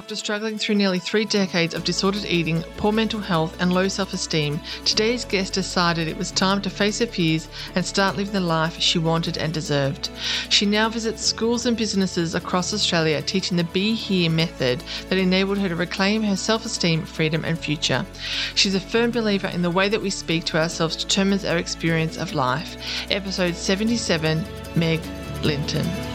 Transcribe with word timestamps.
After 0.00 0.16
struggling 0.16 0.56
through 0.56 0.76
nearly 0.76 0.98
three 0.98 1.26
decades 1.26 1.74
of 1.74 1.84
disordered 1.84 2.24
eating, 2.24 2.62
poor 2.78 2.90
mental 2.90 3.20
health, 3.20 3.54
and 3.60 3.70
low 3.70 3.86
self 3.86 4.14
esteem, 4.14 4.58
today's 4.86 5.26
guest 5.26 5.52
decided 5.52 6.08
it 6.08 6.16
was 6.16 6.30
time 6.30 6.62
to 6.62 6.70
face 6.70 7.00
her 7.00 7.06
fears 7.06 7.48
and 7.74 7.84
start 7.84 8.16
living 8.16 8.32
the 8.32 8.40
life 8.40 8.80
she 8.80 8.98
wanted 8.98 9.36
and 9.36 9.52
deserved. 9.52 10.08
She 10.48 10.64
now 10.64 10.88
visits 10.88 11.22
schools 11.22 11.66
and 11.66 11.76
businesses 11.76 12.34
across 12.34 12.72
Australia 12.72 13.20
teaching 13.20 13.58
the 13.58 13.64
Be 13.64 13.94
Here 13.94 14.30
method 14.30 14.82
that 15.10 15.18
enabled 15.18 15.58
her 15.58 15.68
to 15.68 15.76
reclaim 15.76 16.22
her 16.22 16.36
self 16.36 16.64
esteem, 16.64 17.04
freedom, 17.04 17.44
and 17.44 17.58
future. 17.58 18.06
She's 18.54 18.74
a 18.74 18.80
firm 18.80 19.10
believer 19.10 19.48
in 19.48 19.60
the 19.60 19.70
way 19.70 19.90
that 19.90 20.00
we 20.00 20.08
speak 20.08 20.44
to 20.44 20.58
ourselves 20.58 20.96
determines 20.96 21.44
our 21.44 21.58
experience 21.58 22.16
of 22.16 22.32
life. 22.32 22.78
Episode 23.10 23.54
77 23.54 24.46
Meg 24.76 25.02
Linton. 25.42 26.09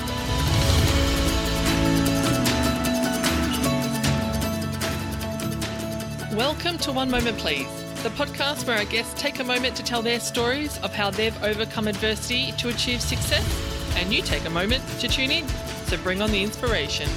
Welcome 6.35 6.77
to 6.79 6.91
One 6.91 7.09
Moment 7.09 7.37
Please, 7.37 7.69
the 8.03 8.09
podcast 8.09 8.67
where 8.67 8.77
our 8.77 8.83
guests 8.83 9.13
take 9.15 9.39
a 9.39 9.43
moment 9.45 9.73
to 9.77 9.83
tell 9.83 10.01
their 10.01 10.19
stories 10.19 10.77
of 10.79 10.93
how 10.93 11.09
they've 11.09 11.41
overcome 11.41 11.87
adversity 11.87 12.51
to 12.57 12.67
achieve 12.67 13.01
success, 13.01 13.95
and 13.95 14.13
you 14.13 14.21
take 14.21 14.43
a 14.43 14.49
moment 14.49 14.85
to 14.99 15.07
tune 15.07 15.31
in. 15.31 15.47
So 15.85 15.95
bring 15.95 16.21
on 16.21 16.31
the 16.31 16.43
inspiration. 16.43 17.09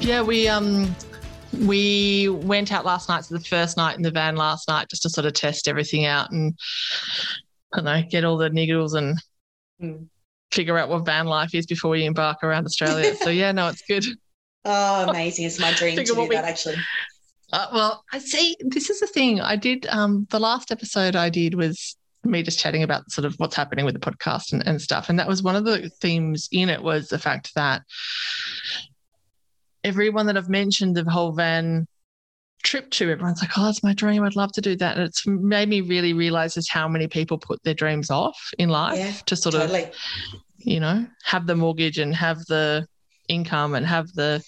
Yeah, 0.00 0.20
we 0.20 0.48
um 0.48 0.94
we 1.66 2.28
went 2.28 2.72
out 2.72 2.84
last 2.84 3.08
night, 3.08 3.24
so 3.24 3.34
the 3.34 3.44
first 3.44 3.78
night 3.78 3.96
in 3.96 4.02
the 4.02 4.10
van 4.10 4.36
last 4.36 4.68
night, 4.68 4.90
just 4.90 5.00
to 5.04 5.08
sort 5.08 5.24
of 5.24 5.32
test 5.32 5.66
everything 5.66 6.04
out 6.04 6.30
and 6.30 6.52
I 7.72 7.76
don't 7.76 7.84
know, 7.86 8.02
get 8.10 8.24
all 8.24 8.36
the 8.36 8.50
niggles 8.50 8.94
and 8.94 9.18
mm 9.82 10.06
figure 10.52 10.78
out 10.78 10.88
what 10.88 11.04
van 11.04 11.26
life 11.26 11.54
is 11.54 11.66
before 11.66 11.90
we 11.92 12.04
embark 12.04 12.42
around 12.42 12.66
Australia. 12.66 13.14
so 13.16 13.30
yeah, 13.30 13.52
no, 13.52 13.68
it's 13.68 13.82
good. 13.82 14.04
Oh, 14.62 15.08
amazing! 15.08 15.46
It's 15.46 15.58
my 15.58 15.72
dream 15.72 15.96
to 15.96 16.04
do 16.04 16.14
we, 16.14 16.28
that 16.28 16.44
actually. 16.44 16.76
Uh, 17.50 17.68
well, 17.72 18.04
I 18.12 18.18
see. 18.18 18.58
This 18.60 18.90
is 18.90 19.00
the 19.00 19.06
thing. 19.06 19.40
I 19.40 19.56
did 19.56 19.86
um, 19.86 20.26
the 20.28 20.38
last 20.38 20.70
episode 20.70 21.16
I 21.16 21.30
did 21.30 21.54
was 21.54 21.96
me 22.24 22.42
just 22.42 22.58
chatting 22.58 22.82
about 22.82 23.10
sort 23.10 23.24
of 23.24 23.34
what's 23.36 23.56
happening 23.56 23.86
with 23.86 23.94
the 23.94 24.00
podcast 24.00 24.52
and, 24.52 24.62
and 24.66 24.78
stuff, 24.78 25.08
and 25.08 25.18
that 25.18 25.28
was 25.28 25.42
one 25.42 25.56
of 25.56 25.64
the 25.64 25.88
themes 26.02 26.46
in 26.52 26.68
it 26.68 26.82
was 26.82 27.08
the 27.08 27.18
fact 27.18 27.54
that 27.54 27.80
everyone 29.82 30.26
that 30.26 30.36
I've 30.36 30.50
mentioned 30.50 30.94
the 30.94 31.10
whole 31.10 31.32
van 31.32 31.86
trip 32.62 32.90
to 32.90 33.10
everyone's 33.10 33.40
like 33.40 33.56
oh 33.56 33.64
that's 33.64 33.82
my 33.82 33.94
dream 33.94 34.22
i'd 34.22 34.36
love 34.36 34.52
to 34.52 34.60
do 34.60 34.76
that 34.76 34.96
and 34.96 35.06
it's 35.06 35.26
made 35.26 35.68
me 35.68 35.80
really 35.80 36.12
realize 36.12 36.54
just 36.54 36.70
how 36.70 36.86
many 36.86 37.08
people 37.08 37.38
put 37.38 37.62
their 37.62 37.74
dreams 37.74 38.10
off 38.10 38.38
in 38.58 38.68
life 38.68 38.98
yeah, 38.98 39.12
to 39.26 39.34
sort 39.34 39.54
totally. 39.54 39.84
of 39.84 39.94
you 40.58 40.78
know 40.78 41.06
have 41.24 41.46
the 41.46 41.56
mortgage 41.56 41.98
and 41.98 42.14
have 42.14 42.38
the 42.46 42.86
income 43.28 43.74
and 43.74 43.86
have 43.86 44.12
the 44.12 44.42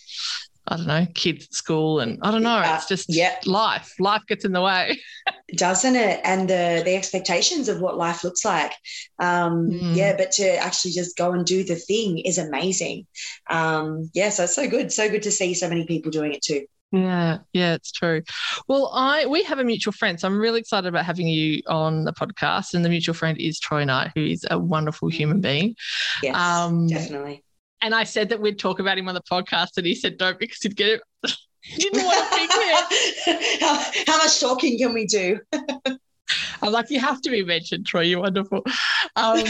I 0.68 0.76
don't 0.76 0.86
know, 0.86 1.06
kids 1.14 1.46
at 1.46 1.54
school 1.54 1.98
and 1.98 2.20
I 2.22 2.30
don't 2.30 2.44
know. 2.44 2.58
Uh, 2.58 2.74
it's 2.76 2.86
just 2.86 3.12
yeah. 3.12 3.34
life. 3.46 3.92
Life 3.98 4.22
gets 4.28 4.44
in 4.44 4.52
the 4.52 4.60
way. 4.60 4.96
Doesn't 5.56 5.96
it? 5.96 6.20
And 6.22 6.48
the 6.48 6.82
the 6.84 6.94
expectations 6.94 7.68
of 7.68 7.80
what 7.80 7.96
life 7.96 8.22
looks 8.22 8.44
like. 8.44 8.72
Um, 9.18 9.70
mm. 9.70 9.96
Yeah, 9.96 10.16
but 10.16 10.30
to 10.32 10.56
actually 10.56 10.92
just 10.92 11.16
go 11.16 11.32
and 11.32 11.44
do 11.44 11.64
the 11.64 11.74
thing 11.74 12.18
is 12.18 12.38
amazing. 12.38 13.06
Um, 13.50 14.08
yeah, 14.14 14.30
so 14.30 14.44
it's 14.44 14.54
so 14.54 14.68
good. 14.68 14.92
So 14.92 15.10
good 15.10 15.24
to 15.24 15.32
see 15.32 15.54
so 15.54 15.68
many 15.68 15.84
people 15.84 16.12
doing 16.12 16.32
it 16.32 16.42
too. 16.42 16.66
Yeah, 16.92 17.38
yeah, 17.54 17.72
it's 17.74 17.90
true. 17.90 18.22
Well, 18.68 18.90
I 18.94 19.24
we 19.24 19.42
have 19.44 19.58
a 19.58 19.64
mutual 19.64 19.92
friend, 19.92 20.20
so 20.20 20.28
I'm 20.28 20.38
really 20.38 20.60
excited 20.60 20.86
about 20.86 21.06
having 21.06 21.26
you 21.26 21.62
on 21.66 22.04
the 22.04 22.12
podcast. 22.12 22.74
And 22.74 22.84
the 22.84 22.90
mutual 22.90 23.14
friend 23.14 23.38
is 23.38 23.58
Troy 23.58 23.84
Knight, 23.84 24.12
who 24.14 24.24
is 24.24 24.44
a 24.50 24.58
wonderful 24.58 25.08
human 25.08 25.40
being. 25.40 25.74
Yes, 26.22 26.36
um, 26.36 26.86
definitely. 26.86 27.42
And 27.80 27.94
I 27.94 28.04
said 28.04 28.28
that 28.28 28.40
we'd 28.40 28.58
talk 28.58 28.78
about 28.78 28.98
him 28.98 29.08
on 29.08 29.14
the 29.14 29.22
podcast, 29.22 29.78
and 29.78 29.86
he 29.86 29.94
said 29.94 30.18
don't 30.18 30.38
because 30.38 30.58
he'd 30.60 30.76
get 30.76 31.00
it. 31.00 31.32
he 31.62 31.76
didn't 31.82 32.04
want 32.04 32.30
to 32.30 32.38
pick 32.38 32.50
it. 32.52 33.60
how, 34.06 34.12
how 34.12 34.18
much 34.18 34.38
talking 34.38 34.78
can 34.78 34.92
we 34.92 35.06
do? 35.06 35.40
I'm 36.62 36.72
like, 36.72 36.90
you 36.90 37.00
have 37.00 37.20
to 37.22 37.30
be 37.30 37.44
mentioned, 37.44 37.86
Troy. 37.86 38.02
You're 38.02 38.20
wonderful. 38.20 38.62
Um, 39.16 39.44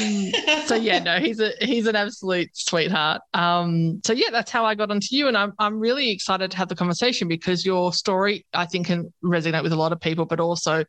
so 0.66 0.74
yeah, 0.74 0.98
no, 0.98 1.18
he's 1.18 1.38
a 1.40 1.52
he's 1.60 1.86
an 1.86 1.94
absolute 1.94 2.48
sweetheart. 2.54 3.20
Um, 3.34 4.00
so 4.04 4.12
yeah, 4.12 4.28
that's 4.30 4.50
how 4.50 4.64
I 4.64 4.74
got 4.74 4.90
onto 4.90 5.08
you, 5.10 5.28
and 5.28 5.36
I'm 5.36 5.52
I'm 5.58 5.78
really 5.78 6.10
excited 6.10 6.50
to 6.50 6.56
have 6.56 6.68
the 6.68 6.74
conversation 6.74 7.28
because 7.28 7.64
your 7.64 7.92
story 7.92 8.46
I 8.54 8.66
think 8.66 8.86
can 8.86 9.12
resonate 9.22 9.62
with 9.62 9.72
a 9.72 9.76
lot 9.76 9.92
of 9.92 10.00
people, 10.00 10.24
but 10.24 10.40
also 10.40 10.84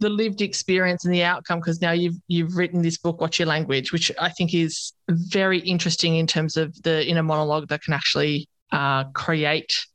the 0.00 0.08
lived 0.08 0.40
experience 0.40 1.04
and 1.04 1.12
the 1.12 1.24
outcome 1.24 1.58
because 1.58 1.80
now 1.80 1.92
you've 1.92 2.16
you've 2.28 2.56
written 2.56 2.82
this 2.82 2.98
book 2.98 3.20
what's 3.20 3.38
your 3.38 3.46
language 3.46 3.92
which 3.92 4.12
i 4.20 4.28
think 4.28 4.54
is 4.54 4.92
very 5.08 5.58
interesting 5.60 6.16
in 6.16 6.26
terms 6.26 6.56
of 6.56 6.80
the 6.82 7.06
inner 7.08 7.22
monologue 7.22 7.68
that 7.68 7.82
can 7.82 7.92
actually 7.92 8.48
uh, 8.70 9.04
create 9.12 9.86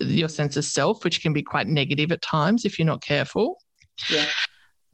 your 0.00 0.28
sense 0.28 0.56
of 0.56 0.64
self 0.64 1.04
which 1.04 1.22
can 1.22 1.32
be 1.32 1.42
quite 1.42 1.66
negative 1.66 2.12
at 2.12 2.20
times 2.20 2.64
if 2.64 2.78
you're 2.78 2.86
not 2.86 3.00
careful 3.00 3.58
yeah. 4.10 4.26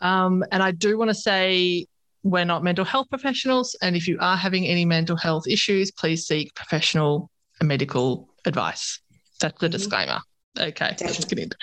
Um, 0.01 0.45
and 0.51 0.63
I 0.63 0.73
do 0.73 0.99
want 0.99 1.11
to 1.11 1.15
say 1.15 1.87
we're 2.23 2.45
not 2.45 2.63
mental 2.63 2.85
health 2.85 3.09
professionals. 3.09 3.77
And 3.83 3.97
if 3.97 4.07
you 4.07 4.19
are 4.21 4.37
having 4.37 4.67
any 4.67 4.85
mental 4.85 5.17
health 5.17 5.47
issues, 5.49 5.91
please 5.91 6.27
seek 6.27 6.55
professional 6.55 7.31
medical 7.63 8.29
advice. 8.45 9.01
That's 9.41 9.59
the 9.61 9.67
mm-hmm. 9.67 9.73
disclaimer. 9.73 10.21
Okay, 10.59 10.71
Definitely. 10.71 11.07
let's 11.07 11.25
get 11.25 11.39
into 11.39 11.57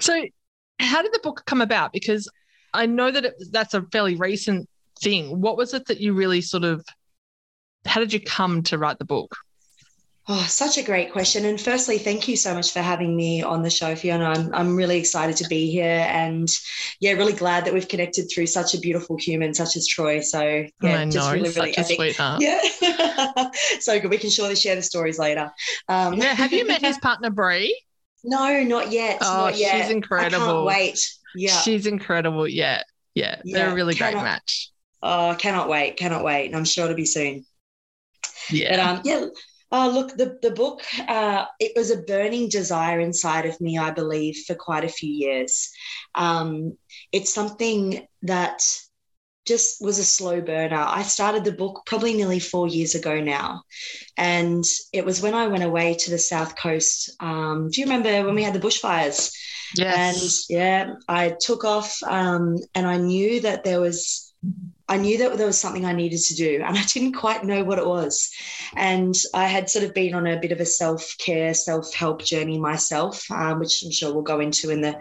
So, 0.00 0.24
how 0.80 1.02
did 1.02 1.12
the 1.12 1.20
book 1.22 1.42
come 1.46 1.62
about? 1.62 1.92
Because 1.92 2.28
I 2.74 2.86
know 2.86 3.10
that 3.10 3.24
it, 3.24 3.34
that's 3.50 3.74
a 3.74 3.82
fairly 3.92 4.16
recent 4.16 4.68
thing. 5.00 5.40
What 5.40 5.56
was 5.56 5.72
it 5.72 5.86
that 5.86 6.00
you 6.00 6.12
really 6.12 6.40
sort 6.40 6.64
of, 6.64 6.84
how 7.86 8.00
did 8.00 8.12
you 8.12 8.20
come 8.20 8.62
to 8.64 8.78
write 8.78 8.98
the 8.98 9.04
book? 9.04 9.34
Oh, 10.26 10.46
such 10.48 10.78
a 10.78 10.82
great 10.82 11.12
question. 11.12 11.44
And 11.44 11.60
firstly, 11.60 11.98
thank 11.98 12.28
you 12.28 12.36
so 12.36 12.54
much 12.54 12.72
for 12.72 12.80
having 12.80 13.14
me 13.14 13.42
on 13.42 13.62
the 13.62 13.68
show, 13.68 13.94
Fiona. 13.94 14.30
I'm, 14.30 14.54
I'm 14.54 14.76
really 14.76 14.96
excited 14.96 15.36
to 15.36 15.48
be 15.48 15.70
here 15.70 16.06
and 16.08 16.48
yeah, 16.98 17.12
really 17.12 17.34
glad 17.34 17.66
that 17.66 17.74
we've 17.74 17.88
connected 17.88 18.30
through 18.32 18.46
such 18.46 18.72
a 18.72 18.78
beautiful 18.78 19.18
human 19.18 19.52
such 19.52 19.76
as 19.76 19.86
Troy. 19.86 20.20
So 20.20 20.40
yeah, 20.40 20.68
I 20.82 21.04
know, 21.04 21.10
just 21.10 21.30
really, 21.30 21.50
really 21.50 21.72
such 21.74 21.90
a 21.90 21.94
sweetheart. 21.94 22.40
Yeah. 22.40 22.58
so 23.80 24.00
good. 24.00 24.10
We 24.10 24.16
can 24.16 24.30
surely 24.30 24.56
share 24.56 24.76
the 24.76 24.82
stories 24.82 25.18
later. 25.18 25.52
Um, 25.90 26.14
yeah. 26.14 26.34
Have 26.34 26.54
you 26.54 26.66
met 26.66 26.80
his 26.80 26.96
partner, 26.98 27.28
Brie? 27.28 27.78
No, 28.24 28.62
not 28.62 28.90
yet. 28.90 29.18
Oh, 29.20 29.44
not 29.44 29.58
yet. 29.58 29.82
she's 29.82 29.90
incredible. 29.90 30.42
I 30.42 30.46
can't 30.46 30.64
wait. 30.64 30.98
Yeah. 31.34 31.60
She's 31.60 31.86
incredible. 31.86 32.48
Yeah. 32.48 32.82
Yeah. 33.14 33.42
yeah. 33.44 33.58
They're 33.58 33.72
a 33.72 33.74
really 33.74 33.94
cannot, 33.94 34.12
great 34.12 34.22
match. 34.22 34.70
Oh, 35.02 35.36
cannot 35.38 35.68
wait. 35.68 35.98
Cannot 35.98 36.24
wait. 36.24 36.46
And 36.46 36.56
I'm 36.56 36.64
sure 36.64 36.84
it'll 36.84 36.96
be 36.96 37.04
soon. 37.04 37.44
Yeah. 38.50 38.70
But 38.70 38.80
um, 38.80 39.00
yeah, 39.04 39.26
Oh, 39.76 39.90
look, 39.90 40.16
the, 40.16 40.38
the 40.40 40.52
book, 40.52 40.82
uh, 41.08 41.46
it 41.58 41.72
was 41.74 41.90
a 41.90 42.02
burning 42.02 42.48
desire 42.48 43.00
inside 43.00 43.44
of 43.44 43.60
me, 43.60 43.76
I 43.76 43.90
believe, 43.90 44.44
for 44.46 44.54
quite 44.54 44.84
a 44.84 44.88
few 44.88 45.10
years. 45.10 45.72
Um, 46.14 46.78
it's 47.10 47.34
something 47.34 48.06
that 48.22 48.62
just 49.44 49.82
was 49.82 49.98
a 49.98 50.04
slow 50.04 50.40
burner. 50.40 50.78
I 50.78 51.02
started 51.02 51.42
the 51.42 51.50
book 51.50 51.82
probably 51.86 52.14
nearly 52.14 52.38
four 52.38 52.68
years 52.68 52.94
ago 52.94 53.20
now. 53.20 53.62
And 54.16 54.64
it 54.92 55.04
was 55.04 55.20
when 55.20 55.34
I 55.34 55.48
went 55.48 55.64
away 55.64 55.94
to 55.94 56.10
the 56.10 56.18
South 56.18 56.54
Coast. 56.56 57.10
Um, 57.18 57.68
do 57.68 57.80
you 57.80 57.86
remember 57.88 58.24
when 58.24 58.36
we 58.36 58.44
had 58.44 58.54
the 58.54 58.60
bushfires? 58.60 59.32
Yes. 59.74 60.46
And 60.50 60.56
yeah, 60.56 60.94
I 61.08 61.34
took 61.40 61.64
off 61.64 62.00
um, 62.06 62.58
and 62.76 62.86
I 62.86 62.98
knew 62.98 63.40
that 63.40 63.64
there 63.64 63.80
was 63.80 64.32
I 64.88 64.98
knew 64.98 65.18
that 65.18 65.38
there 65.38 65.46
was 65.46 65.58
something 65.58 65.86
I 65.86 65.92
needed 65.92 66.20
to 66.20 66.34
do, 66.34 66.62
and 66.64 66.76
I 66.78 66.82
didn't 66.84 67.14
quite 67.14 67.44
know 67.44 67.64
what 67.64 67.78
it 67.78 67.86
was. 67.86 68.30
And 68.76 69.14
I 69.32 69.46
had 69.46 69.70
sort 69.70 69.84
of 69.84 69.94
been 69.94 70.14
on 70.14 70.26
a 70.26 70.40
bit 70.40 70.52
of 70.52 70.60
a 70.60 70.66
self 70.66 71.16
care, 71.18 71.54
self 71.54 71.94
help 71.94 72.22
journey 72.22 72.58
myself, 72.58 73.30
um, 73.30 73.60
which 73.60 73.82
I'm 73.84 73.90
sure 73.90 74.12
we'll 74.12 74.22
go 74.22 74.40
into 74.40 74.70
in 74.70 74.80
the 74.80 75.00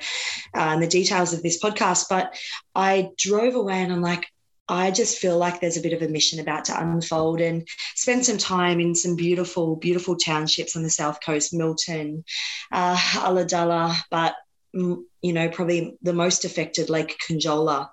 uh, 0.58 0.72
in 0.74 0.80
the 0.80 0.88
details 0.88 1.34
of 1.34 1.44
this 1.44 1.62
podcast. 1.62 2.06
But 2.10 2.38
I 2.76 3.10
drove 3.18 3.56
away, 3.56 3.82
and 3.82 3.92
I'm 3.92 4.02
like, 4.02 4.28
I 4.68 4.92
just 4.92 5.18
feel 5.18 5.38
like 5.38 5.60
there's 5.60 5.78
a 5.78 5.82
bit 5.82 5.94
of 5.94 6.02
a 6.02 6.08
mission 6.08 6.40
about 6.40 6.66
to 6.66 6.80
unfold 6.80 7.42
and 7.42 7.68
spend 7.96 8.26
some 8.26 8.38
time 8.38 8.80
in 8.80 8.96
some 8.96 9.16
beautiful, 9.16 9.76
beautiful 9.76 10.16
townships 10.16 10.76
on 10.76 10.84
the 10.84 10.90
south 10.90 11.20
coast, 11.24 11.54
Milton, 11.54 12.24
uh, 12.72 12.96
Ulladulla, 12.96 13.96
but 14.10 14.36
mm, 14.74 15.04
you 15.22 15.34
know, 15.34 15.50
probably 15.50 15.98
the 16.02 16.14
most 16.14 16.46
affected, 16.46 16.90
Lake 16.90 17.18
Conjola. 17.28 17.90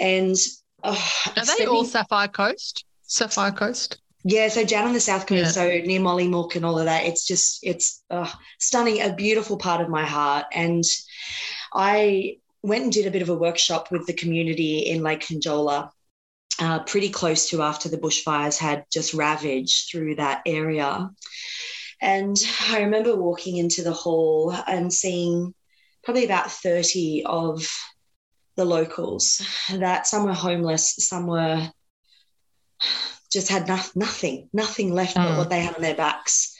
And 0.00 0.36
Oh, 0.82 1.32
Are 1.36 1.44
they 1.58 1.66
all 1.66 1.84
Sapphire 1.84 2.28
Coast? 2.28 2.84
Sapphire 3.02 3.52
Coast? 3.52 4.00
Yeah, 4.24 4.48
so 4.48 4.64
down 4.64 4.86
on 4.86 4.92
the 4.92 5.00
south 5.00 5.26
coast, 5.26 5.56
yeah. 5.56 5.80
so 5.80 5.86
near 5.86 6.00
Mollymook 6.00 6.56
and 6.56 6.64
all 6.64 6.78
of 6.78 6.84
that, 6.86 7.04
it's 7.04 7.26
just 7.26 7.60
it's 7.62 8.02
uh, 8.10 8.30
stunning, 8.58 9.00
a 9.00 9.14
beautiful 9.14 9.56
part 9.56 9.80
of 9.80 9.88
my 9.88 10.04
heart. 10.04 10.46
And 10.52 10.84
I 11.72 12.38
went 12.62 12.84
and 12.84 12.92
did 12.92 13.06
a 13.06 13.10
bit 13.10 13.22
of 13.22 13.28
a 13.28 13.36
workshop 13.36 13.90
with 13.90 14.06
the 14.06 14.12
community 14.12 14.80
in 14.80 15.02
Lake 15.02 15.20
Conjola, 15.20 15.90
uh, 16.58 16.80
pretty 16.80 17.08
close 17.08 17.48
to 17.50 17.62
after 17.62 17.88
the 17.88 17.98
bushfires 17.98 18.58
had 18.58 18.84
just 18.92 19.14
ravaged 19.14 19.90
through 19.90 20.16
that 20.16 20.42
area. 20.46 21.10
And 22.00 22.36
I 22.68 22.80
remember 22.80 23.16
walking 23.16 23.56
into 23.56 23.82
the 23.82 23.92
hall 23.92 24.54
and 24.66 24.92
seeing 24.92 25.54
probably 26.04 26.24
about 26.24 26.50
30 26.50 27.24
of 27.24 27.66
the 28.58 28.64
locals 28.64 29.40
that 29.72 30.06
some 30.06 30.24
were 30.24 30.32
homeless, 30.34 30.96
some 30.98 31.28
were 31.28 31.70
just 33.32 33.48
had 33.48 33.68
no, 33.68 33.78
nothing, 33.94 34.50
nothing 34.52 34.92
left 34.92 35.16
mm. 35.16 35.24
but 35.24 35.38
what 35.38 35.48
they 35.48 35.60
had 35.60 35.76
on 35.76 35.82
their 35.82 35.94
backs. 35.94 36.56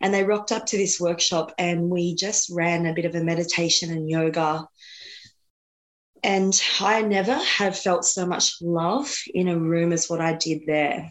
And 0.00 0.14
they 0.14 0.22
rocked 0.22 0.52
up 0.52 0.64
to 0.66 0.78
this 0.78 1.00
workshop 1.00 1.52
and 1.58 1.90
we 1.90 2.14
just 2.14 2.50
ran 2.50 2.86
a 2.86 2.94
bit 2.94 3.04
of 3.04 3.16
a 3.16 3.24
meditation 3.24 3.90
and 3.90 4.08
yoga. 4.08 4.66
And 6.22 6.58
I 6.80 7.02
never 7.02 7.34
have 7.34 7.76
felt 7.76 8.04
so 8.04 8.26
much 8.26 8.62
love 8.62 9.12
in 9.26 9.48
a 9.48 9.58
room 9.58 9.92
as 9.92 10.08
what 10.08 10.20
I 10.20 10.34
did 10.34 10.62
there. 10.66 11.10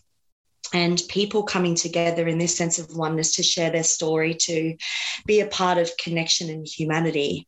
And 0.73 1.01
people 1.09 1.43
coming 1.43 1.75
together 1.75 2.27
in 2.29 2.37
this 2.37 2.55
sense 2.55 2.79
of 2.79 2.95
oneness 2.95 3.35
to 3.35 3.43
share 3.43 3.71
their 3.71 3.83
story, 3.83 4.35
to 4.35 4.77
be 5.25 5.41
a 5.41 5.47
part 5.47 5.79
of 5.79 5.91
connection 5.97 6.49
and 6.49 6.65
humanity. 6.65 7.47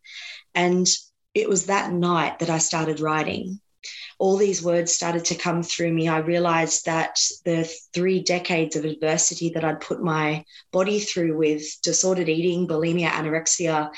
And 0.53 0.87
it 1.33 1.49
was 1.49 1.65
that 1.65 1.91
night 1.91 2.39
that 2.39 2.49
I 2.49 2.57
started 2.57 2.99
writing 2.99 3.59
all 4.21 4.37
these 4.37 4.61
words 4.61 4.93
started 4.93 5.25
to 5.25 5.35
come 5.35 5.63
through 5.63 5.91
me, 5.91 6.07
I 6.07 6.19
realized 6.19 6.85
that 6.85 7.19
the 7.43 7.67
three 7.91 8.21
decades 8.21 8.75
of 8.75 8.85
adversity 8.85 9.49
that 9.55 9.63
I'd 9.63 9.81
put 9.81 10.03
my 10.03 10.45
body 10.71 10.99
through 10.99 11.35
with 11.35 11.63
disordered 11.81 12.29
eating, 12.29 12.67
bulimia, 12.67 13.09
anorexia, 13.09 13.89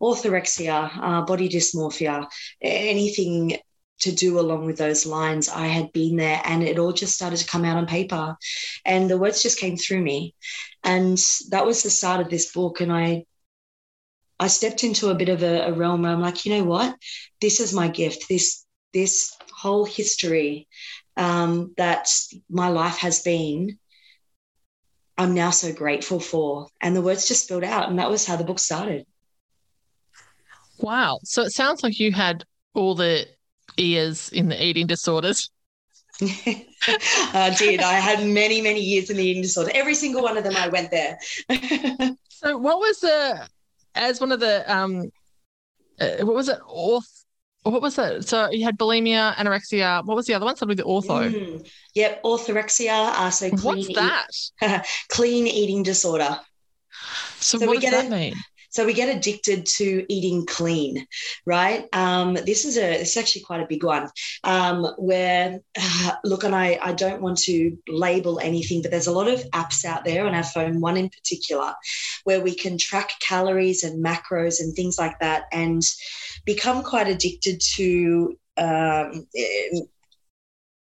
orthorexia, 0.00 0.88
uh, 0.96 1.22
body 1.22 1.48
dysmorphia, 1.48 2.28
anything 2.60 3.56
to 4.02 4.12
do 4.12 4.38
along 4.38 4.66
with 4.66 4.78
those 4.78 5.04
lines. 5.04 5.48
I 5.48 5.66
had 5.66 5.92
been 5.92 6.14
there 6.14 6.40
and 6.44 6.62
it 6.62 6.78
all 6.78 6.92
just 6.92 7.16
started 7.16 7.38
to 7.38 7.46
come 7.46 7.64
out 7.64 7.76
on 7.76 7.86
paper. 7.86 8.36
And 8.84 9.10
the 9.10 9.18
words 9.18 9.42
just 9.42 9.58
came 9.58 9.76
through 9.76 10.02
me. 10.02 10.36
And 10.84 11.18
that 11.50 11.66
was 11.66 11.82
the 11.82 11.90
start 11.90 12.20
of 12.20 12.30
this 12.30 12.52
book. 12.52 12.80
And 12.80 12.92
I 12.92 13.24
I 14.38 14.48
stepped 14.48 14.84
into 14.84 15.10
a 15.10 15.14
bit 15.14 15.28
of 15.28 15.42
a, 15.42 15.68
a 15.68 15.72
realm 15.72 16.02
where 16.02 16.12
I'm 16.12 16.20
like, 16.20 16.44
you 16.44 16.56
know 16.56 16.64
what? 16.64 16.96
This 17.40 17.60
is 17.60 17.72
my 17.72 17.88
gift. 17.88 18.28
This 18.28 18.64
this 18.92 19.36
whole 19.52 19.84
history 19.84 20.68
um, 21.16 21.72
that 21.76 22.08
my 22.50 22.68
life 22.68 22.98
has 22.98 23.22
been, 23.22 23.78
I'm 25.16 25.34
now 25.34 25.50
so 25.50 25.72
grateful 25.72 26.20
for. 26.20 26.68
And 26.80 26.94
the 26.94 27.02
words 27.02 27.28
just 27.28 27.44
spilled 27.44 27.64
out. 27.64 27.88
And 27.88 27.98
that 27.98 28.10
was 28.10 28.26
how 28.26 28.36
the 28.36 28.44
book 28.44 28.58
started. 28.58 29.06
Wow. 30.78 31.20
So 31.24 31.42
it 31.42 31.52
sounds 31.52 31.82
like 31.82 31.98
you 31.98 32.12
had 32.12 32.44
all 32.74 32.94
the 32.94 33.26
ears 33.78 34.28
in 34.30 34.48
the 34.48 34.62
eating 34.62 34.86
disorders. 34.86 35.50
I 36.20 37.54
did. 37.56 37.80
I 37.80 37.94
had 37.94 38.26
many, 38.26 38.60
many 38.60 38.80
years 38.80 39.10
in 39.10 39.16
the 39.16 39.24
eating 39.24 39.42
disorder. 39.42 39.70
Every 39.74 39.94
single 39.94 40.22
one 40.22 40.36
of 40.36 40.44
them, 40.44 40.56
I 40.56 40.68
went 40.68 40.90
there. 40.90 41.18
so, 42.28 42.58
what 42.58 42.78
was 42.78 43.00
the, 43.00 43.46
as 43.94 44.20
one 44.20 44.32
of 44.32 44.40
the, 44.40 44.70
um, 44.72 45.10
uh, 46.00 46.24
what 46.24 46.34
was 46.34 46.48
it, 46.48 46.58
auth- 46.60 47.24
what 47.62 47.80
was 47.80 47.96
it? 47.98 48.26
So 48.28 48.50
you 48.50 48.64
had 48.64 48.76
bulimia, 48.76 49.34
anorexia. 49.34 50.04
What 50.04 50.16
was 50.16 50.26
the 50.26 50.34
other 50.34 50.44
one? 50.44 50.56
Something 50.56 50.76
with 50.76 50.84
the 50.84 50.90
ortho. 50.90 51.32
Mm, 51.32 51.70
yep, 51.94 52.22
orthorexia. 52.24 53.12
Uh, 53.12 53.30
so 53.30 53.50
clean 53.50 53.62
what's 53.62 53.94
that? 53.94 54.86
Clean 55.08 55.46
eating 55.46 55.82
disorder. 55.82 56.40
So, 57.38 57.58
so 57.58 57.66
what 57.66 57.80
does 57.80 57.90
that 57.90 58.06
a, 58.06 58.10
mean? 58.10 58.34
So 58.72 58.86
we 58.86 58.94
get 58.94 59.14
addicted 59.14 59.66
to 59.76 60.06
eating 60.08 60.46
clean, 60.46 61.06
right? 61.44 61.86
Um, 61.92 62.34
this 62.34 62.64
is 62.64 62.78
a 62.78 63.02
it's 63.02 63.18
actually 63.18 63.42
quite 63.42 63.60
a 63.60 63.66
big 63.66 63.84
one. 63.84 64.08
Um, 64.44 64.86
where 64.96 65.60
look, 66.24 66.44
and 66.44 66.54
I 66.54 66.78
I 66.82 66.92
don't 66.92 67.20
want 67.20 67.38
to 67.40 67.76
label 67.86 68.40
anything, 68.40 68.80
but 68.80 68.90
there's 68.90 69.06
a 69.06 69.12
lot 69.12 69.28
of 69.28 69.40
apps 69.50 69.84
out 69.84 70.04
there 70.04 70.26
on 70.26 70.34
our 70.34 70.42
phone. 70.42 70.80
One 70.80 70.96
in 70.96 71.10
particular, 71.10 71.74
where 72.24 72.40
we 72.40 72.54
can 72.54 72.78
track 72.78 73.12
calories 73.20 73.84
and 73.84 74.02
macros 74.02 74.60
and 74.60 74.74
things 74.74 74.98
like 74.98 75.18
that, 75.20 75.44
and 75.52 75.82
become 76.46 76.82
quite 76.82 77.08
addicted 77.08 77.60
to 77.74 78.38
um, 78.56 79.26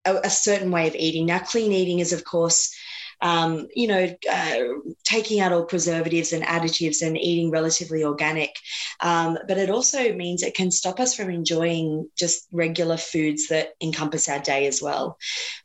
a, 0.08 0.16
a 0.26 0.30
certain 0.30 0.72
way 0.72 0.88
of 0.88 0.96
eating. 0.96 1.26
Now, 1.26 1.40
clean 1.40 1.72
eating 1.72 2.00
is, 2.00 2.14
of 2.14 2.24
course, 2.24 2.74
um, 3.22 3.68
you 3.74 3.88
know, 3.88 4.16
uh, 4.32 4.60
taking 5.04 5.40
out 5.40 5.52
all 5.52 5.66
preservatives 5.66 6.34
and 6.34 6.44
additives 6.44 7.06
and 7.06 7.18
eating 7.18 7.52
relatively 7.52 8.04
organic. 8.04 8.56
Um, 9.00 9.38
but 9.48 9.58
it 9.58 9.70
also 9.70 10.14
means 10.14 10.44
it 10.44 10.56
can 10.56 10.72
stop 10.72 11.00
us 11.00 11.16
from 11.16 11.30
enjoying 11.30 12.10
just 12.18 12.48
regular 12.52 12.98
foods 12.98 13.48
that 13.48 13.70
encompass 13.82 14.30
our 14.30 14.40
day 14.40 14.68
as 14.68 14.82
well. 14.82 15.18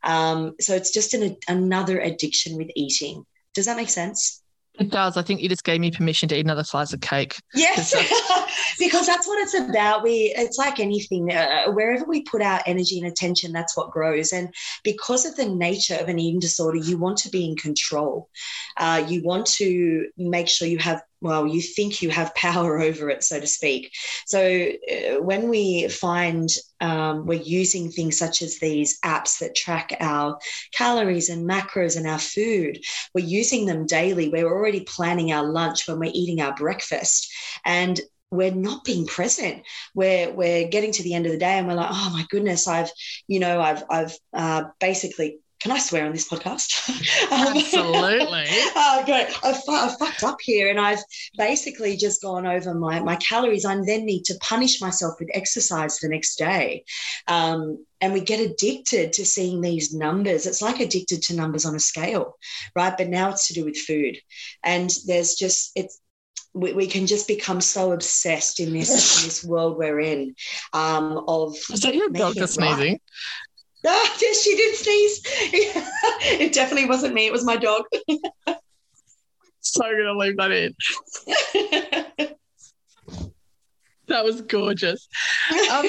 Um, 0.02 0.54
so 0.60 0.74
it's 0.74 0.92
just 0.92 1.14
an, 1.14 1.36
another 1.48 2.00
addiction 2.00 2.56
with 2.56 2.70
eating. 2.74 3.24
Does 3.54 3.66
that 3.66 3.76
make 3.76 3.90
sense? 3.90 4.41
It 4.78 4.90
does. 4.90 5.16
I 5.16 5.22
think 5.22 5.42
you 5.42 5.48
just 5.48 5.64
gave 5.64 5.80
me 5.80 5.90
permission 5.90 6.28
to 6.30 6.36
eat 6.36 6.44
another 6.44 6.64
slice 6.64 6.94
of 6.94 7.00
cake. 7.00 7.36
Yes, 7.54 7.94
because 8.78 9.06
that's 9.06 9.26
what 9.26 9.38
it's 9.42 9.54
about. 9.54 10.02
We, 10.02 10.32
it's 10.36 10.56
like 10.56 10.80
anything. 10.80 11.30
Uh, 11.30 11.70
wherever 11.72 12.04
we 12.04 12.22
put 12.22 12.40
our 12.40 12.62
energy 12.64 12.98
and 12.98 13.06
attention, 13.06 13.52
that's 13.52 13.76
what 13.76 13.90
grows. 13.90 14.32
And 14.32 14.52
because 14.82 15.26
of 15.26 15.36
the 15.36 15.46
nature 15.46 15.96
of 15.96 16.08
an 16.08 16.18
eating 16.18 16.40
disorder, 16.40 16.78
you 16.78 16.96
want 16.96 17.18
to 17.18 17.28
be 17.28 17.44
in 17.44 17.56
control. 17.56 18.30
Uh, 18.78 19.04
you 19.06 19.22
want 19.22 19.46
to 19.58 20.08
make 20.16 20.48
sure 20.48 20.66
you 20.66 20.78
have 20.78 21.02
well, 21.22 21.46
you 21.46 21.62
think 21.62 22.02
you 22.02 22.10
have 22.10 22.34
power 22.34 22.80
over 22.80 23.08
it, 23.08 23.24
so 23.24 23.40
to 23.40 23.46
speak. 23.46 23.92
So 24.26 24.40
uh, 24.40 25.22
when 25.22 25.48
we 25.48 25.88
find 25.88 26.48
um, 26.80 27.26
we're 27.26 27.40
using 27.40 27.90
things 27.90 28.18
such 28.18 28.42
as 28.42 28.58
these 28.58 28.98
apps 29.04 29.38
that 29.38 29.54
track 29.54 29.96
our 30.00 30.38
calories 30.74 31.30
and 31.30 31.48
macros 31.48 31.96
and 31.96 32.06
our 32.06 32.18
food, 32.18 32.78
we're 33.14 33.24
using 33.24 33.66
them 33.66 33.86
daily. 33.86 34.28
We're 34.28 34.52
already 34.52 34.80
planning 34.80 35.32
our 35.32 35.44
lunch 35.44 35.88
when 35.88 35.98
we're 35.98 36.12
eating 36.12 36.40
our 36.40 36.54
breakfast. 36.54 37.32
And 37.64 38.00
we're 38.32 38.50
not 38.50 38.82
being 38.84 39.06
present. 39.06 39.62
We're 39.94 40.32
we're 40.32 40.66
getting 40.68 40.90
to 40.92 41.02
the 41.02 41.14
end 41.14 41.26
of 41.26 41.32
the 41.32 41.38
day 41.38 41.58
and 41.58 41.68
we're 41.68 41.74
like, 41.74 41.90
oh 41.90 42.10
my 42.12 42.24
goodness, 42.30 42.66
I've 42.66 42.90
you 43.28 43.38
know 43.38 43.60
I've 43.60 43.84
I've 43.90 44.16
uh, 44.32 44.64
basically 44.80 45.40
can 45.62 45.70
I 45.70 45.78
swear 45.78 46.06
on 46.06 46.12
this 46.12 46.28
podcast? 46.28 46.80
Um, 47.32 47.56
Absolutely. 47.56 48.44
oh, 48.76 49.02
great. 49.06 49.28
I've, 49.42 49.60
I've, 49.68 49.96
fucked 49.96 50.22
up 50.22 50.38
here 50.42 50.68
and 50.68 50.78
I've 50.78 51.02
basically 51.38 51.96
just 51.96 52.20
gone 52.20 52.46
over 52.46 52.74
my, 52.74 53.00
my 53.00 53.16
calories. 53.16 53.64
I 53.64 53.74
then 53.76 54.04
need 54.04 54.24
to 54.24 54.38
punish 54.40 54.80
myself 54.80 55.14
with 55.18 55.30
exercise 55.32 55.98
the 55.98 56.08
next 56.08 56.36
day. 56.36 56.84
Um, 57.28 57.84
and 58.00 58.12
we 58.12 58.20
get 58.20 58.40
addicted 58.40 59.14
to 59.14 59.24
seeing 59.24 59.60
these 59.60 59.94
numbers. 59.94 60.46
It's 60.46 60.60
like 60.60 60.80
addicted 60.80 61.22
to 61.22 61.36
numbers 61.36 61.64
on 61.64 61.74
a 61.74 61.80
scale, 61.80 62.36
right? 62.74 62.94
But 62.96 63.08
now 63.08 63.30
it's 63.30 63.48
to 63.48 63.54
do 63.54 63.64
with 63.64 63.78
food. 63.78 64.18
And 64.62 64.90
there's 65.06 65.34
just, 65.34 65.72
it's, 65.74 66.00
we, 66.54 66.72
we 66.72 66.86
can 66.86 67.06
just 67.06 67.28
become 67.28 67.60
so 67.60 67.92
obsessed 67.92 68.60
in 68.60 68.72
this 68.72 68.90
in 68.90 69.26
this 69.26 69.42
world 69.42 69.78
we're 69.78 70.00
in 70.00 70.34
um, 70.74 71.24
of 71.26 71.56
is 71.70 71.80
that 71.80 71.94
your 71.94 72.10
dog 72.10 72.34
sneezing. 72.34 73.00
Ah, 73.86 74.16
yes, 74.20 74.42
she 74.42 74.54
did 74.54 74.76
sneeze. 74.76 75.20
it 76.40 76.52
definitely 76.52 76.88
wasn't 76.88 77.14
me. 77.14 77.26
It 77.26 77.32
was 77.32 77.44
my 77.44 77.56
dog. 77.56 77.82
so 79.60 79.82
gonna 79.82 80.16
leave 80.16 80.36
that 80.36 80.52
in. 80.52 80.74
that 84.06 84.24
was 84.24 84.40
gorgeous. 84.42 85.08
Um, 85.72 85.86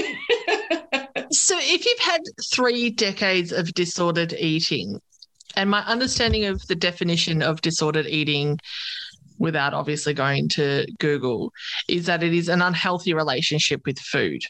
so, 1.32 1.56
if 1.60 1.86
you've 1.86 2.00
had 2.00 2.22
three 2.51 2.89
decades 2.89 3.51
of 3.51 3.72
disordered 3.75 4.34
eating, 4.34 5.00
and 5.56 5.70
my 5.70 5.82
understanding 5.86 6.46
of 6.46 6.65
the 6.68 6.75
definition 6.75 7.44
of 7.44 7.62
disordered 7.62 8.08
eating, 8.08 8.58
without 9.38 9.75
obviously 9.75 10.15
going 10.15 10.50
to 10.50 10.88
Google, 11.00 11.51
is 11.88 12.08
that 12.08 12.24
it 12.24 12.34
is 12.34 12.50
an 12.50 12.63
unhealthy 12.63 13.13
relationship 13.13 13.82
with 13.86 14.00
food. 14.00 14.41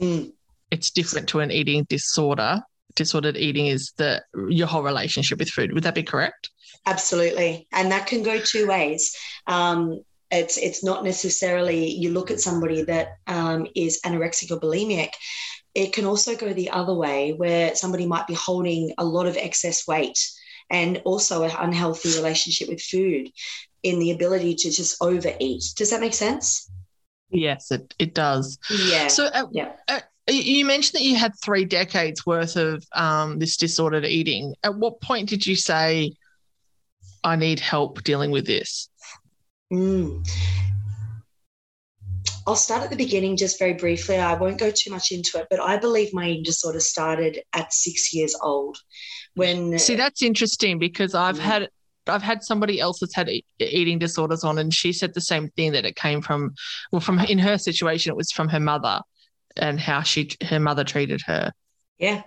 Mm. 0.00 0.32
It's 0.70 0.90
different 0.90 1.28
to 1.30 1.40
an 1.40 1.50
eating 1.50 1.84
disorder 1.88 2.60
disordered 2.94 3.36
eating 3.36 3.66
is 3.66 3.92
the 3.96 4.22
your 4.48 4.66
whole 4.66 4.82
relationship 4.82 5.38
with 5.38 5.50
food. 5.50 5.72
Would 5.72 5.84
that 5.84 5.94
be 5.94 6.02
correct? 6.02 6.50
Absolutely, 6.86 7.66
and 7.72 7.90
that 7.92 8.06
can 8.06 8.22
go 8.22 8.38
two 8.38 8.66
ways. 8.66 9.16
Um, 9.46 10.02
it's 10.30 10.56
it's 10.56 10.82
not 10.82 11.04
necessarily 11.04 11.90
you 11.90 12.10
look 12.10 12.30
at 12.30 12.40
somebody 12.40 12.82
that 12.82 13.18
um, 13.26 13.66
is 13.76 14.00
anorexic 14.04 14.50
or 14.50 14.60
bulimic. 14.60 15.10
It 15.74 15.92
can 15.92 16.04
also 16.04 16.36
go 16.36 16.52
the 16.52 16.70
other 16.70 16.94
way, 16.94 17.32
where 17.32 17.74
somebody 17.74 18.06
might 18.06 18.26
be 18.26 18.34
holding 18.34 18.92
a 18.98 19.04
lot 19.04 19.26
of 19.26 19.36
excess 19.36 19.86
weight 19.86 20.18
and 20.70 21.00
also 21.04 21.44
an 21.44 21.52
unhealthy 21.58 22.14
relationship 22.16 22.68
with 22.68 22.80
food 22.80 23.30
in 23.82 23.98
the 23.98 24.10
ability 24.10 24.54
to 24.54 24.70
just 24.70 24.96
overeat. 25.02 25.62
Does 25.76 25.90
that 25.90 26.00
make 26.00 26.14
sense? 26.14 26.70
Yes, 27.30 27.70
it, 27.70 27.94
it 27.98 28.14
does. 28.14 28.58
Yeah. 28.70 29.06
So, 29.08 29.26
uh, 29.26 29.46
yeah. 29.52 29.72
Uh, 29.88 30.00
you 30.28 30.64
mentioned 30.64 31.00
that 31.00 31.04
you 31.04 31.16
had 31.16 31.32
three 31.42 31.64
decades 31.64 32.24
worth 32.24 32.56
of 32.56 32.84
um, 32.94 33.38
this 33.38 33.56
disordered 33.56 34.04
eating. 34.04 34.54
At 34.62 34.76
what 34.76 35.00
point 35.00 35.28
did 35.28 35.46
you 35.46 35.56
say, 35.56 36.12
I 37.24 37.36
need 37.36 37.60
help 37.60 38.02
dealing 38.04 38.30
with 38.30 38.46
this? 38.46 38.88
Mm. 39.72 40.26
I'll 42.46 42.56
start 42.56 42.82
at 42.82 42.90
the 42.90 42.96
beginning 42.96 43.36
just 43.36 43.58
very 43.58 43.74
briefly. 43.74 44.16
I 44.16 44.34
won't 44.34 44.58
go 44.58 44.70
too 44.70 44.90
much 44.90 45.12
into 45.12 45.38
it, 45.38 45.46
but 45.48 45.60
I 45.60 45.76
believe 45.76 46.12
my 46.12 46.28
eating 46.28 46.42
disorder 46.42 46.80
started 46.80 47.40
at 47.52 47.72
six 47.72 48.12
years 48.12 48.36
old. 48.42 48.78
When 49.34 49.78
see, 49.78 49.94
that's 49.94 50.22
interesting 50.22 50.78
because 50.78 51.14
I've 51.14 51.38
mm. 51.38 51.42
had 51.42 51.68
I've 52.08 52.22
had 52.22 52.42
somebody 52.42 52.80
else 52.80 52.98
that's 52.98 53.14
had 53.14 53.30
eating 53.60 53.98
disorders 53.98 54.42
on, 54.42 54.58
and 54.58 54.74
she 54.74 54.92
said 54.92 55.14
the 55.14 55.20
same 55.20 55.48
thing 55.50 55.72
that 55.72 55.84
it 55.84 55.94
came 55.94 56.20
from. 56.20 56.54
Well, 56.90 57.00
from 57.00 57.20
in 57.20 57.38
her 57.38 57.58
situation, 57.58 58.10
it 58.10 58.16
was 58.16 58.32
from 58.32 58.48
her 58.48 58.60
mother 58.60 59.00
and 59.56 59.80
how 59.80 60.02
she 60.02 60.30
her 60.44 60.60
mother 60.60 60.84
treated 60.84 61.22
her. 61.26 61.52
Yeah. 61.98 62.22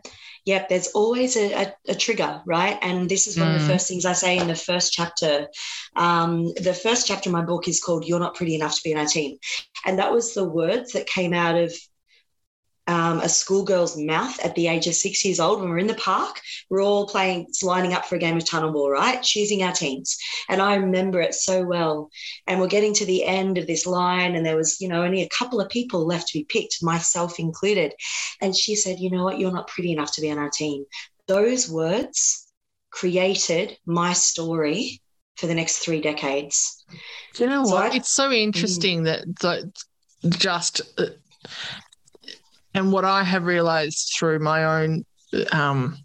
Yep, 0.46 0.70
there's 0.70 0.90
always 0.90 1.36
a, 1.38 1.54
a, 1.54 1.74
a, 1.88 1.96
trigger, 1.96 2.40
right? 2.46 2.78
And 2.84 3.10
this 3.10 3.26
is 3.26 3.36
one 3.36 3.48
mm. 3.48 3.56
of 3.56 3.62
the 3.62 3.68
mm. 3.68 3.72
first 3.72 3.88
things 3.88 4.06
I 4.06 4.14
say 4.14 4.38
in 4.38 4.48
the 4.48 4.56
first 4.56 4.94
chapter. 4.94 5.48
Um, 5.96 6.54
the 6.54 6.74
first 6.74 7.08
chapter 7.08 7.30
of 7.30 7.34
my 7.34 7.42
book 7.42 7.68
is 7.68 7.82
called 7.82 8.06
You're 8.06 8.20
Not 8.20 8.36
Pretty 8.36 8.54
Enough 8.54 8.76
to 8.76 8.82
Be 8.84 8.92
in 8.92 9.00
Our 9.00 9.08
Team. 9.08 9.38
And 9.88 9.98
that 9.98 10.14
was 10.14 10.36
the 10.36 10.48
words 10.48 10.92
that 10.92 11.08
came 11.08 11.34
out 11.34 11.56
of 11.56 11.74
um, 12.88 13.20
a 13.22 13.30
schoolgirl's 13.30 13.98
mouth 13.98 14.40
at 14.44 14.54
the 14.56 14.68
age 14.68 14.86
of 14.88 14.94
six 14.94 15.26
years 15.26 15.40
old 15.40 15.60
when 15.60 15.70
we're 15.70 15.80
in 15.80 15.88
the 15.88 15.96
park. 15.96 16.40
We're 16.70 16.84
all 16.84 17.08
playing, 17.08 17.48
lining 17.64 17.94
up 17.94 18.06
for 18.06 18.16
a 18.16 18.20
game 18.20 18.38
of 18.38 18.46
tunnel 18.46 18.72
ball, 18.72 18.92
right? 18.92 19.22
Choosing 19.24 19.64
our 19.64 19.72
teams. 19.72 20.18
And 20.50 20.62
I 20.62 20.76
remember 20.76 21.20
it 21.22 21.34
so 21.34 21.64
well. 21.64 22.10
And 22.46 22.60
we're 22.60 22.68
getting 22.68 22.94
to 22.96 23.06
the 23.06 23.26
end 23.26 23.58
of 23.58 23.66
this 23.66 23.86
line, 23.86 24.36
and 24.36 24.46
there 24.46 24.58
was, 24.58 24.80
you 24.80 24.88
know, 24.88 25.04
only 25.04 25.24
a 25.24 25.30
couple 25.30 25.60
of 25.60 25.70
people 25.70 26.06
left 26.06 26.28
to 26.30 26.40
be 26.40 26.46
picked, 26.46 26.84
myself 26.84 27.40
included. 27.40 27.94
And 28.42 28.56
she 28.56 28.76
said, 28.76 29.00
You 29.00 29.10
know 29.10 29.24
what? 29.24 29.40
You're 29.40 29.52
not 29.52 29.68
pretty 29.68 29.92
enough 29.92 30.14
to 30.16 30.22
be 30.22 30.32
on 30.32 30.38
our 30.38 30.50
team. 30.50 30.86
Those 31.28 31.70
words 31.70 32.52
created 32.92 33.78
my 33.86 34.14
story 34.14 35.02
for 35.38 35.48
the 35.48 35.56
next 35.56 35.80
three 35.80 36.02
decades. 36.02 36.86
Do 37.34 37.44
you 37.44 37.50
know 37.50 37.66
so 37.66 37.74
what? 37.74 37.94
I, 37.94 37.96
it's 37.96 38.12
so 38.12 38.32
interesting 38.32 39.02
mm. 39.02 39.06
that, 39.06 39.40
that 39.42 40.38
just 40.38 40.82
uh, 40.98 41.08
and 42.76 42.92
what 42.92 43.06
I 43.06 43.24
have 43.24 43.46
realized 43.46 44.14
through 44.18 44.40
my 44.40 44.66
own, 44.66 45.06
um, 45.52 45.98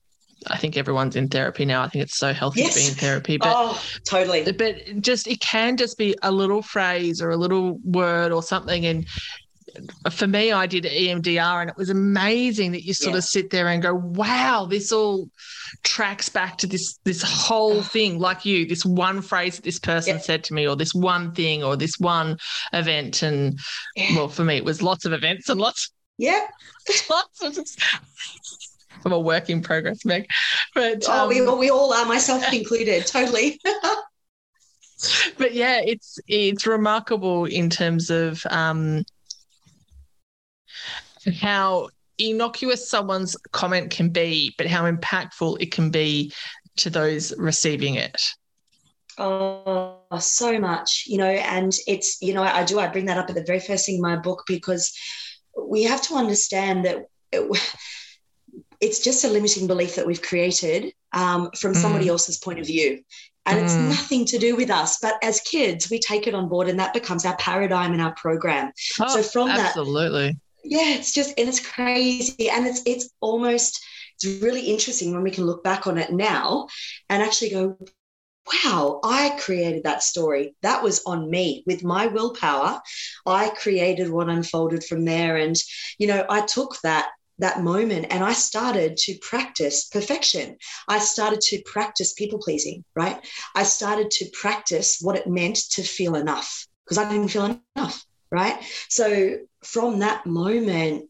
I 0.47 0.57
think 0.57 0.77
everyone's 0.77 1.17
in 1.17 1.29
therapy 1.29 1.65
now. 1.65 1.83
I 1.83 1.89
think 1.89 2.05
it's 2.05 2.17
so 2.17 2.33
healthy 2.33 2.61
yes. 2.61 2.75
to 2.75 2.81
be 2.81 2.89
in 2.89 2.95
therapy. 2.95 3.37
But 3.37 3.53
oh, 3.55 3.83
totally. 4.05 4.51
But 4.53 5.01
just 5.01 5.27
it 5.27 5.41
can 5.41 5.77
just 5.77 5.99
be 5.99 6.17
a 6.23 6.31
little 6.31 6.63
phrase 6.63 7.21
or 7.21 7.31
a 7.31 7.37
little 7.37 7.79
word 7.85 8.33
or 8.33 8.43
something. 8.43 8.87
And 8.87 9.07
for 10.11 10.27
me, 10.27 10.53
I 10.53 10.67
did 10.67 10.85
EMDR, 10.85 11.61
and 11.61 11.71
it 11.71 11.77
was 11.77 11.91
amazing 11.91 12.73
that 12.73 12.85
you 12.85 12.95
sort 12.95 13.13
yeah. 13.13 13.19
of 13.19 13.25
sit 13.25 13.51
there 13.51 13.69
and 13.69 13.83
go, 13.83 13.95
"Wow, 13.95 14.67
this 14.67 14.93
all 14.93 15.29
tracks 15.83 16.29
back 16.29 16.57
to 16.59 16.67
this 16.67 16.99
this 17.05 17.23
whole 17.23 17.83
thing." 17.83 18.19
Like 18.19 18.45
you, 18.45 18.67
this 18.67 18.85
one 18.85 19.23
phrase 19.23 19.57
that 19.57 19.65
this 19.65 19.79
person 19.79 20.17
yeah. 20.17 20.21
said 20.21 20.45
to 20.45 20.55
me, 20.55 20.67
or 20.67 20.77
this 20.77 20.95
one 20.95 21.33
thing, 21.33 21.63
or 21.63 21.77
this 21.77 21.99
one 21.99 22.39
event. 22.73 23.23
And 23.23 23.59
yeah. 23.97 24.17
well, 24.17 24.29
for 24.29 24.45
me, 24.45 24.57
it 24.57 24.65
was 24.65 24.83
lots 24.83 25.05
of 25.05 25.13
events 25.13 25.49
and 25.49 25.61
lots 25.61 25.91
yeah. 26.21 26.47
I'm 29.05 29.13
a 29.13 29.19
work 29.19 29.49
in 29.49 29.63
progress, 29.63 30.05
Meg. 30.05 30.27
But 30.75 31.05
oh, 31.09 31.23
um, 31.23 31.29
we, 31.29 31.41
we 31.41 31.71
all 31.71 31.93
are, 31.93 32.05
myself 32.05 32.53
included, 32.53 33.07
totally. 33.07 33.59
but 35.39 35.55
yeah, 35.55 35.81
it's 35.83 36.19
it's 36.29 36.67
remarkable 36.67 37.47
in 37.47 37.71
terms 37.71 38.11
of 38.11 38.43
um, 38.51 39.05
how 41.41 41.89
innocuous 42.19 42.89
someone's 42.89 43.35
comment 43.53 43.91
can 43.91 44.11
be, 44.11 44.55
but 44.59 44.67
how 44.67 44.91
impactful 44.91 45.57
it 45.61 45.73
can 45.73 45.91
be 45.91 46.33
to 46.77 46.91
those 46.91 47.33
receiving 47.39 47.95
it. 47.95 48.21
Oh, 49.17 49.99
so 50.19 50.59
much, 50.59 51.05
you 51.07 51.19
know, 51.19 51.29
and 51.29 51.75
it's, 51.87 52.21
you 52.23 52.33
know, 52.33 52.43
I 52.43 52.65
do, 52.65 52.79
I 52.79 52.89
bring 52.89 53.07
that 53.07 53.19
up 53.19 53.29
at 53.29 53.35
the 53.35 53.45
very 53.45 53.61
first 53.61 53.85
thing 53.85 53.97
in 53.97 54.01
my 54.01 54.17
book 54.17 54.45
because 54.47 54.97
we 55.57 55.85
have 55.85 56.03
to 56.03 56.15
understand 56.15 56.85
that 56.85 57.07
it, 57.33 57.51
it's 58.81 59.01
just 59.03 59.25
a 59.25 59.29
limiting 59.29 59.67
belief 59.67 59.97
that 59.97 60.07
we've 60.07 60.23
created 60.23 60.93
um, 61.13 61.51
from 61.59 61.73
mm. 61.73 61.77
somebody 61.77 62.09
else's 62.09 62.39
point 62.39 62.59
of 62.59 62.67
view. 62.67 63.03
And 63.47 63.59
mm. 63.59 63.65
it's 63.65 63.75
nothing 63.75 64.25
to 64.27 64.39
do 64.39 64.57
with 64.57 64.71
us. 64.71 64.99
But 65.01 65.15
as 65.23 65.41
kids, 65.41 65.91
we 65.91 65.99
take 65.99 66.27
it 66.27 66.35
on 66.35 66.49
board 66.49 66.69
and 66.69 66.79
that 66.79 66.93
becomes 66.93 67.25
our 67.25 67.37
paradigm 67.37 67.93
and 67.93 68.03
our 68.03 68.15
program. 68.15 68.73
Oh, 69.01 69.09
so 69.09 69.23
from 69.23 69.49
absolutely. 69.49 69.53
that. 69.53 69.67
Absolutely. 69.69 70.41
Yeah, 70.63 70.95
it's 70.95 71.13
just, 71.13 71.39
and 71.39 71.49
it's 71.49 71.67
crazy. 71.67 72.51
And 72.51 72.67
it's, 72.67 72.83
it's 72.85 73.11
almost, 73.21 73.83
it's 74.17 74.43
really 74.43 74.63
interesting 74.63 75.15
when 75.15 75.23
we 75.23 75.31
can 75.31 75.47
look 75.47 75.65
back 75.65 75.87
on 75.87 75.97
it 75.97 76.13
now 76.13 76.69
and 77.09 77.23
actually 77.23 77.51
go, 77.51 77.79
wow, 78.47 79.01
I 79.05 79.37
created 79.41 79.85
that 79.85 80.03
story. 80.03 80.55
That 80.63 80.83
was 80.83 81.03
on 81.07 81.31
me 81.31 81.63
with 81.67 81.85
my 81.85 82.07
willpower. 82.07 82.81
I 83.27 83.51
created 83.51 84.11
what 84.11 84.29
unfolded 84.29 84.85
from 84.85 85.05
there. 85.05 85.37
And, 85.37 85.57
you 85.99 86.07
know, 86.07 86.25
I 86.29 86.43
took 86.47 86.81
that 86.83 87.09
that 87.41 87.63
moment 87.63 88.07
and 88.11 88.23
I 88.23 88.35
started 88.35 88.97
to 88.99 89.19
practice 89.23 89.89
perfection. 89.89 90.57
I 90.89 90.99
started 90.99 91.41
to 91.41 91.63
practice 91.65 92.13
people 92.13 92.39
pleasing, 92.39 92.85
right? 92.95 93.19
I 93.55 93.63
started 93.63 94.11
to 94.13 94.31
practice 94.33 94.99
what 95.01 95.17
it 95.17 95.27
meant 95.27 95.57
to 95.71 95.83
feel 95.83 96.17
enough 96.17 96.67
because 96.85 96.99
I 96.99 97.11
didn't 97.11 97.29
feel 97.29 97.59
enough, 97.77 98.05
right? 98.31 98.63
So 98.89 99.39
from 99.65 100.01
that 100.01 100.27
moment, 100.27 101.09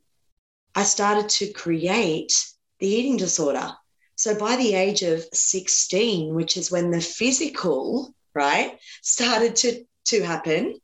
I 0.74 0.84
started 0.84 1.28
to 1.30 1.52
create 1.52 2.32
the 2.78 2.86
eating 2.86 3.16
disorder. 3.16 3.72
So 4.20 4.34
by 4.34 4.56
the 4.56 4.74
age 4.74 5.00
of 5.00 5.24
16, 5.32 6.34
which 6.34 6.58
is 6.58 6.70
when 6.70 6.90
the 6.90 7.00
physical, 7.00 8.14
right, 8.34 8.78
started 9.00 9.56
to, 9.56 9.82
to 10.08 10.22
happen, 10.22 10.78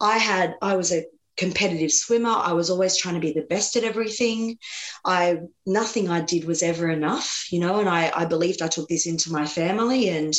I 0.00 0.16
had, 0.16 0.54
I 0.62 0.76
was 0.76 0.90
a 0.90 1.04
competitive 1.36 1.92
swimmer. 1.92 2.30
I 2.30 2.54
was 2.54 2.70
always 2.70 2.96
trying 2.96 3.16
to 3.16 3.20
be 3.20 3.34
the 3.34 3.42
best 3.42 3.76
at 3.76 3.84
everything. 3.84 4.56
I 5.04 5.40
nothing 5.66 6.08
I 6.08 6.22
did 6.22 6.46
was 6.46 6.62
ever 6.62 6.88
enough, 6.88 7.48
you 7.50 7.60
know, 7.60 7.80
and 7.80 7.88
I, 7.88 8.10
I 8.16 8.24
believed 8.24 8.62
I 8.62 8.68
took 8.68 8.88
this 8.88 9.06
into 9.06 9.30
my 9.30 9.44
family 9.44 10.08
and 10.08 10.32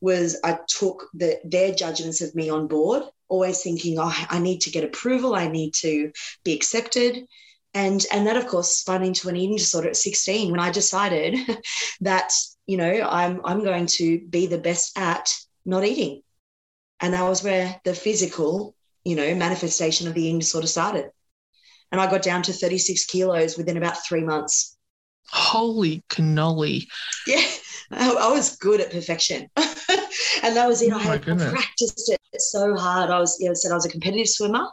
was 0.00 0.38
I 0.42 0.60
took 0.68 1.10
the, 1.12 1.40
their 1.44 1.74
judgments 1.74 2.22
of 2.22 2.34
me 2.34 2.48
on 2.48 2.68
board, 2.68 3.02
always 3.28 3.60
thinking, 3.60 3.98
oh, 3.98 4.14
I 4.30 4.38
need 4.38 4.62
to 4.62 4.70
get 4.70 4.84
approval, 4.84 5.34
I 5.34 5.48
need 5.48 5.74
to 5.82 6.10
be 6.42 6.54
accepted 6.54 7.26
and 7.74 8.04
and 8.12 8.26
that 8.26 8.36
of 8.36 8.46
course 8.46 8.78
spun 8.78 9.02
into 9.02 9.28
an 9.28 9.36
eating 9.36 9.56
disorder 9.56 9.88
at 9.88 9.96
16 9.96 10.50
when 10.50 10.60
i 10.60 10.70
decided 10.70 11.38
that 12.00 12.32
you 12.66 12.76
know 12.76 13.08
i'm 13.10 13.40
i'm 13.44 13.64
going 13.64 13.86
to 13.86 14.20
be 14.28 14.46
the 14.46 14.58
best 14.58 14.96
at 14.98 15.32
not 15.64 15.84
eating. 15.84 16.22
And 17.00 17.14
that 17.14 17.28
was 17.28 17.42
where 17.42 17.80
the 17.84 17.94
physical 17.94 18.74
you 19.04 19.16
know 19.16 19.34
manifestation 19.34 20.06
of 20.06 20.14
the 20.14 20.22
eating 20.22 20.38
disorder 20.38 20.66
started. 20.66 21.10
And 21.90 22.00
i 22.00 22.10
got 22.10 22.22
down 22.22 22.42
to 22.42 22.52
36 22.52 23.06
kilos 23.06 23.56
within 23.56 23.76
about 23.76 24.04
three 24.06 24.22
months. 24.22 24.76
Holy 25.28 26.02
cannoli. 26.08 26.86
Yeah 27.26 27.44
i, 27.90 28.10
I 28.10 28.30
was 28.30 28.56
good 28.56 28.80
at 28.80 28.92
perfection. 28.92 29.48
And 30.44 30.56
that 30.56 30.66
was 30.66 30.82
it. 30.82 30.92
Oh 30.92 30.98
i 30.98 31.02
had 31.02 31.22
practiced 31.22 32.10
it 32.10 32.20
so 32.40 32.74
hard. 32.76 33.10
I 33.10 33.18
was 33.18 33.36
you 33.40 33.48
know 33.48 33.54
said 33.54 33.72
i 33.72 33.74
was 33.74 33.86
a 33.86 33.90
competitive 33.90 34.28
swimmer. 34.28 34.66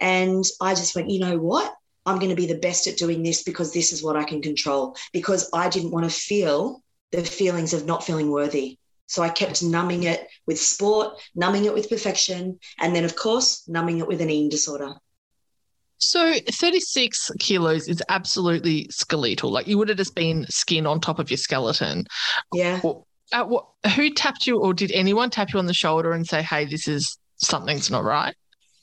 And 0.00 0.44
i 0.60 0.74
just 0.74 0.94
went 0.94 1.10
you 1.10 1.20
know 1.20 1.38
what 1.38 1.74
I'm 2.06 2.18
going 2.18 2.30
to 2.30 2.36
be 2.36 2.46
the 2.46 2.58
best 2.58 2.86
at 2.86 2.96
doing 2.96 3.22
this 3.22 3.42
because 3.42 3.72
this 3.72 3.92
is 3.92 4.02
what 4.02 4.16
I 4.16 4.24
can 4.24 4.40
control. 4.40 4.96
Because 5.12 5.50
I 5.52 5.68
didn't 5.68 5.90
want 5.90 6.10
to 6.10 6.16
feel 6.16 6.82
the 7.12 7.22
feelings 7.22 7.74
of 7.74 7.86
not 7.86 8.04
feeling 8.04 8.30
worthy. 8.30 8.78
So 9.06 9.22
I 9.22 9.28
kept 9.28 9.62
numbing 9.62 10.04
it 10.04 10.26
with 10.46 10.58
sport, 10.58 11.20
numbing 11.34 11.64
it 11.64 11.74
with 11.74 11.88
perfection, 11.88 12.58
and 12.80 12.94
then, 12.94 13.04
of 13.04 13.14
course, 13.14 13.68
numbing 13.68 13.98
it 13.98 14.08
with 14.08 14.20
an 14.20 14.30
eating 14.30 14.48
disorder. 14.48 14.94
So 15.98 16.34
36 16.50 17.30
kilos 17.38 17.88
is 17.88 18.02
absolutely 18.08 18.88
skeletal. 18.90 19.50
Like 19.50 19.66
you 19.66 19.78
would 19.78 19.88
have 19.88 19.98
just 19.98 20.14
been 20.14 20.46
skin 20.50 20.86
on 20.86 21.00
top 21.00 21.18
of 21.18 21.30
your 21.30 21.38
skeleton. 21.38 22.06
Yeah. 22.52 22.80
At 23.32 23.42
uh, 23.42 23.46
what, 23.46 23.66
who 23.94 24.10
tapped 24.10 24.46
you, 24.46 24.60
or 24.60 24.74
did 24.74 24.92
anyone 24.92 25.30
tap 25.30 25.52
you 25.52 25.58
on 25.58 25.66
the 25.66 25.74
shoulder 25.74 26.12
and 26.12 26.26
say, 26.26 26.42
hey, 26.42 26.64
this 26.64 26.86
is 26.86 27.18
something's 27.36 27.90
not 27.90 28.04
right? 28.04 28.34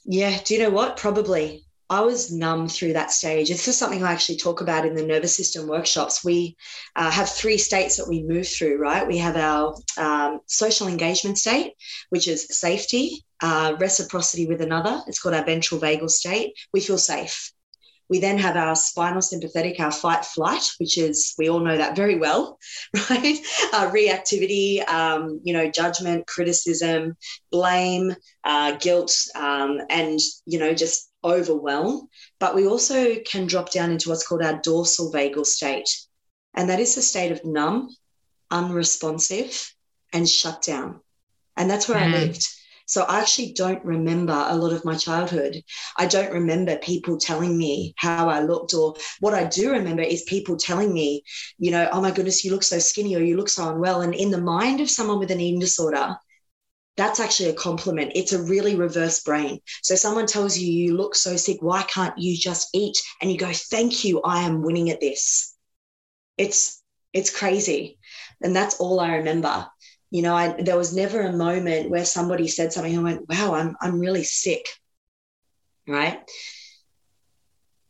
Yeah. 0.05 0.37
Do 0.43 0.53
you 0.53 0.61
know 0.63 0.69
what? 0.69 0.97
Probably. 0.97 1.65
I 1.93 2.01
was 2.01 2.31
numb 2.31 2.69
through 2.69 2.93
that 2.93 3.11
stage. 3.11 3.49
This 3.49 3.67
is 3.67 3.77
something 3.77 4.03
I 4.03 4.11
actually 4.11 4.37
talk 4.37 4.61
about 4.61 4.83
in 4.83 4.95
the 4.95 5.05
nervous 5.05 5.35
system 5.35 5.67
workshops. 5.67 6.25
We 6.25 6.57
uh, 6.95 7.11
have 7.11 7.29
three 7.29 7.59
states 7.59 7.97
that 7.97 8.09
we 8.09 8.23
move 8.23 8.47
through, 8.47 8.79
right? 8.79 9.07
We 9.07 9.19
have 9.19 9.37
our 9.37 9.75
um, 9.99 10.39
social 10.47 10.87
engagement 10.87 11.37
state, 11.37 11.73
which 12.09 12.27
is 12.27 12.47
safety, 12.49 13.23
uh, 13.43 13.75
reciprocity 13.79 14.47
with 14.47 14.61
another. 14.61 15.03
It's 15.05 15.19
called 15.19 15.35
our 15.35 15.45
ventral 15.45 15.79
vagal 15.79 16.09
state. 16.09 16.55
We 16.73 16.79
feel 16.79 16.97
safe. 16.97 17.53
We 18.09 18.17
then 18.17 18.39
have 18.39 18.57
our 18.57 18.75
spinal 18.75 19.21
sympathetic, 19.21 19.79
our 19.79 19.91
fight 19.91 20.25
flight, 20.25 20.71
which 20.79 20.97
is, 20.97 21.35
we 21.37 21.47
all 21.47 21.59
know 21.59 21.77
that 21.77 21.95
very 21.95 22.17
well, 22.17 22.57
right? 23.11 23.37
Uh, 23.71 23.91
reactivity, 23.91 24.87
um, 24.89 25.41
you 25.43 25.53
know, 25.53 25.69
judgment, 25.69 26.25
criticism, 26.25 27.15
blame, 27.51 28.15
uh, 28.43 28.77
guilt, 28.77 29.15
um, 29.35 29.79
and, 29.91 30.19
you 30.47 30.57
know, 30.57 30.73
just 30.73 31.12
overwhelm, 31.23 32.07
but 32.39 32.55
we 32.55 32.67
also 32.67 33.15
can 33.25 33.47
drop 33.47 33.71
down 33.71 33.91
into 33.91 34.09
what's 34.09 34.27
called 34.27 34.43
our 34.43 34.59
dorsal 34.61 35.11
vagal 35.11 35.45
state. 35.45 35.89
And 36.53 36.69
that 36.69 36.79
is 36.79 36.97
a 36.97 37.01
state 37.01 37.31
of 37.31 37.45
numb, 37.45 37.89
unresponsive, 38.51 39.73
and 40.11 40.29
shut 40.29 40.61
down. 40.61 41.01
And 41.57 41.69
that's 41.69 41.87
where 41.87 41.97
mm. 41.97 42.03
I 42.03 42.05
mm-hmm. 42.05 42.27
lived. 42.27 42.47
So 42.85 43.03
I 43.03 43.21
actually 43.21 43.53
don't 43.53 43.83
remember 43.85 44.33
a 44.33 44.55
lot 44.55 44.73
of 44.73 44.83
my 44.83 44.95
childhood. 44.95 45.63
I 45.97 46.05
don't 46.05 46.33
remember 46.33 46.75
people 46.77 47.17
telling 47.17 47.57
me 47.57 47.93
how 47.97 48.27
I 48.27 48.41
looked, 48.41 48.73
or 48.73 48.95
what 49.19 49.33
I 49.33 49.45
do 49.45 49.71
remember 49.71 50.01
is 50.01 50.23
people 50.23 50.57
telling 50.57 50.93
me, 50.93 51.23
you 51.57 51.71
know, 51.71 51.87
oh 51.91 52.01
my 52.01 52.11
goodness, 52.11 52.43
you 52.43 52.51
look 52.51 52.63
so 52.63 52.79
skinny 52.79 53.15
or 53.15 53.21
you 53.21 53.37
look 53.37 53.49
so 53.49 53.69
unwell. 53.69 54.01
And 54.01 54.13
in 54.13 54.31
the 54.31 54.41
mind 54.41 54.81
of 54.81 54.89
someone 54.89 55.19
with 55.19 55.31
an 55.31 55.39
eating 55.39 55.61
disorder, 55.61 56.17
that's 56.95 57.19
actually 57.19 57.49
a 57.49 57.53
compliment. 57.53 58.11
It's 58.15 58.33
a 58.33 58.43
really 58.43 58.75
reverse 58.75 59.23
brain. 59.23 59.59
So 59.81 59.95
someone 59.95 60.27
tells 60.27 60.57
you 60.57 60.71
you 60.71 60.95
look 60.95 61.15
so 61.15 61.35
sick, 61.35 61.57
why 61.61 61.83
can't 61.83 62.17
you 62.17 62.37
just 62.37 62.69
eat? 62.73 62.97
And 63.21 63.31
you 63.31 63.37
go, 63.37 63.51
thank 63.51 64.03
you, 64.03 64.21
I 64.21 64.43
am 64.43 64.61
winning 64.61 64.89
at 64.89 64.99
this. 65.01 65.55
It's 66.37 66.83
It's 67.13 67.29
crazy. 67.29 67.99
And 68.41 68.55
that's 68.55 68.79
all 68.79 68.99
I 68.99 69.17
remember. 69.17 69.67
You 70.09 70.21
know, 70.21 70.35
I, 70.35 70.61
there 70.61 70.77
was 70.77 70.95
never 70.95 71.21
a 71.21 71.31
moment 71.31 71.89
where 71.89 72.05
somebody 72.05 72.47
said 72.47 72.73
something 72.73 72.93
and 72.93 73.03
went, 73.03 73.29
wow, 73.29 73.55
I'm, 73.55 73.75
I'm 73.81 73.99
really 73.99 74.23
sick. 74.23 74.65
Right. 75.87 76.19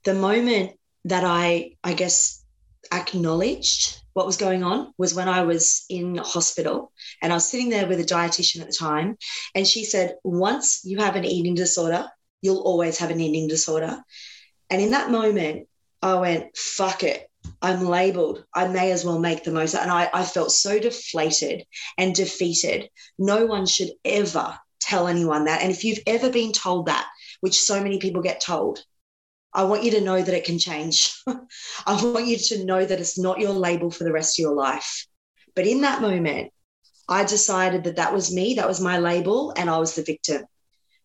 The 0.04 0.14
moment 0.14 0.80
that 1.06 1.24
I, 1.24 1.76
I 1.84 1.94
guess, 1.94 2.44
acknowledged 2.92 4.03
what 4.14 4.26
was 4.26 4.38
going 4.38 4.64
on 4.64 4.94
was 4.98 5.14
when 5.14 5.28
I 5.28 5.44
was 5.44 5.86
in 5.90 6.16
hospital 6.18 6.92
and 7.22 7.32
I 7.32 7.36
was 7.36 7.50
sitting 7.50 7.70
there 7.70 7.88
with 7.88 8.00
a 8.00 8.04
dietitian 8.04 8.62
at 8.62 8.68
the 8.68 8.74
time. 8.74 9.18
And 9.56 9.68
she 9.68 9.86
said, 9.86 10.16
once 10.24 10.82
you 10.84 11.00
have 11.00 11.16
an 11.16 11.26
eating 11.26 11.56
disorder, 11.56 12.08
you'll 12.42 12.62
always 12.62 12.98
have 13.00 13.10
an 13.10 13.20
eating 13.20 13.48
disorder. 13.48 14.04
And 14.70 14.82
in 14.82 14.92
that 14.92 15.12
moment, 15.12 15.68
I 16.02 16.16
went, 16.16 16.56
fuck 16.58 17.04
it. 17.04 17.30
I'm 17.62 17.86
labeled. 17.86 18.46
I 18.54 18.68
may 18.68 18.92
as 18.92 19.04
well 19.04 19.20
make 19.20 19.44
the 19.44 19.52
most. 19.52 19.74
And 19.74 19.92
I, 19.92 20.10
I 20.14 20.24
felt 20.24 20.52
so 20.52 20.80
deflated 20.80 21.66
and 21.98 22.16
defeated. 22.16 22.90
No 23.18 23.46
one 23.46 23.66
should 23.66 23.92
ever 24.06 24.58
tell 24.80 25.08
anyone 25.08 25.46
that. 25.46 25.62
And 25.62 25.72
if 25.72 25.84
you've 25.84 26.04
ever 26.06 26.30
been 26.30 26.52
told 26.52 26.88
that, 26.88 27.08
which 27.42 27.60
so 27.60 27.82
many 27.82 28.00
people 28.00 28.22
get 28.22 28.42
told, 28.42 28.84
I 29.54 29.64
want 29.64 29.84
you 29.84 29.92
to 29.92 30.02
know 30.02 30.22
that 30.22 30.36
it 30.36 30.46
can 30.46 30.58
change. 30.58 31.14
I 31.28 32.04
want 32.04 32.28
you 32.28 32.38
to 32.38 32.66
know 32.66 32.84
that 32.84 33.00
it's 33.00 33.20
not 33.20 33.40
your 33.40 33.52
label 33.52 33.92
for 33.92 34.04
the 34.04 34.12
rest 34.12 34.40
of 34.40 34.44
your 34.44 34.56
life. 34.56 35.06
But 35.56 35.68
in 35.68 35.82
that 35.82 36.02
moment, 36.02 36.52
I 37.08 37.24
decided 37.26 37.84
that 37.84 37.98
that 37.98 38.14
was 38.14 38.34
me, 38.34 38.56
that 38.56 38.68
was 38.68 38.82
my 38.82 38.98
label, 38.98 39.54
and 39.56 39.70
I 39.70 39.78
was 39.78 39.94
the 39.96 40.04
victim. 40.04 40.44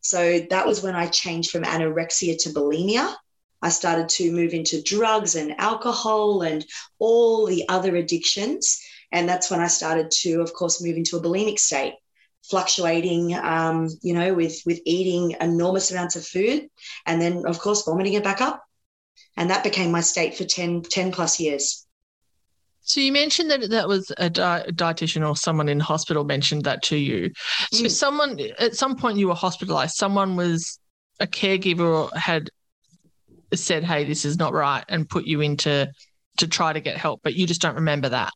So 0.01 0.41
that 0.51 0.67
was 0.67 0.83
when 0.83 0.95
I 0.95 1.09
changed 1.09 1.51
from 1.51 1.65
anorexia 1.65 2.43
to 2.43 2.51
bulimia. 2.51 3.15
I 3.61 3.69
started 3.69 4.09
to 4.11 4.33
move 4.33 4.55
into 4.55 4.83
drugs 4.83 5.35
and 5.35 5.61
alcohol 5.61 6.43
and 6.43 6.65
all 6.99 7.47
the 7.47 7.69
other 7.69 7.97
addictions. 7.97 8.81
And 9.13 9.29
that's 9.29 9.51
when 9.51 9.61
I 9.61 9.67
started 9.67 10.11
to, 10.23 10.41
of 10.41 10.53
course, 10.53 10.83
move 10.83 10.97
into 10.97 11.17
a 11.17 11.21
bulimic 11.21 11.59
state 11.59 11.95
fluctuating, 12.51 13.35
um, 13.35 13.89
you 14.03 14.15
know, 14.15 14.35
with 14.35 14.61
with 14.67 14.81
eating 14.85 15.37
enormous 15.41 15.91
amounts 15.91 16.17
of 16.17 16.27
food, 16.27 16.69
and 17.07 17.21
then 17.21 17.45
of 17.47 17.59
course 17.59 17.85
vomiting 17.85 18.15
it 18.15 18.25
back 18.25 18.41
up, 18.41 18.63
and 19.37 19.51
that 19.51 19.65
became 19.65 19.91
my 19.91 20.01
state 20.01 20.37
for 20.37 20.45
10, 20.45 20.83
10 20.83 21.13
plus 21.13 21.39
years. 21.41 21.87
So 22.89 23.01
you 23.01 23.13
mentioned 23.13 23.51
that 23.51 23.69
that 23.69 23.87
was 23.87 24.11
a 24.17 24.31
di- 24.31 24.65
dietitian 24.71 25.29
or 25.29 25.37
someone 25.37 25.69
in 25.69 25.79
hospital 25.79 26.25
mentioned 26.25 26.65
that 26.65 26.83
to 26.85 26.97
you. 26.97 27.31
So 27.71 27.85
mm. 27.85 27.91
someone 27.91 28.41
at 28.59 28.77
some 28.77 28.97
point 28.97 29.19
you 29.19 29.29
were 29.29 29.35
hospitalized. 29.35 29.97
Someone 29.97 30.37
was 30.37 30.79
a 31.21 31.27
caregiver 31.27 32.11
had 32.17 32.49
said, 33.55 33.85
"Hey, 33.85 34.05
this 34.05 34.25
is 34.25 34.39
not 34.39 34.55
right," 34.55 34.85
and 34.89 35.09
put 35.09 35.27
you 35.27 35.43
into 35.43 35.91
to 36.39 36.49
try 36.49 36.73
to 36.73 36.81
get 36.81 36.97
help, 36.97 37.21
but 37.23 37.35
you 37.35 37.47
just 37.47 37.61
don't 37.61 37.75
remember 37.75 38.09
that. 38.09 38.33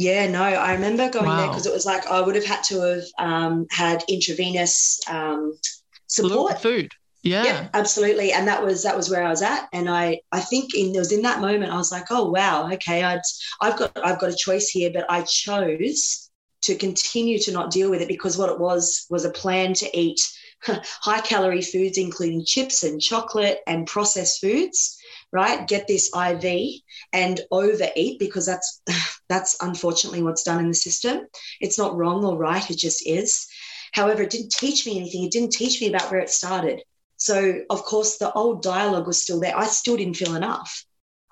Yeah, 0.00 0.28
no, 0.28 0.42
I 0.42 0.72
remember 0.72 1.10
going 1.10 1.26
wow. 1.26 1.36
there 1.36 1.48
because 1.48 1.66
it 1.66 1.74
was 1.74 1.84
like 1.84 2.06
I 2.06 2.22
would 2.22 2.34
have 2.34 2.46
had 2.46 2.64
to 2.64 2.80
have 2.80 3.04
um, 3.18 3.66
had 3.70 4.02
intravenous 4.08 4.98
um, 5.10 5.58
support. 6.06 6.58
Food. 6.62 6.92
Yeah. 7.22 7.44
yeah. 7.44 7.68
absolutely. 7.74 8.32
And 8.32 8.48
that 8.48 8.64
was 8.64 8.82
that 8.84 8.96
was 8.96 9.10
where 9.10 9.22
I 9.22 9.28
was 9.28 9.42
at. 9.42 9.68
And 9.74 9.90
I 9.90 10.22
I 10.32 10.40
think 10.40 10.74
in 10.74 10.94
it 10.94 10.98
was 10.98 11.12
in 11.12 11.20
that 11.20 11.42
moment 11.42 11.70
I 11.70 11.76
was 11.76 11.92
like, 11.92 12.06
oh 12.08 12.30
wow, 12.30 12.72
okay, 12.72 13.02
I'd 13.02 13.20
I've 13.60 13.76
got 13.76 13.92
I've 14.02 14.18
got 14.18 14.30
a 14.30 14.36
choice 14.36 14.70
here, 14.70 14.90
but 14.90 15.04
I 15.10 15.20
chose 15.20 16.30
to 16.62 16.76
continue 16.76 17.38
to 17.40 17.52
not 17.52 17.70
deal 17.70 17.90
with 17.90 18.00
it 18.00 18.08
because 18.08 18.38
what 18.38 18.48
it 18.48 18.58
was 18.58 19.04
was 19.10 19.26
a 19.26 19.30
plan 19.30 19.74
to 19.74 19.98
eat 19.98 20.20
high 20.62 21.20
calorie 21.20 21.60
foods, 21.60 21.98
including 21.98 22.46
chips 22.46 22.84
and 22.84 23.02
chocolate 23.02 23.58
and 23.66 23.86
processed 23.86 24.40
foods 24.40 24.96
right? 25.32 25.66
Get 25.66 25.86
this 25.86 26.10
IV 26.14 26.80
and 27.12 27.40
overeat 27.50 28.18
because 28.18 28.46
that's 28.46 28.82
that's 29.28 29.56
unfortunately 29.60 30.22
what's 30.22 30.42
done 30.42 30.60
in 30.60 30.68
the 30.68 30.74
system. 30.74 31.26
It's 31.60 31.78
not 31.78 31.96
wrong 31.96 32.24
or 32.24 32.36
right, 32.36 32.68
it 32.70 32.78
just 32.78 33.06
is. 33.06 33.46
However, 33.92 34.22
it 34.22 34.30
didn't 34.30 34.52
teach 34.52 34.86
me 34.86 34.98
anything. 34.98 35.24
It 35.24 35.32
didn't 35.32 35.52
teach 35.52 35.80
me 35.80 35.88
about 35.88 36.10
where 36.10 36.20
it 36.20 36.30
started. 36.30 36.82
So, 37.16 37.60
of 37.68 37.82
course, 37.84 38.16
the 38.16 38.32
old 38.32 38.62
dialogue 38.62 39.06
was 39.06 39.22
still 39.22 39.40
there. 39.40 39.56
I 39.56 39.66
still 39.66 39.96
didn't 39.96 40.16
feel 40.16 40.36
enough. 40.36 40.86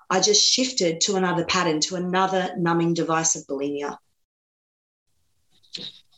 I 0.09 0.19
just 0.19 0.43
shifted 0.43 1.01
to 1.01 1.15
another 1.15 1.45
pattern, 1.45 1.79
to 1.81 1.95
another 1.95 2.53
numbing 2.57 2.93
device 2.93 3.35
of 3.35 3.45
bulimia. 3.47 3.97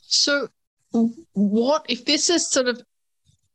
So, 0.02 0.50
what 1.34 1.86
if 1.90 2.06
this 2.06 2.30
is 2.30 2.50
sort 2.50 2.68
of 2.68 2.82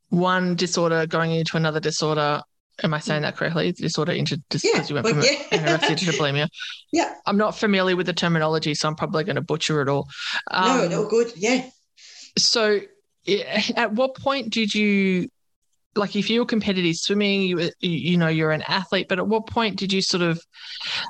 one 0.09 0.57
disorder 0.57 1.07
going 1.07 1.33
into 1.33 1.57
another 1.57 1.81
disorder 1.81 2.43
Am 2.83 2.93
I 2.93 2.99
saying 2.99 3.23
that 3.23 3.37
correctly? 3.37 3.73
Disorder 3.73 4.13
into 4.13 4.37
because 4.37 4.65
yeah, 4.65 4.85
you 4.87 4.95
went 4.95 5.09
from 5.09 5.23
yeah. 5.23 5.33
anorexia 5.51 5.99
to 5.99 6.05
bulimia. 6.13 6.49
Yeah. 6.93 7.15
I'm 7.27 7.37
not 7.37 7.57
familiar 7.57 7.97
with 7.97 8.07
the 8.07 8.13
terminology, 8.13 8.75
so 8.75 8.89
I'm 8.89 8.95
probably 8.95 9.25
going 9.25 9.37
to 9.37 9.43
butcher 9.43 9.83
it 9.83 9.89
all. 9.89 10.09
Um, 10.51 10.79
no, 10.79 10.89
no, 10.89 11.09
good. 11.09 11.33
Yeah. 11.37 11.69
So, 12.39 12.81
at 13.75 13.93
what 13.93 14.15
point 14.15 14.51
did 14.51 14.75
you, 14.75 15.29
like, 15.95 16.17
if 16.17 16.31
you 16.31 16.41
were 16.41 16.47
competitive 16.47 16.97
swimming, 16.97 17.43
you 17.43 17.71
you 17.81 18.17
know 18.17 18.29
you're 18.29 18.53
an 18.53 18.63
athlete, 18.63 19.09
but 19.09 19.19
at 19.19 19.27
what 19.27 19.47
point 19.47 19.77
did 19.77 19.93
you 19.93 20.01
sort 20.01 20.23
of, 20.23 20.41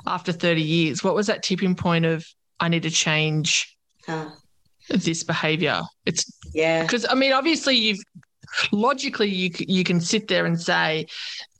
after 0.05 0.31
30 0.31 0.61
years, 0.61 1.03
what 1.03 1.15
was 1.15 1.27
that 1.27 1.43
tipping 1.43 1.75
point 1.75 2.05
of 2.05 2.25
I 2.59 2.69
need 2.69 2.83
to 2.83 2.89
change 2.89 3.77
huh. 4.05 4.29
this 4.89 5.23
behavior? 5.23 5.81
It's 6.05 6.25
yeah 6.53 6.81
because 6.81 7.05
I 7.09 7.13
mean 7.13 7.33
obviously 7.33 7.75
you've 7.75 7.99
logically 8.71 9.29
you 9.29 9.51
you 9.59 9.83
can 9.83 9.99
sit 9.99 10.27
there 10.27 10.45
and 10.45 10.59
say 10.59 11.07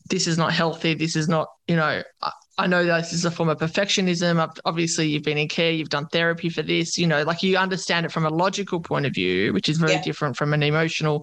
this 0.10 0.28
is 0.28 0.38
not 0.38 0.54
healthy. 0.54 0.94
This 0.94 1.16
is 1.16 1.28
not, 1.28 1.48
you 1.68 1.76
know, 1.76 2.04
I, 2.22 2.32
I 2.60 2.68
know 2.68 2.84
this 2.84 3.14
is 3.14 3.26
a 3.26 3.32
form 3.32 3.50
of 3.50 3.60
perfectionism. 3.60 4.52
Obviously, 4.66 5.08
you've 5.08 5.24
been 5.24 5.38
in 5.38 5.48
care, 5.48 5.72
you've 5.72 5.90
done 5.90 6.08
therapy 6.08 6.50
for 6.50 6.64
this, 6.64 6.98
you 6.98 7.06
know, 7.06 7.22
like 7.24 7.44
you 7.44 7.56
understand 7.58 8.06
it 8.06 8.12
from 8.12 8.26
a 8.26 8.30
logical 8.30 8.80
point 8.80 9.06
of 9.06 9.14
view, 9.14 9.54
which 9.54 9.70
is 9.70 9.78
very 9.78 9.94
yeah. 9.94 10.02
different 10.02 10.36
from 10.36 10.54
an 10.54 10.64
emotional 10.64 11.20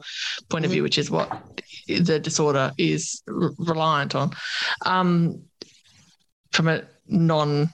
point 0.49 0.62
mm-hmm. 0.62 0.64
of 0.64 0.70
view, 0.70 0.79
mm-hmm. 0.79 0.85
which 0.85 0.99
is 0.99 1.11
what 1.11 1.61
the 1.88 2.20
disorder 2.20 2.73
is 2.79 3.23
reliant 3.27 4.14
on. 4.14 4.31
Um, 4.87 5.42
from 6.53 6.68
a 6.68 6.83
non, 7.09 7.68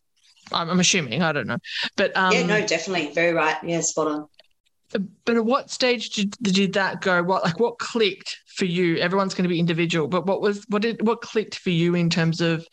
I'm, 0.52 0.80
assuming, 0.80 1.22
I 1.22 1.32
don't 1.32 1.46
know, 1.46 1.58
but 1.96 2.16
um, 2.16 2.32
yeah, 2.32 2.46
no, 2.46 2.66
definitely, 2.66 3.12
very 3.12 3.34
right, 3.34 3.56
yeah, 3.62 3.82
spot 3.82 4.06
on 4.06 4.28
but 5.24 5.36
at 5.36 5.44
what 5.44 5.70
stage 5.70 6.10
did, 6.10 6.30
did 6.42 6.72
that 6.74 7.00
go? 7.00 7.22
What 7.22 7.44
like 7.44 7.60
what 7.60 7.78
clicked 7.78 8.38
for 8.46 8.64
you? 8.64 8.96
Everyone's 8.96 9.34
going 9.34 9.44
to 9.44 9.48
be 9.48 9.60
individual 9.60 10.08
but 10.08 10.26
what 10.26 10.40
was 10.40 10.64
what 10.68 10.82
did 10.82 11.06
what 11.06 11.20
clicked 11.20 11.58
for 11.58 11.70
you 11.70 11.94
in 11.94 12.10
terms 12.10 12.40
of 12.40 12.66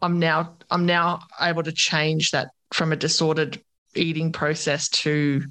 i'm 0.00 0.18
now 0.18 0.56
i'm 0.70 0.86
now 0.86 1.20
able 1.40 1.62
to 1.62 1.72
change 1.72 2.30
that 2.30 2.48
from 2.72 2.92
a 2.92 2.96
disordered 2.96 3.60
eating 3.96 4.30
process 4.32 4.88
to 4.88 5.42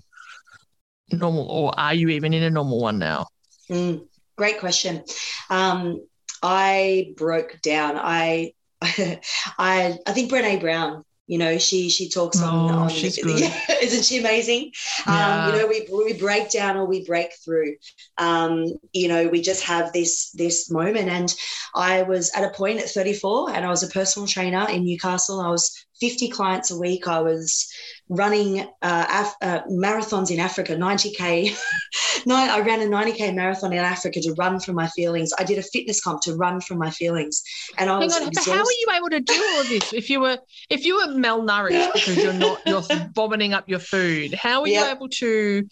normal 1.12 1.50
or 1.50 1.78
are 1.80 1.94
you 1.94 2.10
even 2.10 2.34
in 2.34 2.44
a 2.44 2.50
normal 2.50 2.82
one 2.82 3.00
now? 3.00 3.28
Mm, 3.70 4.08
great 4.38 4.60
question. 4.60 5.04
Um, 5.50 6.06
i 6.44 7.14
broke 7.18 7.60
down. 7.62 7.98
I 7.98 8.54
I 8.82 9.98
I 10.06 10.12
think 10.14 10.32
Brene 10.32 10.62
Brown 10.62 11.04
you 11.28 11.38
know 11.38 11.58
she 11.58 11.90
she 11.90 12.10
talks 12.10 12.42
on, 12.42 12.72
oh, 12.72 12.78
on 12.80 12.90
she's 12.90 13.18
good. 13.24 13.52
Isn't 13.82 14.06
she 14.06 14.18
amazing 14.18 14.72
yeah. 15.06 15.46
um, 15.46 15.54
you 15.54 15.60
know 15.60 15.68
we, 15.68 15.88
we 16.06 16.14
break 16.14 16.50
down 16.50 16.78
or 16.78 16.86
we 16.86 17.06
break 17.06 17.34
through 17.44 17.76
um, 18.18 18.66
you 18.94 19.08
know 19.08 19.28
we 19.28 19.42
just 19.42 19.64
have 19.64 19.94
this 19.94 20.32
this 20.32 20.72
moment 20.72 21.10
and 21.10 21.36
i 21.76 22.02
was 22.04 22.32
at 22.36 22.44
a 22.44 22.50
point 22.50 22.80
at 22.80 22.90
34 22.90 23.52
and 23.52 23.66
i 23.66 23.70
was 23.70 23.84
a 23.84 23.88
personal 23.88 24.28
trainer 24.28 24.68
in 24.70 24.86
newcastle 24.86 25.42
i 25.42 25.50
was 25.50 25.88
50 26.00 26.30
clients 26.30 26.72
a 26.72 26.78
week. 26.78 27.08
I 27.08 27.22
was 27.22 27.72
running 28.10 28.62
uh, 28.82 29.06
Af- 29.10 29.36
uh, 29.42 29.62
marathons 29.70 30.32
in 30.32 30.40
Africa, 30.40 30.76
90K. 30.76 31.58
I 32.28 32.60
ran 32.62 32.82
a 32.82 32.86
90K 32.86 33.36
marathon 33.36 33.74
in 33.74 33.80
Africa 33.80 34.22
to 34.22 34.34
run 34.34 34.60
from 34.60 34.76
my 34.76 34.88
feelings. 34.90 35.32
I 35.38 35.44
did 35.44 35.58
a 35.58 35.64
fitness 35.64 36.02
comp 36.02 36.22
to 36.24 36.36
run 36.36 36.62
from 36.62 36.78
my 36.78 36.90
feelings. 36.90 37.44
And 37.78 37.90
I 37.90 37.94
Hang 37.94 38.08
was 38.08 38.16
on, 38.16 38.30
but 38.34 38.46
how 38.46 38.58
were 38.58 38.72
you 38.72 38.88
able 38.96 39.10
to 39.10 39.20
do 39.20 39.34
all 39.34 39.62
of 39.62 39.70
this 39.70 39.94
if 39.94 40.10
you 40.10 40.20
were 40.20 40.38
if 40.70 40.86
you 40.86 40.96
were 40.96 41.14
malnourished 41.14 41.94
because 41.94 42.18
you're 42.18 42.34
not 42.34 42.60
you're 42.66 42.84
vomiting 43.14 43.54
up 43.54 43.70
your 43.70 43.80
food? 43.80 44.34
How 44.34 44.62
were 44.62 44.68
yep. 44.68 44.86
you 44.86 44.92
able 44.92 45.10
to 45.10 45.68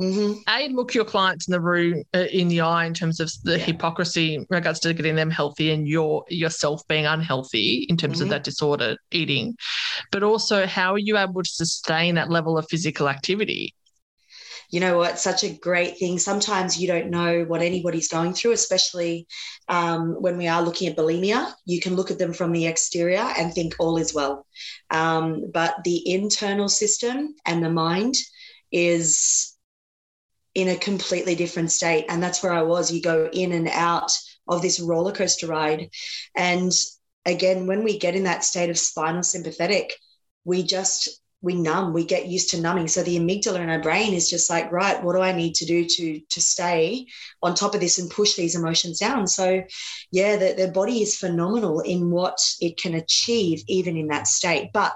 Mm-hmm. 0.00 0.40
A, 0.48 0.68
look 0.74 0.92
your 0.92 1.04
clients 1.04 1.46
in 1.46 1.52
the 1.52 1.60
room 1.60 2.02
uh, 2.12 2.26
in 2.32 2.48
the 2.48 2.62
eye 2.62 2.84
in 2.84 2.94
terms 2.94 3.20
of 3.20 3.30
the 3.44 3.58
yeah. 3.58 3.64
hypocrisy 3.64 4.34
in 4.34 4.46
regards 4.50 4.80
to 4.80 4.92
getting 4.92 5.14
them 5.14 5.30
healthy 5.30 5.70
and 5.70 5.86
your 5.86 6.24
yourself 6.28 6.82
being 6.88 7.06
unhealthy 7.06 7.86
in 7.88 7.96
terms 7.96 8.16
mm-hmm. 8.16 8.24
of 8.24 8.28
that 8.30 8.42
disorder 8.42 8.96
eating, 9.12 9.54
but 10.10 10.24
also 10.24 10.66
how 10.66 10.94
are 10.94 10.98
you 10.98 11.16
able 11.16 11.44
to 11.44 11.48
sustain 11.48 12.16
that 12.16 12.28
level 12.28 12.58
of 12.58 12.66
physical 12.68 13.08
activity? 13.08 13.72
You 14.74 14.80
know 14.80 14.98
what? 14.98 15.20
Such 15.20 15.44
a 15.44 15.54
great 15.54 15.98
thing. 15.98 16.18
Sometimes 16.18 16.76
you 16.76 16.88
don't 16.88 17.08
know 17.08 17.44
what 17.44 17.62
anybody's 17.62 18.08
going 18.08 18.34
through, 18.34 18.50
especially 18.50 19.28
um, 19.68 20.20
when 20.20 20.36
we 20.36 20.48
are 20.48 20.62
looking 20.62 20.88
at 20.88 20.96
bulimia. 20.96 21.52
You 21.64 21.80
can 21.80 21.94
look 21.94 22.10
at 22.10 22.18
them 22.18 22.32
from 22.32 22.50
the 22.50 22.66
exterior 22.66 23.24
and 23.38 23.54
think 23.54 23.76
all 23.78 23.98
is 23.98 24.12
well, 24.12 24.44
um, 24.90 25.48
but 25.52 25.76
the 25.84 26.12
internal 26.12 26.68
system 26.68 27.36
and 27.46 27.62
the 27.62 27.70
mind 27.70 28.16
is 28.72 29.54
in 30.56 30.66
a 30.66 30.76
completely 30.76 31.36
different 31.36 31.70
state. 31.70 32.06
And 32.08 32.20
that's 32.20 32.42
where 32.42 32.52
I 32.52 32.62
was. 32.62 32.90
You 32.90 33.00
go 33.00 33.30
in 33.32 33.52
and 33.52 33.68
out 33.68 34.10
of 34.48 34.60
this 34.60 34.80
roller 34.80 35.12
coaster 35.12 35.46
ride. 35.46 35.90
And 36.34 36.72
again, 37.24 37.68
when 37.68 37.84
we 37.84 38.00
get 38.00 38.16
in 38.16 38.24
that 38.24 38.42
state 38.42 38.70
of 38.70 38.78
spinal 38.78 39.22
sympathetic, 39.22 39.94
we 40.44 40.64
just 40.64 41.20
we 41.44 41.54
numb 41.54 41.92
we 41.92 42.04
get 42.04 42.26
used 42.26 42.50
to 42.50 42.60
numbing. 42.60 42.88
So 42.88 43.02
the 43.02 43.18
amygdala 43.18 43.60
in 43.60 43.68
our 43.68 43.80
brain 43.80 44.14
is 44.14 44.30
just 44.30 44.48
like 44.48 44.72
right 44.72 45.02
what 45.02 45.14
do 45.14 45.20
i 45.20 45.32
need 45.32 45.54
to 45.56 45.66
do 45.66 45.84
to 45.84 46.20
to 46.30 46.40
stay 46.40 47.06
on 47.42 47.54
top 47.54 47.74
of 47.74 47.80
this 47.80 47.98
and 47.98 48.10
push 48.10 48.34
these 48.34 48.56
emotions 48.56 48.98
down? 48.98 49.26
So 49.26 49.62
yeah 50.10 50.36
the, 50.36 50.54
the 50.56 50.68
body 50.68 51.02
is 51.02 51.16
phenomenal 51.16 51.80
in 51.80 52.10
what 52.10 52.38
it 52.60 52.78
can 52.78 52.94
achieve 52.94 53.62
even 53.68 53.96
in 53.96 54.08
that 54.08 54.26
state 54.26 54.70
but 54.72 54.94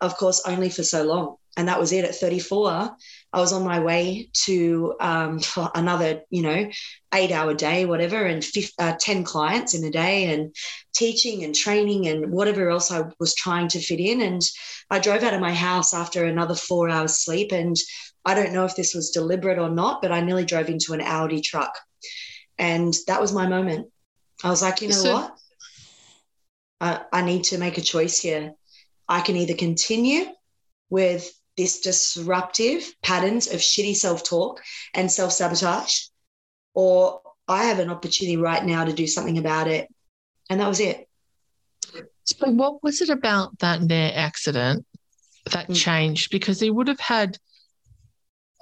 of 0.00 0.16
course 0.16 0.40
only 0.46 0.70
for 0.70 0.84
so 0.84 1.02
long. 1.02 1.36
And 1.56 1.68
that 1.68 1.80
was 1.80 1.92
it 1.92 2.04
at 2.04 2.14
34 2.14 2.96
I 3.32 3.38
was 3.38 3.52
on 3.52 3.64
my 3.64 3.78
way 3.78 4.28
to 4.44 4.94
um, 5.00 5.40
another, 5.74 6.22
you 6.30 6.42
know, 6.42 6.68
eight 7.14 7.30
hour 7.30 7.54
day, 7.54 7.84
whatever, 7.84 8.24
and 8.24 8.44
50, 8.44 8.72
uh, 8.78 8.96
10 8.98 9.24
clients 9.24 9.74
in 9.74 9.84
a 9.84 9.90
day 9.90 10.32
and 10.32 10.54
teaching 10.94 11.44
and 11.44 11.54
training 11.54 12.08
and 12.08 12.32
whatever 12.32 12.68
else 12.70 12.90
I 12.90 13.04
was 13.20 13.34
trying 13.34 13.68
to 13.68 13.80
fit 13.80 14.00
in. 14.00 14.20
And 14.20 14.42
I 14.90 14.98
drove 14.98 15.22
out 15.22 15.34
of 15.34 15.40
my 15.40 15.54
house 15.54 15.94
after 15.94 16.24
another 16.24 16.56
four 16.56 16.88
hours 16.88 17.18
sleep. 17.18 17.52
And 17.52 17.76
I 18.24 18.34
don't 18.34 18.52
know 18.52 18.64
if 18.64 18.74
this 18.74 18.94
was 18.94 19.10
deliberate 19.10 19.58
or 19.58 19.70
not, 19.70 20.02
but 20.02 20.12
I 20.12 20.20
nearly 20.20 20.44
drove 20.44 20.68
into 20.68 20.92
an 20.92 21.00
Aldi 21.00 21.42
truck. 21.44 21.72
And 22.58 22.92
that 23.06 23.20
was 23.20 23.32
my 23.32 23.46
moment. 23.46 23.88
I 24.42 24.50
was 24.50 24.62
like, 24.62 24.82
you 24.82 24.88
know 24.88 24.94
so- 24.94 25.12
what? 25.12 25.36
I, 26.80 27.02
I 27.12 27.22
need 27.22 27.44
to 27.44 27.58
make 27.58 27.76
a 27.76 27.82
choice 27.82 28.18
here. 28.18 28.54
I 29.06 29.20
can 29.20 29.36
either 29.36 29.54
continue 29.54 30.26
with 30.88 31.30
this 31.60 31.80
disruptive 31.80 32.94
patterns 33.02 33.46
of 33.48 33.60
shitty 33.60 33.94
self 33.94 34.24
talk 34.24 34.62
and 34.94 35.12
self 35.12 35.32
sabotage, 35.32 36.06
or 36.72 37.20
I 37.46 37.64
have 37.64 37.80
an 37.80 37.90
opportunity 37.90 38.38
right 38.38 38.64
now 38.64 38.84
to 38.84 38.92
do 38.94 39.06
something 39.06 39.36
about 39.36 39.68
it. 39.68 39.88
And 40.48 40.60
that 40.60 40.68
was 40.68 40.80
it. 40.80 41.06
So, 42.24 42.50
what 42.50 42.82
was 42.82 43.02
it 43.02 43.10
about 43.10 43.58
that 43.58 43.82
near 43.82 44.10
accident 44.14 44.86
that 45.50 45.68
mm. 45.68 45.76
changed? 45.76 46.30
Because 46.30 46.60
he 46.60 46.70
would 46.70 46.88
have 46.88 47.00
had, 47.00 47.36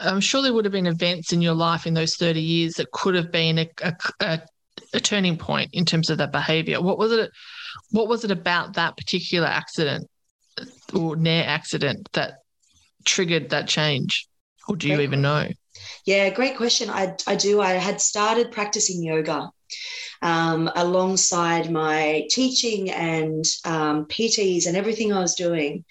I'm 0.01 0.21
sure 0.21 0.43
there 0.43 0.53
would 0.53 0.65
have 0.65 0.73
been 0.73 0.89
events 0.89 1.33
in 1.33 1.41
your 1.41 1.55
life 1.55 1.87
in 1.87 1.95
those 1.95 2.17
30 2.17 2.41
years 2.41 2.75
that 2.75 2.91
could 2.91 3.15
have 3.15 3.31
been 3.31 3.59
a, 3.59 3.69
a, 3.83 3.95
a, 4.21 4.41
a 4.95 5.01
turning 5.01 5.37
point 5.37 5.71
in 5.73 5.85
terms 5.85 6.11
of 6.11 6.19
that 6.19 6.33
behavior. 6.33 6.81
What 6.81 6.99
was 6.99 7.13
it? 7.13 7.31
What 7.93 8.09
was 8.09 8.25
it 8.25 8.33
about 8.33 8.75
that 8.75 8.97
particular 8.97 9.47
accident 9.47 10.09
or 10.93 11.15
near 11.15 11.45
accident 11.45 12.09
that 12.15 12.39
triggered 13.05 13.51
that 13.51 13.69
change? 13.69 14.29
Or 14.69 14.77
do 14.77 14.89
you 14.89 15.01
even 15.01 15.23
know? 15.23 15.49
Yeah, 16.05 16.31
great 16.31 16.57
question. 16.57 16.91
I, 16.91 17.15
I 17.27 17.37
do. 17.37 17.61
I 17.61 17.73
had 17.73 18.01
started 18.01 18.53
practicing 18.53 19.03
yoga 19.03 19.51
um, 20.23 20.71
alongside 20.75 21.71
my 21.71 22.27
teaching 22.31 22.91
and 22.91 23.45
um, 23.65 24.07
PTs 24.07 24.67
and 24.67 24.77
everything 24.77 25.13
I 25.13 25.21
was 25.21 25.35
doing. 25.35 25.85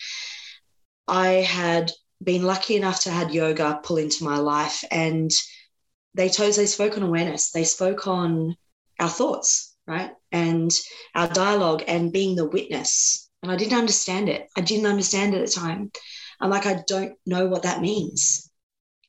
I 1.07 1.27
had 1.27 1.91
been 2.23 2.43
lucky 2.43 2.75
enough 2.75 3.01
to 3.01 3.11
had 3.11 3.33
yoga 3.33 3.79
pull 3.83 3.97
into 3.97 4.23
my 4.23 4.37
life, 4.37 4.83
and 4.91 5.31
they 6.13 6.29
chose 6.29 6.55
they 6.55 6.65
spoke 6.65 6.97
on 6.97 7.03
awareness. 7.03 7.51
They 7.51 7.63
spoke 7.63 8.07
on 8.07 8.55
our 8.99 9.09
thoughts, 9.09 9.75
right, 9.85 10.11
and 10.31 10.71
our 11.15 11.27
dialogue, 11.27 11.83
and 11.87 12.11
being 12.11 12.35
the 12.35 12.47
witness. 12.47 13.29
And 13.43 13.51
I 13.51 13.55
didn't 13.55 13.77
understand 13.77 14.29
it. 14.29 14.47
I 14.57 14.61
didn't 14.61 14.87
understand 14.87 15.33
it 15.33 15.41
at 15.41 15.45
the 15.45 15.53
time. 15.53 15.91
I'm 16.39 16.50
like, 16.50 16.65
I 16.65 16.84
don't 16.88 17.17
know 17.26 17.47
what 17.47 17.63
that 17.63 17.82
means. 17.82 18.50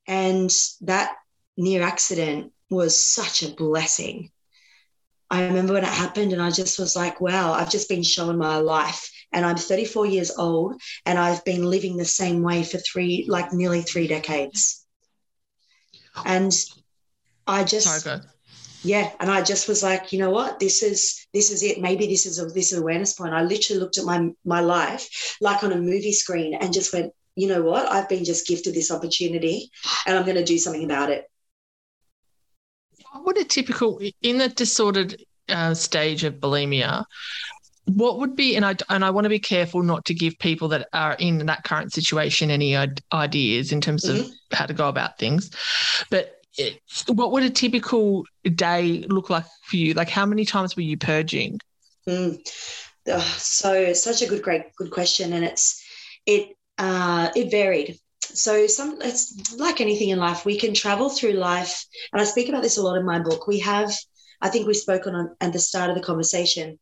And 0.07 0.51
that 0.83 1.13
near 1.57 1.83
accident 1.83 2.53
was 2.71 3.03
such 3.03 3.43
a 3.43 3.55
blessing. 3.55 4.31
I 5.31 5.45
remember 5.47 5.75
when 5.75 5.85
it 5.85 5.89
happened, 5.89 6.33
and 6.33 6.41
I 6.41 6.51
just 6.51 6.79
was 6.79 6.97
like, 6.97 7.21
wow, 7.21 7.53
I've 7.53 7.71
just 7.71 7.89
been 7.89 8.03
shown 8.03 8.39
my 8.39 8.57
life. 8.57 9.11
And 9.31 9.45
I'm 9.45 9.57
34 9.57 10.07
years 10.07 10.31
old, 10.39 10.81
and 11.05 11.19
I've 11.19 11.45
been 11.45 11.69
living 11.69 11.97
the 11.97 12.07
same 12.07 12.43
way 12.43 12.63
for 12.65 12.79
three, 12.79 13.27
like 13.29 13.53
nearly 13.53 13.83
three 13.83 14.07
decades. 14.07 14.87
And 16.25 16.53
I 17.47 17.65
just, 17.65 17.87
Sorry, 17.87 18.21
yeah 18.85 19.11
and 19.19 19.31
i 19.31 19.43
just 19.43 19.69
was 19.69 19.83
like 19.83 20.13
you 20.13 20.19
know 20.19 20.31
what 20.31 20.61
this 20.61 20.83
is 20.83 21.27
this 21.35 21.51
is 21.51 21.63
it 21.63 21.81
maybe 21.81 22.07
this 22.07 22.27
is 22.27 22.39
a 22.39 22.47
this 22.47 22.73
is 22.73 22.79
awareness 22.79 23.13
point 23.15 23.35
i 23.35 23.43
literally 23.43 23.81
looked 23.81 23.99
at 23.99 24.05
my 24.05 24.31
my 24.45 24.61
life 24.61 25.37
like 25.41 25.65
on 25.65 25.73
a 25.73 25.77
movie 25.77 26.13
screen 26.13 26.55
and 26.55 26.73
just 26.73 26.93
went 26.93 27.13
you 27.39 27.49
know 27.49 27.63
what 27.63 27.87
i've 27.91 28.09
been 28.09 28.25
just 28.25 28.47
gifted 28.47 28.75
this 28.75 28.91
opportunity 28.91 29.71
and 30.07 30.17
i'm 30.17 30.25
going 30.25 30.37
to 30.37 30.45
do 30.45 30.59
something 30.59 30.85
about 30.85 31.11
it 31.11 31.31
what 33.13 33.25
would 33.25 33.39
a 33.39 33.45
typical 33.45 34.01
in 34.23 34.39
the 34.39 34.49
disordered 34.49 35.23
uh, 35.49 35.73
stage 35.73 36.25
of 36.25 36.35
bulimia 36.35 37.05
what 37.87 38.19
would 38.19 38.37
be 38.37 38.55
and 38.55 38.67
I 38.67 38.77
and 38.91 39.03
I 39.03 39.09
want 39.09 39.25
to 39.25 39.31
be 39.31 39.39
careful 39.39 39.83
not 39.83 40.05
to 40.05 40.15
give 40.15 40.39
people 40.39 40.69
that 40.69 40.89
are 40.93 41.15
in 41.15 41.47
that 41.47 41.65
current 41.65 41.91
situation 41.91 42.51
any 42.51 42.77
ideas 43.15 43.73
in 43.73 43.81
terms 43.81 44.05
mm-hmm. 44.05 44.29
of 44.29 44.31
how 44.53 44.67
to 44.67 44.75
go 44.75 44.91
about 44.91 45.19
things 45.19 45.51
but 46.11 46.39
what 47.07 47.33
would 47.33 47.43
a 47.43 47.51
typical 47.51 48.25
day 48.55 49.05
look 49.09 49.31
like 49.31 49.45
for 49.65 49.77
you? 49.77 49.95
Like, 49.95 50.09
how 50.09 50.27
many 50.27 50.45
times 50.45 50.77
were 50.77 50.83
you 50.83 50.97
purging? 50.97 51.61
Mm. 52.09 52.39
Oh, 53.09 53.37
so, 53.39 53.93
such 53.93 54.23
a 54.23 54.27
good, 54.27 54.43
great, 54.43 54.75
good 54.77 54.91
question, 54.91 55.33
and 55.33 55.45
it's 55.45 55.83
it 56.27 56.57
uh, 56.79 57.31
it 57.35 57.51
varied. 57.51 57.99
So, 58.21 58.67
some 58.67 58.99
it's 59.03 59.57
like 59.57 59.81
anything 59.81 60.11
in 60.11 60.19
life. 60.19 60.45
We 60.45 60.59
can 60.59 60.75
travel 60.75 61.09
through 61.09 61.33
life, 61.33 61.85
and 62.13 62.21
I 62.21 62.25
speak 62.25 62.49
about 62.49 62.63
this 62.63 62.77
a 62.77 62.83
lot 62.83 62.97
in 62.97 63.05
my 63.05 63.21
book. 63.21 63.47
We 63.47 63.61
have, 63.61 63.93
I 64.41 64.49
think, 64.49 64.67
we 64.67 64.75
spoke 64.75 65.07
on 65.07 65.35
at 65.41 65.53
the 65.53 65.59
start 65.59 65.91
of 65.91 65.97
the 65.97 66.03
conversation 66.03 66.79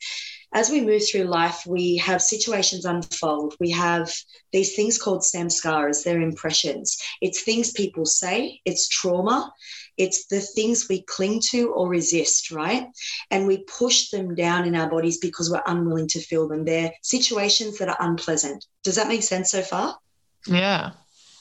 as 0.55 0.71
we 0.71 0.81
move 0.81 1.03
through 1.07 1.25
life, 1.25 1.65
we 1.67 1.97
have 1.99 2.23
situations 2.23 2.85
unfold. 2.85 3.55
We 3.61 3.71
have 3.73 4.13
these 4.53 4.75
things 4.75 4.99
called 4.99 5.23
samskaras, 5.23 6.03
they're 6.03 6.21
impressions. 6.21 6.97
It's 7.21 7.43
things 7.43 7.73
people 7.73 8.07
say, 8.07 8.61
it's 8.65 8.89
trauma, 8.89 9.53
it's 9.97 10.27
the 10.27 10.41
things 10.41 10.87
we 10.89 11.03
cling 11.03 11.41
to 11.51 11.73
or 11.73 11.89
resist, 11.89 12.51
right? 12.51 12.87
And 13.31 13.47
we 13.47 13.65
push 13.65 14.11
them 14.11 14.35
down 14.35 14.67
in 14.67 14.77
our 14.77 14.89
bodies 14.89 15.19
because 15.19 15.51
we're 15.51 15.63
unwilling 15.67 16.09
to 16.09 16.21
feel 16.21 16.49
them. 16.49 16.65
They're 16.65 16.93
situations 17.03 17.79
that 17.79 17.89
are 17.89 17.97
unpleasant. 18.01 18.65
Does 18.85 18.97
that 18.97 19.09
make 19.09 19.23
sense 19.23 19.51
so 19.51 19.63
far? 19.63 19.99
Yeah. 20.47 20.93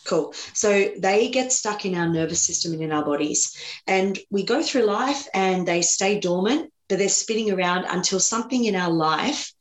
Cool. 0.05 0.33
So 0.53 0.91
they 0.99 1.29
get 1.29 1.51
stuck 1.51 1.85
in 1.85 1.95
our 1.95 2.07
nervous 2.07 2.45
system 2.45 2.73
and 2.73 2.81
in 2.81 2.91
our 2.91 3.03
bodies. 3.03 3.57
And 3.87 4.17
we 4.29 4.43
go 4.43 4.61
through 4.61 4.83
life 4.83 5.27
and 5.33 5.67
they 5.67 5.81
stay 5.81 6.19
dormant 6.19 6.71
but 6.87 6.99
they're 6.99 7.09
spinning 7.09 7.51
around 7.51 7.85
until 7.85 8.19
something 8.19 8.65
in 8.65 8.75
our 8.75 8.91
life 8.91 9.51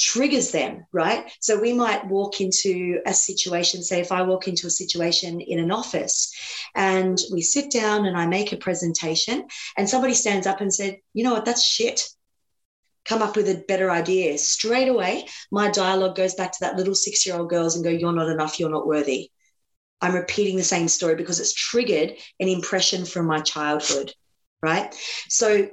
triggers 0.00 0.50
them, 0.50 0.86
right? 0.92 1.30
So 1.40 1.60
we 1.60 1.74
might 1.74 2.08
walk 2.08 2.40
into 2.40 3.00
a 3.06 3.12
situation, 3.12 3.82
say, 3.82 4.00
if 4.00 4.10
I 4.10 4.22
walk 4.22 4.48
into 4.48 4.66
a 4.66 4.70
situation 4.70 5.40
in 5.40 5.58
an 5.58 5.70
office 5.70 6.32
and 6.74 7.18
we 7.32 7.42
sit 7.42 7.70
down 7.70 8.06
and 8.06 8.16
I 8.16 8.26
make 8.26 8.52
a 8.52 8.56
presentation 8.56 9.46
and 9.76 9.88
somebody 9.88 10.14
stands 10.14 10.46
up 10.46 10.62
and 10.62 10.72
said, 10.72 10.96
you 11.12 11.22
know 11.22 11.34
what, 11.34 11.44
that's 11.44 11.62
shit. 11.62 12.08
Come 13.04 13.20
up 13.20 13.36
with 13.36 13.48
a 13.48 13.62
better 13.68 13.90
idea. 13.90 14.38
Straight 14.38 14.88
away, 14.88 15.26
my 15.52 15.70
dialogue 15.70 16.16
goes 16.16 16.34
back 16.34 16.52
to 16.52 16.58
that 16.62 16.76
little 16.76 16.94
six 16.94 17.26
year 17.26 17.36
old 17.36 17.50
girls 17.50 17.76
and 17.76 17.84
go, 17.84 17.90
you're 17.90 18.12
not 18.12 18.30
enough, 18.30 18.58
you're 18.58 18.70
not 18.70 18.86
worthy. 18.86 19.30
I'm 20.00 20.14
repeating 20.14 20.56
the 20.56 20.64
same 20.64 20.88
story 20.88 21.14
because 21.14 21.40
it's 21.40 21.52
triggered 21.52 22.14
an 22.40 22.48
impression 22.48 23.04
from 23.04 23.26
my 23.26 23.40
childhood, 23.40 24.14
right? 24.62 24.94
So 25.28 25.68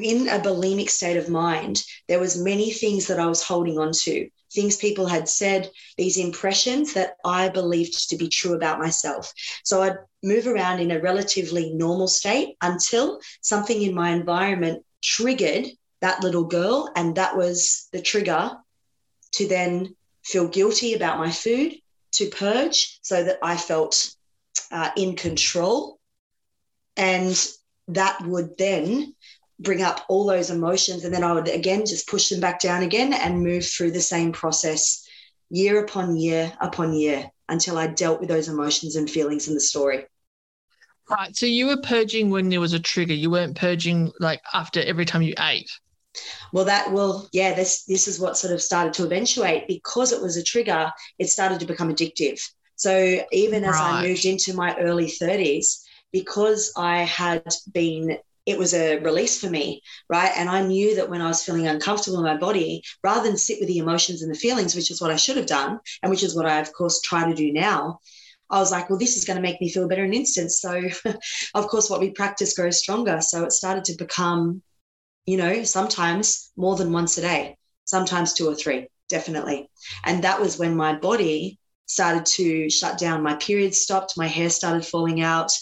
in 0.00 0.28
a 0.28 0.38
bulimic 0.38 0.90
state 0.90 1.16
of 1.16 1.28
mind, 1.28 1.82
there 2.08 2.20
was 2.20 2.42
many 2.42 2.70
things 2.70 3.06
that 3.06 3.20
I 3.20 3.26
was 3.26 3.42
holding 3.42 3.78
on 3.78 3.92
to, 3.92 4.28
things 4.52 4.76
people 4.76 5.06
had 5.06 5.28
said, 5.28 5.70
these 5.96 6.18
impressions 6.18 6.94
that 6.94 7.16
I 7.24 7.48
believed 7.48 8.10
to 8.10 8.16
be 8.16 8.28
true 8.28 8.54
about 8.54 8.78
myself. 8.78 9.32
So 9.64 9.82
I'd 9.82 9.98
move 10.22 10.46
around 10.46 10.80
in 10.80 10.90
a 10.90 11.00
relatively 11.00 11.72
normal 11.74 12.08
state 12.08 12.56
until 12.62 13.20
something 13.40 13.82
in 13.82 13.94
my 13.94 14.10
environment 14.10 14.84
triggered 15.02 15.66
that 16.00 16.22
little 16.22 16.44
girl. 16.44 16.90
And 16.96 17.16
that 17.16 17.36
was 17.36 17.88
the 17.92 18.00
trigger 18.00 18.52
to 19.32 19.48
then 19.48 19.94
feel 20.24 20.48
guilty 20.48 20.94
about 20.94 21.18
my 21.18 21.30
food, 21.30 21.74
to 22.12 22.28
purge 22.30 22.98
so 23.02 23.24
that 23.24 23.38
I 23.42 23.56
felt 23.56 24.14
uh, 24.72 24.90
in 24.96 25.16
control. 25.16 25.98
And 26.96 27.36
that 27.88 28.20
would 28.22 28.56
then 28.58 29.14
bring 29.60 29.82
up 29.82 30.04
all 30.08 30.26
those 30.26 30.50
emotions 30.50 31.04
and 31.04 31.14
then 31.14 31.24
I 31.24 31.32
would 31.32 31.48
again 31.48 31.86
just 31.86 32.08
push 32.08 32.28
them 32.28 32.40
back 32.40 32.60
down 32.60 32.82
again 32.82 33.12
and 33.12 33.42
move 33.42 33.64
through 33.64 33.92
the 33.92 34.00
same 34.00 34.32
process 34.32 35.06
year 35.48 35.82
upon 35.82 36.16
year 36.16 36.52
upon 36.60 36.92
year 36.92 37.30
until 37.48 37.78
I 37.78 37.86
dealt 37.86 38.20
with 38.20 38.28
those 38.28 38.48
emotions 38.48 38.96
and 38.96 39.08
feelings 39.08 39.48
in 39.48 39.54
the 39.54 39.60
story. 39.60 40.04
Right. 41.08 41.34
So 41.36 41.46
you 41.46 41.66
were 41.66 41.80
purging 41.80 42.30
when 42.30 42.48
there 42.48 42.60
was 42.60 42.72
a 42.72 42.80
trigger. 42.80 43.14
You 43.14 43.30
weren't 43.30 43.56
purging 43.56 44.10
like 44.18 44.42
after 44.52 44.82
every 44.82 45.04
time 45.04 45.22
you 45.22 45.34
ate. 45.38 45.70
Well, 46.52 46.64
that 46.64 46.92
well, 46.92 47.28
yeah, 47.32 47.54
this 47.54 47.84
this 47.84 48.08
is 48.08 48.18
what 48.18 48.36
sort 48.36 48.52
of 48.52 48.60
started 48.60 48.92
to 48.94 49.04
eventuate 49.04 49.68
because 49.68 50.12
it 50.12 50.20
was 50.20 50.36
a 50.36 50.42
trigger, 50.42 50.90
it 51.18 51.28
started 51.28 51.60
to 51.60 51.66
become 51.66 51.92
addictive. 51.92 52.40
So 52.74 53.22
even 53.32 53.64
as 53.64 53.74
right. 53.74 54.00
I 54.00 54.02
moved 54.02 54.24
into 54.24 54.54
my 54.54 54.76
early 54.78 55.06
30s, 55.06 55.82
because 56.12 56.72
I 56.76 57.02
had 57.02 57.44
been 57.72 58.18
it 58.46 58.58
was 58.58 58.72
a 58.74 58.98
release 58.98 59.40
for 59.40 59.50
me, 59.50 59.82
right? 60.08 60.30
And 60.36 60.48
I 60.48 60.62
knew 60.62 60.94
that 60.94 61.10
when 61.10 61.20
I 61.20 61.26
was 61.26 61.42
feeling 61.42 61.66
uncomfortable 61.66 62.18
in 62.18 62.24
my 62.24 62.36
body, 62.36 62.82
rather 63.02 63.26
than 63.26 63.36
sit 63.36 63.58
with 63.58 63.68
the 63.68 63.78
emotions 63.78 64.22
and 64.22 64.32
the 64.32 64.38
feelings, 64.38 64.74
which 64.74 64.90
is 64.90 65.00
what 65.00 65.10
I 65.10 65.16
should 65.16 65.36
have 65.36 65.46
done, 65.46 65.80
and 66.02 66.10
which 66.10 66.22
is 66.22 66.34
what 66.34 66.46
I, 66.46 66.60
of 66.60 66.72
course, 66.72 67.00
try 67.00 67.28
to 67.28 67.34
do 67.34 67.52
now, 67.52 67.98
I 68.48 68.60
was 68.60 68.70
like, 68.70 68.88
well, 68.88 68.98
this 68.98 69.16
is 69.16 69.24
going 69.24 69.36
to 69.36 69.42
make 69.42 69.60
me 69.60 69.68
feel 69.68 69.88
better 69.88 70.04
in 70.04 70.10
an 70.10 70.14
instant. 70.14 70.52
So, 70.52 70.80
of 71.54 71.66
course, 71.66 71.90
what 71.90 71.98
we 72.00 72.12
practice 72.12 72.54
grows 72.54 72.78
stronger. 72.78 73.20
So 73.20 73.44
it 73.44 73.52
started 73.52 73.84
to 73.86 73.96
become, 73.96 74.62
you 75.26 75.36
know, 75.36 75.64
sometimes 75.64 76.52
more 76.56 76.76
than 76.76 76.92
once 76.92 77.18
a 77.18 77.22
day, 77.22 77.56
sometimes 77.84 78.32
two 78.32 78.48
or 78.48 78.54
three, 78.54 78.86
definitely. 79.08 79.68
And 80.04 80.22
that 80.22 80.40
was 80.40 80.58
when 80.58 80.76
my 80.76 80.94
body 80.94 81.58
started 81.86 82.26
to 82.26 82.68
shut 82.70 82.98
down. 82.98 83.22
My 83.22 83.34
period 83.34 83.74
stopped, 83.74 84.16
my 84.16 84.26
hair 84.26 84.50
started 84.50 84.84
falling 84.84 85.20
out, 85.20 85.52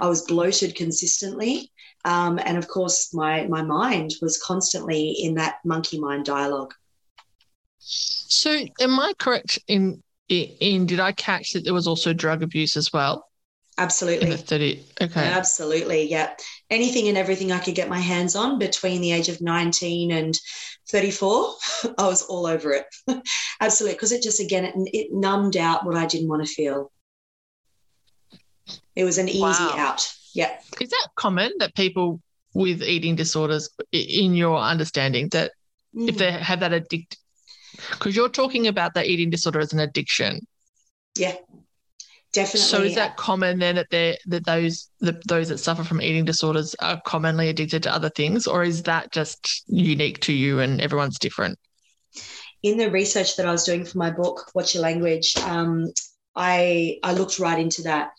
I 0.00 0.08
was 0.08 0.22
bloated 0.22 0.74
consistently. 0.74 1.70
Um, 2.04 2.38
and 2.44 2.58
of 2.58 2.68
course, 2.68 3.14
my, 3.14 3.46
my 3.46 3.62
mind 3.62 4.12
was 4.20 4.38
constantly 4.38 5.10
in 5.10 5.34
that 5.34 5.56
monkey 5.64 5.98
mind 5.98 6.26
dialogue. 6.26 6.74
So, 7.78 8.64
am 8.80 8.98
I 8.98 9.12
correct 9.18 9.58
in 9.68 10.02
in 10.28 10.86
did 10.86 11.00
I 11.00 11.12
catch 11.12 11.52
that 11.52 11.64
there 11.64 11.74
was 11.74 11.86
also 11.86 12.12
drug 12.12 12.42
abuse 12.42 12.76
as 12.76 12.92
well? 12.92 13.28
Absolutely. 13.76 14.26
In 14.26 14.30
the 14.30 14.38
30. 14.38 14.84
Okay. 15.02 15.20
Absolutely. 15.20 16.08
Yeah. 16.08 16.34
Anything 16.70 17.08
and 17.08 17.18
everything 17.18 17.50
I 17.50 17.58
could 17.58 17.74
get 17.74 17.88
my 17.88 17.98
hands 17.98 18.36
on 18.36 18.58
between 18.58 19.00
the 19.00 19.12
age 19.12 19.28
of 19.28 19.40
19 19.40 20.12
and 20.12 20.38
34, 20.88 21.54
I 21.98 22.06
was 22.06 22.22
all 22.22 22.46
over 22.46 22.72
it. 22.72 22.86
absolutely. 23.60 23.96
Because 23.96 24.12
it 24.12 24.22
just, 24.22 24.40
again, 24.40 24.64
it, 24.64 24.74
it, 24.92 25.08
numbed 25.12 25.56
out 25.56 25.84
what 25.84 25.96
I 25.96 26.06
didn't 26.06 26.28
want 26.28 26.46
to 26.46 26.52
feel. 26.52 26.92
It 28.94 29.04
was 29.04 29.18
an 29.18 29.28
easy 29.28 29.40
wow. 29.40 29.74
out. 29.76 30.08
Yeah. 30.34 30.58
Is 30.80 30.90
that 30.90 31.08
common 31.16 31.52
that 31.58 31.74
people 31.74 32.20
with 32.54 32.82
eating 32.82 33.16
disorders, 33.16 33.70
in 33.92 34.34
your 34.34 34.56
understanding, 34.58 35.28
that 35.30 35.52
mm. 35.94 36.08
if 36.08 36.18
they 36.18 36.30
have 36.30 36.60
that 36.60 36.72
addict, 36.72 37.16
because 37.90 38.14
you're 38.14 38.28
talking 38.28 38.66
about 38.66 38.94
that 38.94 39.06
eating 39.06 39.30
disorder 39.30 39.60
as 39.60 39.72
an 39.72 39.80
addiction. 39.80 40.46
Yeah, 41.16 41.34
definitely. 42.32 42.60
So 42.60 42.82
is 42.82 42.94
that 42.94 43.16
common 43.16 43.58
then 43.58 43.76
that 43.76 43.88
they 43.90 44.18
that 44.26 44.46
those 44.46 44.88
the, 45.00 45.20
those 45.26 45.48
that 45.48 45.58
suffer 45.58 45.82
from 45.82 46.00
eating 46.00 46.24
disorders 46.24 46.74
are 46.80 47.00
commonly 47.04 47.48
addicted 47.48 47.82
to 47.84 47.94
other 47.94 48.10
things, 48.10 48.46
or 48.46 48.62
is 48.62 48.84
that 48.84 49.12
just 49.12 49.64
unique 49.66 50.20
to 50.20 50.32
you 50.32 50.60
and 50.60 50.80
everyone's 50.80 51.18
different? 51.18 51.58
In 52.62 52.78
the 52.78 52.90
research 52.90 53.36
that 53.36 53.46
I 53.46 53.52
was 53.52 53.64
doing 53.64 53.84
for 53.84 53.98
my 53.98 54.10
book, 54.10 54.50
What's 54.52 54.74
Your 54.74 54.82
Language, 54.82 55.36
um, 55.38 55.92
I 56.36 56.98
I 57.02 57.12
looked 57.14 57.38
right 57.38 57.58
into 57.58 57.82
that. 57.82 58.10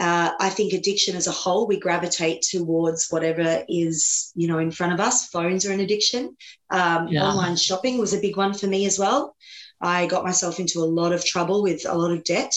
Uh, 0.00 0.32
I 0.40 0.48
think 0.48 0.72
addiction 0.72 1.14
as 1.14 1.28
a 1.28 1.32
whole, 1.32 1.66
we 1.66 1.78
gravitate 1.78 2.42
towards 2.42 3.08
whatever 3.10 3.64
is, 3.68 4.32
you 4.34 4.48
know, 4.48 4.58
in 4.58 4.70
front 4.70 4.92
of 4.92 5.00
us. 5.00 5.28
Phones 5.28 5.64
are 5.64 5.72
an 5.72 5.80
addiction. 5.80 6.36
Um, 6.70 7.08
yeah. 7.08 7.24
Online 7.24 7.56
shopping 7.56 7.98
was 7.98 8.12
a 8.12 8.20
big 8.20 8.36
one 8.36 8.54
for 8.54 8.66
me 8.66 8.86
as 8.86 8.98
well. 8.98 9.36
I 9.80 10.06
got 10.06 10.24
myself 10.24 10.58
into 10.58 10.80
a 10.80 10.84
lot 10.84 11.12
of 11.12 11.24
trouble 11.24 11.62
with 11.62 11.86
a 11.86 11.96
lot 11.96 12.10
of 12.10 12.24
debt. 12.24 12.52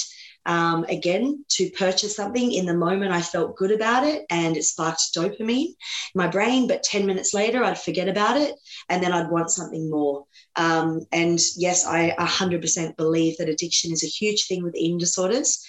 Um, 0.47 0.85
again, 0.85 1.43
to 1.49 1.69
purchase 1.71 2.15
something 2.15 2.53
in 2.53 2.65
the 2.65 2.73
moment, 2.73 3.11
I 3.11 3.21
felt 3.21 3.57
good 3.57 3.71
about 3.71 4.05
it 4.05 4.25
and 4.29 4.55
it 4.55 4.63
sparked 4.63 5.13
dopamine 5.15 5.67
in 5.67 5.75
my 6.15 6.27
brain. 6.27 6.67
But 6.67 6.83
10 6.83 7.05
minutes 7.05 7.33
later, 7.33 7.63
I'd 7.63 7.79
forget 7.79 8.07
about 8.07 8.37
it 8.37 8.55
and 8.87 9.03
then 9.03 9.11
I'd 9.11 9.29
want 9.29 9.51
something 9.51 9.89
more. 9.89 10.25
Um, 10.55 11.01
and 11.11 11.37
yes, 11.57 11.85
I 11.85 12.15
100% 12.17 12.95
believe 12.95 13.37
that 13.37 13.49
addiction 13.49 13.91
is 13.91 14.03
a 14.03 14.07
huge 14.07 14.47
thing 14.47 14.63
with 14.63 14.75
eating 14.75 14.97
disorders 14.97 15.63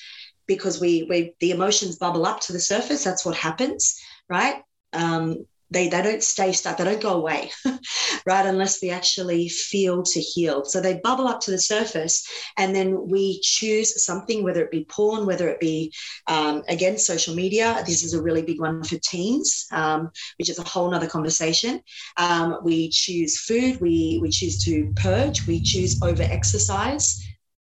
because 0.49 0.81
we, 0.81 1.07
we 1.09 1.35
the 1.39 1.53
emotions 1.53 1.97
bubble 1.97 2.27
up 2.27 2.41
to 2.41 2.53
the 2.53 2.61
surface. 2.61 3.05
That's 3.05 3.25
what 3.25 3.37
happens, 3.37 4.01
right? 4.29 4.63
Um, 4.93 5.47
they, 5.71 5.89
they 5.89 6.03
don't 6.03 6.23
stay 6.23 6.53
stuck, 6.53 6.79
they 6.79 6.85
don't 6.85 7.01
go 7.01 7.15
away, 7.15 7.51
right? 8.27 8.47
Unless 8.47 8.81
we 8.81 8.91
actually 8.91 9.49
feel 9.49 10.03
to 10.03 10.21
heal. 10.21 10.65
So 10.65 10.81
they 10.81 11.01
bubble 11.05 11.29
up 11.29 11.41
to 11.41 11.51
the 11.51 11.59
surface, 11.59 12.27
and 12.57 12.75
then 12.75 13.09
we 13.09 13.41
choose 13.43 14.03
something, 14.03 14.43
whether 14.43 14.63
it 14.63 14.71
be 14.71 14.87
porn, 14.87 15.27
whether 15.27 15.49
it 15.49 15.61
be, 15.61 15.93
um, 16.27 16.63
again, 16.69 16.97
social 16.97 17.35
media. 17.35 17.83
This 17.87 18.03
is 18.03 18.15
a 18.15 18.23
really 18.23 18.43
big 18.43 18.61
one 18.61 18.83
for 18.83 18.97
teens, 18.97 19.67
um, 19.71 20.11
which 20.39 20.49
is 20.49 20.59
a 20.59 20.65
whole 20.65 20.91
nother 20.91 21.07
conversation. 21.07 21.83
Um, 22.17 22.59
we 22.63 22.89
choose 22.91 23.39
food, 23.39 23.81
we, 23.81 24.21
we 24.23 24.31
choose 24.31 24.65
to 24.65 24.91
purge, 24.97 25.47
we 25.47 25.61
choose 25.61 26.01
over 26.03 26.23
exercise. 26.23 27.23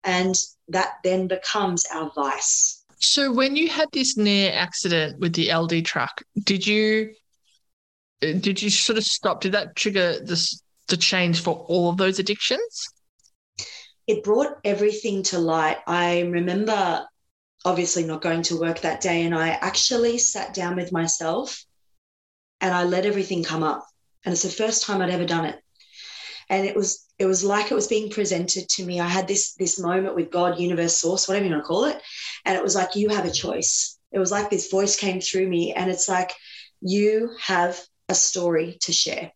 And 0.05 0.35
that 0.69 0.93
then 1.03 1.27
becomes 1.27 1.85
our 1.93 2.11
vice. 2.15 2.83
So 2.99 3.31
when 3.31 3.55
you 3.55 3.69
had 3.69 3.89
this 3.91 4.17
near 4.17 4.51
accident 4.53 5.19
with 5.19 5.33
the 5.33 5.49
Aldi 5.49 5.83
truck, 5.83 6.21
did 6.43 6.65
you 6.65 7.13
uh, 8.23 8.33
did 8.33 8.61
you 8.61 8.69
sort 8.69 8.97
of 8.97 9.03
stop? 9.03 9.41
Did 9.41 9.51
that 9.51 9.75
trigger 9.75 10.19
this 10.23 10.61
the 10.87 10.97
change 10.97 11.41
for 11.41 11.65
all 11.67 11.89
of 11.89 11.97
those 11.97 12.19
addictions? 12.19 12.87
It 14.07 14.23
brought 14.23 14.57
everything 14.63 15.23
to 15.23 15.39
light. 15.39 15.77
I 15.87 16.21
remember 16.21 17.05
obviously 17.65 18.03
not 18.03 18.21
going 18.21 18.43
to 18.43 18.59
work 18.59 18.81
that 18.81 19.01
day 19.01 19.23
and 19.23 19.33
I 19.33 19.49
actually 19.49 20.19
sat 20.19 20.53
down 20.53 20.75
with 20.75 20.91
myself 20.91 21.65
and 22.61 22.71
I 22.73 22.83
let 22.83 23.07
everything 23.07 23.43
come 23.43 23.63
up. 23.63 23.85
And 24.23 24.33
it's 24.33 24.43
the 24.43 24.49
first 24.49 24.83
time 24.83 25.01
I'd 25.01 25.09
ever 25.09 25.25
done 25.25 25.45
it. 25.45 25.59
And 26.47 26.67
it 26.67 26.75
was 26.75 27.04
it 27.17 27.25
was 27.25 27.43
like 27.43 27.71
it 27.71 27.75
was 27.75 27.87
being 27.87 28.09
presented 28.09 28.67
to 28.69 28.85
me. 28.85 28.99
I 28.99 29.07
had 29.07 29.27
this 29.27 29.53
this 29.53 29.79
moment 29.79 30.15
with 30.15 30.31
God, 30.31 30.59
universe, 30.59 30.95
source, 30.95 31.27
whatever 31.27 31.45
you 31.45 31.51
want 31.51 31.63
to 31.63 31.67
call 31.67 31.85
it, 31.85 32.01
and 32.45 32.57
it 32.57 32.63
was 32.63 32.75
like 32.75 32.95
you 32.95 33.09
have 33.09 33.25
a 33.25 33.31
choice. 33.31 33.97
It 34.11 34.19
was 34.19 34.31
like 34.31 34.49
this 34.49 34.69
voice 34.69 34.97
came 34.97 35.21
through 35.21 35.47
me, 35.47 35.73
and 35.73 35.89
it's 35.89 36.09
like 36.09 36.33
you 36.81 37.31
have 37.41 37.79
a 38.09 38.15
story 38.15 38.77
to 38.81 38.93
share. 38.93 39.31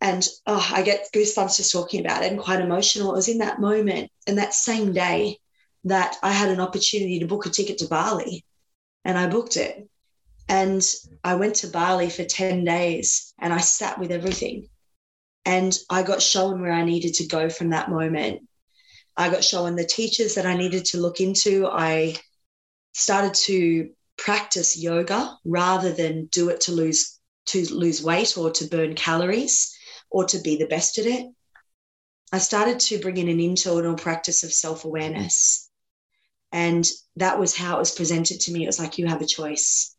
And 0.00 0.26
oh, 0.46 0.66
I 0.72 0.82
get 0.82 1.08
goosebumps 1.14 1.58
just 1.58 1.72
talking 1.72 2.00
about 2.00 2.22
it 2.22 2.32
and 2.32 2.40
quite 2.40 2.60
emotional. 2.60 3.12
It 3.12 3.16
was 3.16 3.28
in 3.28 3.38
that 3.38 3.60
moment 3.60 4.10
and 4.26 4.38
that 4.38 4.54
same 4.54 4.94
day 4.94 5.36
that 5.84 6.16
I 6.22 6.32
had 6.32 6.48
an 6.48 6.60
opportunity 6.60 7.18
to 7.18 7.26
book 7.26 7.44
a 7.44 7.50
ticket 7.50 7.78
to 7.78 7.86
Bali 7.86 8.44
and 9.04 9.18
I 9.18 9.26
booked 9.28 9.58
it. 9.58 9.88
And 10.48 10.82
I 11.22 11.34
went 11.34 11.56
to 11.56 11.68
Bali 11.68 12.08
for 12.08 12.24
10 12.24 12.64
days 12.64 13.34
and 13.38 13.52
I 13.52 13.58
sat 13.58 13.98
with 13.98 14.10
everything. 14.10 14.68
And 15.50 15.76
I 15.90 16.04
got 16.04 16.22
shown 16.22 16.60
where 16.60 16.70
I 16.70 16.84
needed 16.84 17.14
to 17.14 17.26
go 17.26 17.50
from 17.50 17.70
that 17.70 17.90
moment. 17.90 18.46
I 19.16 19.30
got 19.30 19.42
shown 19.42 19.74
the 19.74 19.84
teachers 19.84 20.36
that 20.36 20.46
I 20.46 20.56
needed 20.56 20.84
to 20.86 21.00
look 21.00 21.20
into. 21.20 21.66
I 21.66 22.14
started 22.92 23.34
to 23.46 23.90
practice 24.16 24.78
yoga 24.78 25.36
rather 25.44 25.90
than 25.92 26.26
do 26.26 26.50
it 26.50 26.60
to 26.62 26.72
lose 26.72 27.18
to 27.46 27.66
lose 27.74 28.00
weight 28.00 28.38
or 28.38 28.52
to 28.52 28.66
burn 28.66 28.94
calories 28.94 29.76
or 30.08 30.24
to 30.26 30.38
be 30.38 30.56
the 30.56 30.68
best 30.68 30.98
at 30.98 31.06
it. 31.06 31.26
I 32.32 32.38
started 32.38 32.78
to 32.78 33.00
bring 33.00 33.16
in 33.16 33.26
an 33.26 33.40
internal 33.40 33.96
practice 33.96 34.44
of 34.44 34.52
self-awareness. 34.52 35.68
And 36.52 36.88
that 37.16 37.40
was 37.40 37.56
how 37.56 37.74
it 37.74 37.80
was 37.80 37.90
presented 37.90 38.38
to 38.42 38.52
me. 38.52 38.62
It 38.62 38.68
was 38.68 38.78
like 38.78 38.98
you 38.98 39.08
have 39.08 39.20
a 39.20 39.26
choice. 39.26 39.96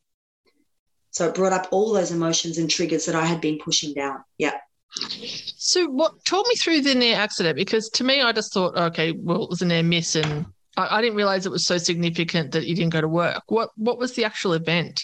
So 1.09 1.27
it 1.27 1.35
brought 1.35 1.51
up 1.51 1.67
all 1.71 1.91
those 1.91 2.11
emotions 2.11 2.57
and 2.57 2.69
triggers 2.69 3.07
that 3.07 3.15
I 3.15 3.25
had 3.25 3.41
been 3.41 3.57
pushing 3.57 3.93
down. 3.93 4.23
Yeah. 4.37 4.57
So, 4.93 5.87
what 5.87 6.23
talk 6.25 6.45
me 6.47 6.55
through 6.55 6.81
the 6.81 6.95
near 6.95 7.15
accident? 7.15 7.55
Because 7.55 7.89
to 7.89 8.03
me, 8.03 8.21
I 8.21 8.31
just 8.31 8.53
thought, 8.53 8.75
okay, 8.75 9.13
well, 9.13 9.43
it 9.43 9.49
was 9.49 9.61
a 9.61 9.65
near 9.65 9.83
miss, 9.83 10.15
and 10.15 10.45
I, 10.75 10.97
I, 10.97 11.01
didn't 11.01 11.15
realize 11.15 11.45
it 11.45 11.51
was 11.51 11.65
so 11.65 11.77
significant 11.77 12.51
that 12.51 12.67
you 12.67 12.75
didn't 12.75 12.91
go 12.91 13.01
to 13.01 13.07
work. 13.07 13.43
What 13.47 13.69
What 13.77 13.97
was 13.97 14.13
the 14.13 14.25
actual 14.25 14.53
event? 14.53 15.01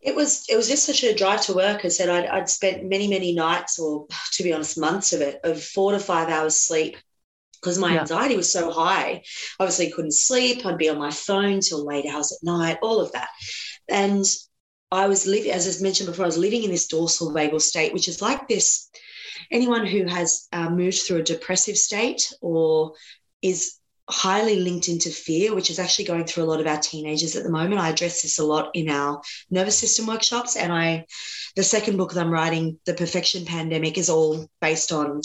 It 0.00 0.16
was 0.16 0.46
it 0.48 0.56
was 0.56 0.68
just 0.68 0.86
such 0.86 1.04
a 1.04 1.14
drive 1.14 1.42
to 1.42 1.54
work. 1.54 1.84
I 1.84 1.88
said 1.88 2.08
I'd, 2.08 2.26
I'd 2.26 2.48
spent 2.48 2.88
many 2.88 3.08
many 3.08 3.34
nights, 3.34 3.78
or 3.78 4.06
to 4.32 4.42
be 4.42 4.52
honest, 4.52 4.78
months 4.78 5.12
of 5.12 5.20
it, 5.20 5.40
of 5.44 5.62
four 5.62 5.92
to 5.92 5.98
five 5.98 6.28
hours 6.28 6.56
sleep 6.56 6.96
because 7.60 7.78
my 7.78 7.92
yeah. 7.92 8.00
anxiety 8.00 8.36
was 8.36 8.50
so 8.50 8.70
high. 8.70 9.22
Obviously, 9.58 9.90
couldn't 9.90 10.14
sleep. 10.14 10.64
I'd 10.64 10.78
be 10.78 10.88
on 10.88 10.96
my 10.96 11.10
phone 11.10 11.60
till 11.60 11.84
late 11.84 12.06
hours 12.06 12.32
at 12.32 12.42
night. 12.42 12.78
All 12.80 13.00
of 13.00 13.12
that, 13.12 13.28
and 13.88 14.24
I 14.92 15.06
was 15.06 15.26
living, 15.26 15.52
as 15.52 15.66
I 15.66 15.82
mentioned 15.82 16.08
before, 16.08 16.24
I 16.24 16.26
was 16.26 16.38
living 16.38 16.64
in 16.64 16.70
this 16.70 16.88
dorsal 16.88 17.32
vagal 17.32 17.60
state, 17.60 17.92
which 17.92 18.08
is 18.08 18.20
like 18.20 18.48
this. 18.48 18.90
Anyone 19.50 19.86
who 19.86 20.04
has 20.06 20.48
uh, 20.52 20.70
moved 20.70 20.98
through 21.02 21.18
a 21.18 21.22
depressive 21.22 21.76
state 21.76 22.32
or 22.40 22.94
is 23.42 23.79
highly 24.10 24.56
linked 24.56 24.88
into 24.88 25.10
fear, 25.10 25.54
which 25.54 25.70
is 25.70 25.78
actually 25.78 26.04
going 26.04 26.24
through 26.24 26.44
a 26.44 26.50
lot 26.50 26.60
of 26.60 26.66
our 26.66 26.78
teenagers 26.78 27.36
at 27.36 27.44
the 27.44 27.50
moment. 27.50 27.80
I 27.80 27.90
address 27.90 28.22
this 28.22 28.38
a 28.38 28.44
lot 28.44 28.70
in 28.74 28.88
our 28.88 29.20
nervous 29.50 29.78
system 29.78 30.06
workshops. 30.06 30.56
And 30.56 30.72
I, 30.72 31.06
the 31.56 31.62
second 31.62 31.96
book 31.96 32.12
that 32.12 32.20
I'm 32.20 32.30
writing, 32.30 32.78
The 32.86 32.94
Perfection 32.94 33.44
Pandemic, 33.44 33.98
is 33.98 34.10
all 34.10 34.46
based 34.60 34.92
on 34.92 35.20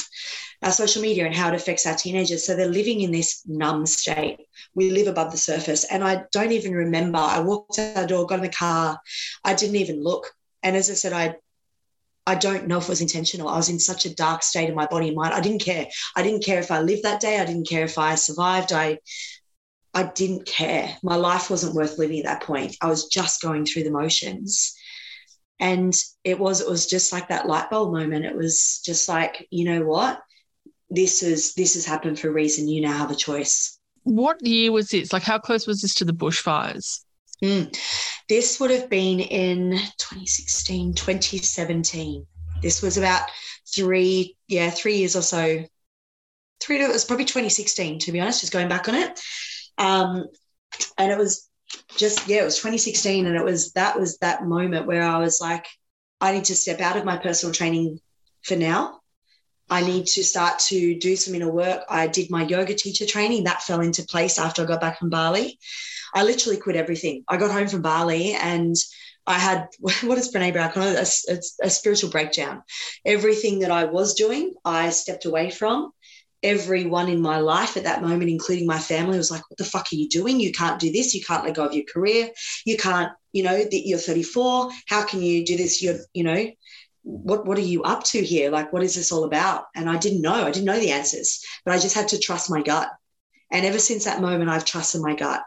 our 0.61 0.71
social 0.71 1.01
media 1.01 1.25
and 1.25 1.35
how 1.35 1.49
it 1.49 1.55
affects 1.55 1.85
our 1.85 1.95
teenagers. 1.95 2.45
So 2.45 2.55
they're 2.55 2.67
living 2.67 3.01
in 3.01 3.11
this 3.11 3.41
numb 3.45 3.85
state. 3.85 4.39
We 4.73 4.91
live 4.91 5.07
above 5.07 5.31
the 5.31 5.37
surface. 5.37 5.85
And 5.85 6.03
I 6.03 6.23
don't 6.31 6.51
even 6.51 6.73
remember. 6.73 7.19
I 7.19 7.39
walked 7.39 7.79
out 7.79 7.95
the 7.95 8.07
door, 8.07 8.25
got 8.25 8.39
in 8.39 8.43
the 8.43 8.49
car. 8.49 8.99
I 9.43 9.53
didn't 9.53 9.77
even 9.77 10.03
look. 10.03 10.31
And 10.63 10.75
as 10.75 10.89
I 10.89 10.93
said, 10.93 11.13
I 11.13 11.35
I 12.27 12.35
don't 12.35 12.67
know 12.67 12.77
if 12.77 12.85
it 12.85 12.89
was 12.89 13.01
intentional. 13.01 13.49
I 13.49 13.57
was 13.57 13.69
in 13.69 13.79
such 13.79 14.05
a 14.05 14.15
dark 14.15 14.41
state 14.41 14.69
of 14.69 14.75
my 14.75 14.87
body 14.87 15.07
and 15.07 15.15
mind. 15.15 15.33
I 15.33 15.41
didn't 15.41 15.61
care. 15.61 15.87
I 16.15 16.23
didn't 16.23 16.43
care 16.43 16.59
if 16.59 16.71
I 16.71 16.81
lived 16.81 17.03
that 17.03 17.21
day. 17.21 17.39
I 17.39 17.45
didn't 17.45 17.69
care 17.69 17.85
if 17.85 17.97
I 17.97 18.15
survived. 18.15 18.73
I 18.73 18.99
I 19.93 20.03
didn't 20.03 20.45
care. 20.45 20.97
My 21.03 21.15
life 21.15 21.49
wasn't 21.49 21.73
worth 21.73 21.97
living 21.97 22.19
at 22.19 22.25
that 22.25 22.43
point. 22.43 22.75
I 22.81 22.87
was 22.87 23.05
just 23.05 23.41
going 23.41 23.65
through 23.65 23.83
the 23.83 23.91
motions. 23.91 24.75
And 25.57 25.95
it 26.25 26.37
was, 26.37 26.59
it 26.59 26.69
was 26.69 26.85
just 26.85 27.13
like 27.13 27.29
that 27.29 27.47
light 27.47 27.69
bulb 27.69 27.93
moment. 27.93 28.25
It 28.25 28.35
was 28.35 28.81
just 28.85 29.07
like, 29.07 29.47
you 29.51 29.63
know 29.63 29.85
what? 29.85 30.19
This 30.89 31.23
is 31.23 31.53
this 31.53 31.75
has 31.75 31.85
happened 31.85 32.19
for 32.19 32.27
a 32.27 32.33
reason. 32.33 32.67
You 32.67 32.81
now 32.81 32.97
have 32.97 33.09
a 33.09 33.15
choice. 33.15 33.79
What 34.03 34.45
year 34.45 34.73
was 34.73 34.89
this? 34.89 35.13
Like 35.13 35.23
how 35.23 35.39
close 35.39 35.65
was 35.65 35.81
this 35.81 35.95
to 35.95 36.05
the 36.05 36.13
bushfires? 36.13 37.04
Mm. 37.43 37.77
This 38.27 38.59
would 38.59 38.71
have 38.71 38.89
been 38.89 39.19
in 39.19 39.71
2016, 39.97 40.93
2017. 40.93 42.25
This 42.61 42.81
was 42.81 42.97
about 42.97 43.29
three, 43.73 44.35
yeah, 44.47 44.69
three 44.69 44.97
years 44.97 45.15
or 45.15 45.21
so. 45.21 45.63
Three, 46.59 46.81
it 46.81 46.87
was 46.87 47.05
probably 47.05 47.25
2016, 47.25 47.99
to 47.99 48.11
be 48.11 48.19
honest, 48.19 48.41
just 48.41 48.53
going 48.53 48.69
back 48.69 48.87
on 48.89 48.95
it. 48.95 49.19
Um, 49.77 50.25
and 50.97 51.11
it 51.11 51.17
was 51.17 51.49
just, 51.97 52.27
yeah, 52.27 52.41
it 52.41 52.45
was 52.45 52.55
2016. 52.55 53.27
And 53.27 53.35
it 53.35 53.43
was, 53.43 53.73
that 53.73 53.99
was 53.99 54.17
that 54.19 54.45
moment 54.45 54.87
where 54.87 55.03
I 55.03 55.19
was 55.19 55.39
like, 55.41 55.67
I 56.21 56.31
need 56.31 56.45
to 56.45 56.55
step 56.55 56.79
out 56.79 56.97
of 56.97 57.05
my 57.05 57.17
personal 57.17 57.53
training 57.53 57.99
for 58.43 58.55
now. 58.55 59.01
I 59.69 59.81
need 59.81 60.05
to 60.07 60.23
start 60.23 60.59
to 60.59 60.97
do 60.99 61.15
some 61.15 61.33
inner 61.33 61.51
work. 61.51 61.83
I 61.89 62.07
did 62.07 62.29
my 62.29 62.43
yoga 62.43 62.75
teacher 62.75 63.05
training. 63.05 63.45
That 63.45 63.63
fell 63.63 63.81
into 63.81 64.03
place 64.03 64.37
after 64.37 64.61
I 64.61 64.65
got 64.65 64.81
back 64.81 64.99
from 64.99 65.09
Bali. 65.09 65.57
I 66.13 66.23
literally 66.23 66.57
quit 66.57 66.75
everything. 66.75 67.23
I 67.27 67.37
got 67.37 67.51
home 67.51 67.67
from 67.67 67.81
Bali 67.81 68.33
and 68.33 68.75
I 69.27 69.39
had 69.39 69.67
what 69.79 70.15
does 70.15 70.31
Brene 70.31 70.53
Brown 70.53 70.71
call 70.71 70.83
it? 70.83 70.95
A, 71.27 71.33
a, 71.33 71.67
a, 71.67 71.69
spiritual 71.69 72.09
breakdown. 72.09 72.63
Everything 73.05 73.59
that 73.59 73.71
I 73.71 73.85
was 73.85 74.13
doing, 74.13 74.53
I 74.63 74.91
stepped 74.91 75.25
away 75.25 75.49
from. 75.49 75.91
Everyone 76.43 77.09
in 77.09 77.21
my 77.21 77.39
life 77.39 77.75
at 77.75 77.85
that 77.85 78.03
moment, 78.03 78.29
including 78.29 78.67
my 78.67 78.77
family, 78.77 79.17
was 79.17 79.31
like, 79.31 79.49
"What 79.49 79.57
the 79.57 79.65
fuck 79.65 79.87
are 79.91 79.95
you 79.95 80.07
doing? 80.07 80.39
You 80.39 80.51
can't 80.51 80.79
do 80.79 80.91
this. 80.91 81.15
You 81.15 81.23
can't 81.23 81.43
let 81.43 81.55
go 81.55 81.65
of 81.65 81.73
your 81.73 81.85
career. 81.91 82.29
You 82.65 82.77
can't, 82.77 83.11
you 83.31 83.41
know, 83.41 83.65
you're 83.71 83.97
34. 83.97 84.69
How 84.87 85.03
can 85.05 85.23
you 85.23 85.43
do 85.43 85.57
this? 85.57 85.81
You're, 85.81 85.97
you 86.13 86.23
know, 86.23 86.45
what 87.05 87.45
what 87.45 87.57
are 87.57 87.61
you 87.61 87.83
up 87.83 88.03
to 88.05 88.21
here? 88.21 88.49
Like, 88.49 88.73
what 88.73 88.83
is 88.83 88.95
this 88.95 89.11
all 89.11 89.23
about?" 89.23 89.65
And 89.75 89.89
I 89.89 89.97
didn't 89.97 90.21
know. 90.21 90.45
I 90.45 90.51
didn't 90.51 90.65
know 90.65 90.79
the 90.79 90.91
answers, 90.91 91.43
but 91.63 91.73
I 91.73 91.79
just 91.79 91.95
had 91.95 92.09
to 92.09 92.19
trust 92.19 92.49
my 92.49 92.61
gut. 92.61 92.89
And 93.51 93.65
ever 93.65 93.79
since 93.79 94.05
that 94.05 94.21
moment, 94.21 94.49
I've 94.49 94.65
trusted 94.65 95.01
my 95.01 95.15
gut 95.15 95.43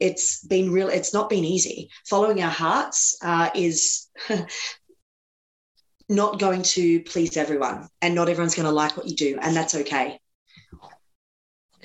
it's 0.00 0.42
been 0.46 0.72
real 0.72 0.88
it's 0.88 1.12
not 1.12 1.28
been 1.28 1.44
easy 1.44 1.90
following 2.08 2.42
our 2.42 2.50
hearts 2.50 3.16
uh, 3.22 3.50
is 3.54 4.08
not 6.08 6.40
going 6.40 6.62
to 6.62 7.00
please 7.02 7.36
everyone 7.36 7.86
and 8.02 8.14
not 8.14 8.28
everyone's 8.28 8.54
going 8.54 8.66
to 8.66 8.72
like 8.72 8.96
what 8.96 9.06
you 9.06 9.14
do 9.14 9.38
and 9.40 9.54
that's 9.54 9.74
okay 9.74 10.18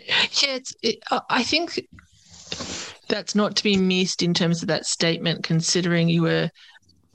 yeah 0.04 0.26
it, 0.82 1.04
i 1.30 1.44
think 1.44 1.80
that's 3.08 3.36
not 3.36 3.56
to 3.56 3.64
be 3.64 3.78
missed 3.78 4.24
in 4.24 4.34
terms 4.34 4.62
of 4.62 4.70
that 4.70 4.86
statement 4.86 5.44
considering 5.44 6.10
you 6.10 6.24
were 6.24 6.50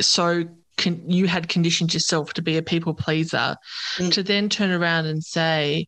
so 0.01 0.45
con- 0.81 1.03
you 1.07 1.27
had 1.27 1.49
conditioned 1.49 1.95
yourself 1.95 2.33
to 2.35 2.43
be 2.43 2.57
a 2.57 2.63
people 2.63 2.95
pleaser 2.95 3.57
mm. 3.97 4.13
to 4.13 4.23
then 4.23 4.49
turn 4.49 4.71
around 4.71 5.07
and 5.07 5.23
say 5.23 5.87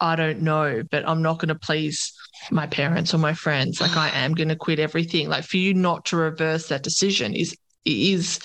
i 0.00 0.16
don't 0.16 0.40
know 0.40 0.82
but 0.90 1.06
i'm 1.08 1.22
not 1.22 1.38
going 1.38 1.48
to 1.48 1.54
please 1.54 2.12
my 2.50 2.66
parents 2.66 3.12
or 3.14 3.18
my 3.18 3.34
friends 3.34 3.80
like 3.80 3.96
i 3.96 4.08
am 4.10 4.34
going 4.34 4.48
to 4.48 4.56
quit 4.56 4.78
everything 4.78 5.28
like 5.28 5.44
for 5.44 5.58
you 5.58 5.74
not 5.74 6.04
to 6.04 6.16
reverse 6.16 6.68
that 6.68 6.82
decision 6.82 7.34
is 7.34 7.56
is 7.84 8.40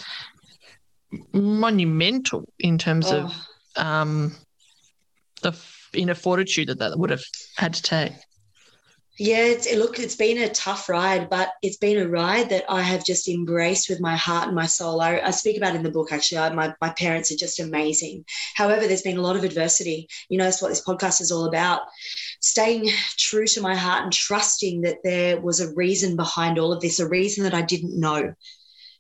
monumental 1.32 2.48
in 2.60 2.78
terms 2.78 3.12
oh. 3.12 3.24
of 3.24 3.34
um 3.76 4.36
the 5.42 5.54
inner 5.94 6.16
fortitude 6.16 6.68
that 6.68 6.80
that 6.80 6.98
would 6.98 7.10
have 7.10 7.24
had 7.56 7.74
to 7.74 7.82
take 7.82 8.14
yeah, 9.20 9.46
it's, 9.46 9.68
it, 9.68 9.78
look, 9.78 10.00
it's 10.00 10.16
been 10.16 10.40
a 10.40 10.50
tough 10.50 10.90
ride, 10.90 11.30
but 11.30 11.52
it's 11.62 11.78
been 11.78 12.00
a 12.00 12.08
ride 12.08 12.50
that 12.50 12.66
I 12.68 12.82
have 12.82 13.06
just 13.06 13.28
embraced 13.28 13.88
with 13.88 14.00
my 14.02 14.16
heart 14.16 14.48
and 14.48 14.56
my 14.56 14.66
soul. 14.66 15.02
I, 15.02 15.20
I 15.20 15.30
speak 15.30 15.56
about 15.56 15.76
in 15.76 15.84
the 15.84 15.92
book, 15.92 16.12
actually. 16.12 16.40
I, 16.40 16.50
my, 16.52 16.74
my 16.82 16.90
parents 16.90 17.32
are 17.32 17.38
just 17.38 17.60
amazing. 17.60 18.26
However, 18.56 18.88
there's 18.88 19.04
been 19.04 19.18
a 19.18 19.22
lot 19.22 19.36
of 19.36 19.44
adversity. 19.44 20.08
You 20.30 20.40
know, 20.40 20.46
that's 20.46 20.64
what 20.64 20.70
this 20.70 20.84
podcast 20.84 21.22
is 21.22 21.32
all 21.32 21.46
about. 21.46 21.82
Staying 22.42 22.90
true 23.20 23.46
to 23.46 23.62
my 23.62 23.76
heart 23.76 24.04
and 24.04 24.12
trusting 24.12 24.82
that 24.82 24.98
there 25.04 25.40
was 25.40 25.60
a 25.60 25.74
reason 25.76 26.16
behind 26.16 26.58
all 26.58 26.74
of 26.74 26.82
this, 26.82 27.00
a 27.00 27.08
reason 27.08 27.44
that 27.44 27.54
I 27.54 27.62
didn't 27.62 28.00
know 28.00 28.34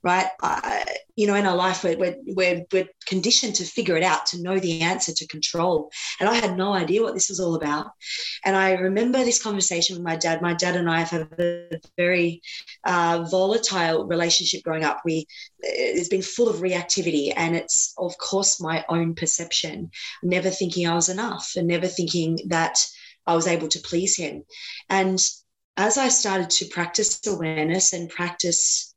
right? 0.04 0.28
Uh, 0.42 0.82
you 1.16 1.28
know, 1.28 1.36
in 1.36 1.46
our 1.46 1.56
life, 1.56 1.84
we're, 1.84 2.18
we're, 2.26 2.66
we're, 2.72 2.88
conditioned 3.06 3.56
to 3.56 3.63
figure 3.63 3.96
it 3.96 4.04
out, 4.04 4.26
to 4.26 4.42
know 4.42 4.58
the 4.60 4.82
answer, 4.82 5.13
to 5.13 5.28
control. 5.28 5.89
And 6.20 6.28
I 6.28 6.36
had 6.36 6.58
no 6.58 6.74
idea 6.74 7.02
what 7.02 7.13
this 7.13 7.30
was 7.30 7.39
all 7.39 7.56
about. 7.56 7.92
And 8.44 8.56
I 8.56 8.74
remember 8.74 9.20
this 9.20 9.42
conversation 9.42 9.96
with 9.96 10.04
my 10.04 10.16
dad. 10.16 10.42
My 10.42 10.54
dad 10.54 10.76
and 10.76 10.89
I 10.89 11.00
have 11.00 11.10
had 11.10 11.39
a 11.39 11.80
very 11.98 12.42
uh, 12.84 13.26
volatile 13.30 14.06
relationship 14.06 14.63
growing 14.63 14.84
up. 14.84 15.02
We 15.06 15.28
it's 15.60 16.10
been 16.10 16.22
full 16.22 16.50
of 16.50 16.58
reactivity, 16.58 17.32
and 17.36 17.56
it's 17.56 17.94
of 17.98 18.18
course 18.18 18.60
my 18.60 18.84
own 18.89 19.16
perception. 19.16 19.92
Never 20.24 20.50
thinking 20.50 20.88
I 20.88 20.96
was 20.96 21.10
enough, 21.10 21.52
and 21.56 21.68
never 21.68 21.88
thinking 21.88 22.39
that 22.48 22.84
I 23.26 23.36
was 23.36 23.48
able 23.48 23.68
to 23.70 23.80
please 23.80 24.18
him. 24.18 24.44
And 24.89 25.20
as 25.78 25.98
I 25.98 26.10
started 26.10 26.50
to 26.52 26.66
practice 26.66 27.26
awareness 27.26 27.94
and 27.94 28.10
practice 28.10 28.93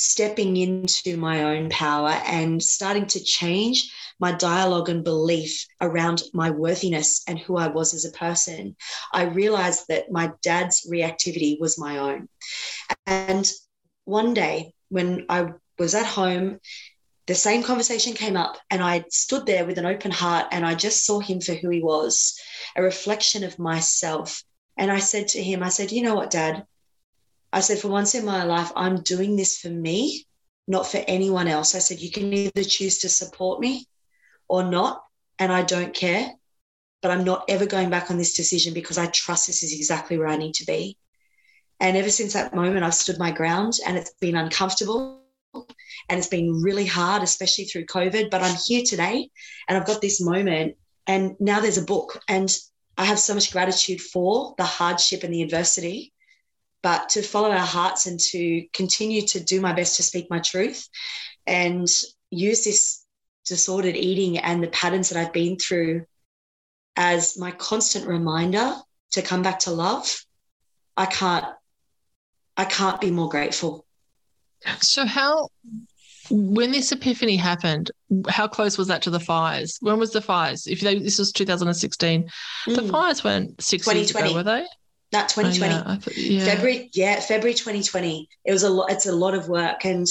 stepping 0.00 0.56
into 0.56 1.18
my 1.18 1.44
own 1.44 1.68
power 1.68 2.08
and 2.24 2.62
starting 2.62 3.04
to 3.04 3.22
change 3.22 3.92
my 4.18 4.32
dialogue 4.32 4.88
and 4.88 5.04
belief 5.04 5.66
around 5.78 6.22
my 6.32 6.50
worthiness 6.50 7.22
and 7.28 7.38
who 7.38 7.58
I 7.58 7.66
was 7.66 7.92
as 7.92 8.06
a 8.06 8.12
person, 8.12 8.76
I 9.12 9.24
realized 9.24 9.88
that 9.88 10.10
my 10.10 10.32
dad's 10.42 10.88
reactivity 10.90 11.60
was 11.60 11.78
my 11.78 11.98
own. 11.98 12.30
And 13.06 13.50
one 14.06 14.32
day 14.32 14.72
when 14.88 15.26
I 15.28 15.52
was 15.78 15.94
at 15.94 16.06
home, 16.06 16.60
the 17.26 17.34
same 17.34 17.62
conversation 17.62 18.14
came 18.14 18.38
up, 18.38 18.56
and 18.70 18.82
I 18.82 19.04
stood 19.10 19.44
there 19.44 19.66
with 19.66 19.76
an 19.76 19.84
open 19.84 20.10
heart 20.10 20.46
and 20.50 20.64
I 20.64 20.74
just 20.74 21.04
saw 21.04 21.20
him 21.20 21.42
for 21.42 21.52
who 21.52 21.68
he 21.68 21.82
was, 21.82 22.40
a 22.74 22.82
reflection 22.82 23.44
of 23.44 23.58
myself. 23.58 24.42
And 24.78 24.90
I 24.90 25.00
said 25.00 25.28
to 25.28 25.42
him, 25.42 25.62
I 25.62 25.68
said, 25.68 25.92
You 25.92 26.02
know 26.02 26.14
what, 26.14 26.30
dad? 26.30 26.64
I 27.52 27.60
said, 27.60 27.78
for 27.78 27.88
once 27.88 28.14
in 28.14 28.24
my 28.24 28.44
life, 28.44 28.70
I'm 28.76 29.02
doing 29.02 29.36
this 29.36 29.58
for 29.58 29.68
me, 29.68 30.26
not 30.68 30.86
for 30.86 31.02
anyone 31.08 31.48
else. 31.48 31.74
I 31.74 31.80
said, 31.80 32.00
you 32.00 32.10
can 32.10 32.32
either 32.32 32.64
choose 32.64 32.98
to 32.98 33.08
support 33.08 33.60
me 33.60 33.86
or 34.48 34.62
not, 34.62 35.02
and 35.38 35.52
I 35.52 35.62
don't 35.62 35.94
care. 35.94 36.30
But 37.02 37.10
I'm 37.10 37.24
not 37.24 37.44
ever 37.48 37.66
going 37.66 37.90
back 37.90 38.10
on 38.10 38.18
this 38.18 38.36
decision 38.36 38.74
because 38.74 38.98
I 38.98 39.06
trust 39.06 39.46
this 39.46 39.62
is 39.62 39.72
exactly 39.72 40.18
where 40.18 40.28
I 40.28 40.36
need 40.36 40.54
to 40.56 40.66
be. 40.66 40.96
And 41.80 41.96
ever 41.96 42.10
since 42.10 42.34
that 42.34 42.54
moment, 42.54 42.84
I've 42.84 42.94
stood 42.94 43.18
my 43.18 43.30
ground 43.30 43.74
and 43.86 43.96
it's 43.96 44.12
been 44.20 44.36
uncomfortable 44.36 45.22
and 45.54 46.18
it's 46.18 46.28
been 46.28 46.60
really 46.62 46.84
hard, 46.84 47.22
especially 47.22 47.64
through 47.64 47.86
COVID. 47.86 48.30
But 48.30 48.42
I'm 48.42 48.56
here 48.66 48.82
today 48.86 49.30
and 49.66 49.78
I've 49.78 49.86
got 49.86 50.02
this 50.02 50.20
moment. 50.20 50.76
And 51.06 51.36
now 51.40 51.60
there's 51.60 51.78
a 51.78 51.82
book. 51.82 52.20
And 52.28 52.54
I 52.98 53.06
have 53.06 53.18
so 53.18 53.32
much 53.32 53.50
gratitude 53.50 54.02
for 54.02 54.54
the 54.58 54.64
hardship 54.64 55.24
and 55.24 55.32
the 55.32 55.42
adversity 55.42 56.12
but 56.82 57.10
to 57.10 57.22
follow 57.22 57.50
our 57.50 57.58
hearts 57.58 58.06
and 58.06 58.18
to 58.18 58.64
continue 58.72 59.22
to 59.22 59.40
do 59.40 59.60
my 59.60 59.72
best 59.72 59.96
to 59.96 60.02
speak 60.02 60.28
my 60.30 60.38
truth 60.38 60.88
and 61.46 61.86
use 62.30 62.64
this 62.64 63.04
disordered 63.44 63.96
eating 63.96 64.38
and 64.38 64.62
the 64.62 64.68
patterns 64.68 65.10
that 65.10 65.18
I've 65.18 65.32
been 65.32 65.56
through 65.56 66.04
as 66.96 67.38
my 67.38 67.50
constant 67.50 68.06
reminder 68.06 68.74
to 69.12 69.22
come 69.22 69.42
back 69.42 69.60
to 69.60 69.70
love, 69.70 70.24
I 70.96 71.06
can't 71.06 71.46
I 72.56 72.64
can't 72.64 73.00
be 73.00 73.10
more 73.10 73.28
grateful. 73.28 73.86
So 74.80 75.06
how 75.06 75.48
when 76.30 76.70
this 76.70 76.92
epiphany 76.92 77.36
happened, 77.36 77.90
how 78.28 78.46
close 78.46 78.78
was 78.78 78.88
that 78.88 79.02
to 79.02 79.10
the 79.10 79.18
fires? 79.18 79.78
When 79.80 79.98
was 79.98 80.12
the 80.12 80.20
fires? 80.20 80.66
If 80.66 80.80
they, 80.80 80.98
this 80.98 81.18
was 81.18 81.32
2016, 81.32 82.28
mm. 82.68 82.76
the 82.76 82.82
fires 82.84 83.24
weren't 83.24 83.60
six 83.60 83.92
years 83.92 84.10
ago, 84.10 84.34
were 84.34 84.42
they? 84.42 84.64
That 85.12 85.28
2020 85.28 85.74
oh, 85.74 85.76
yeah. 85.76 85.96
Thought, 85.96 86.16
yeah. 86.16 86.44
February, 86.44 86.90
yeah, 86.94 87.20
February 87.20 87.54
2020. 87.54 88.28
It 88.44 88.52
was 88.52 88.62
a 88.62 88.70
lot. 88.70 88.90
It's 88.90 89.06
a 89.06 89.12
lot 89.12 89.34
of 89.34 89.48
work, 89.48 89.84
and 89.84 90.06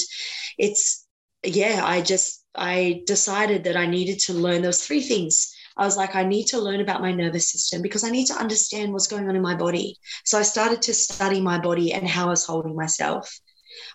it's 0.58 1.06
yeah. 1.44 1.82
I 1.84 2.02
just 2.02 2.44
I 2.54 3.02
decided 3.06 3.64
that 3.64 3.76
I 3.76 3.86
needed 3.86 4.18
to 4.20 4.34
learn. 4.34 4.62
those 4.62 4.84
three 4.84 5.02
things. 5.02 5.54
I 5.76 5.84
was 5.84 5.96
like, 5.96 6.14
I 6.14 6.24
need 6.24 6.46
to 6.48 6.60
learn 6.60 6.80
about 6.80 7.00
my 7.00 7.12
nervous 7.12 7.50
system 7.50 7.80
because 7.80 8.04
I 8.04 8.10
need 8.10 8.26
to 8.26 8.34
understand 8.34 8.92
what's 8.92 9.06
going 9.06 9.28
on 9.28 9.36
in 9.36 9.42
my 9.42 9.54
body. 9.54 9.96
So 10.24 10.38
I 10.38 10.42
started 10.42 10.82
to 10.82 10.94
study 10.94 11.40
my 11.40 11.58
body 11.58 11.92
and 11.94 12.06
how 12.06 12.26
I 12.26 12.30
was 12.30 12.44
holding 12.44 12.76
myself. 12.76 13.40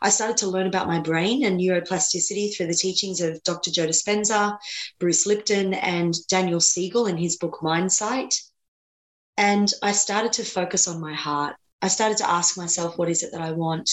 I 0.02 0.10
started 0.10 0.38
to 0.38 0.48
learn 0.48 0.68
about 0.68 0.88
my 0.88 1.00
brain 1.00 1.46
and 1.46 1.60
neuroplasticity 1.60 2.56
through 2.56 2.68
the 2.68 2.74
teachings 2.74 3.22
of 3.22 3.44
Dr. 3.44 3.72
Joe 3.72 3.88
Dispenza, 3.88 4.58
Bruce 5.00 5.26
Lipton, 5.26 5.74
and 5.74 6.16
Daniel 6.28 6.60
Siegel 6.60 7.08
in 7.08 7.18
his 7.18 7.38
book 7.38 7.60
Mindsight. 7.62 8.34
And 9.38 9.72
I 9.84 9.92
started 9.92 10.34
to 10.34 10.44
focus 10.44 10.88
on 10.88 11.02
my 11.02 11.14
heart. 11.14 11.56
I 11.82 11.88
started 11.90 12.18
to 12.20 12.30
ask 12.30 12.58
myself, 12.58 12.98
what 12.98 13.10
is 13.10 13.24
it 13.24 13.32
that 13.34 13.42
I 13.42 13.52
want? 13.52 13.90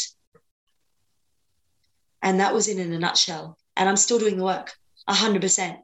And 2.22 2.40
that 2.40 2.55
was 2.55 2.68
in, 2.68 2.78
in 2.78 2.93
a 2.93 2.99
nutshell. 2.99 3.59
And 3.76 3.88
I'm 3.88 3.97
still 3.97 4.18
doing 4.18 4.36
the 4.36 4.45
work 4.45 4.72
100%. 5.09 5.76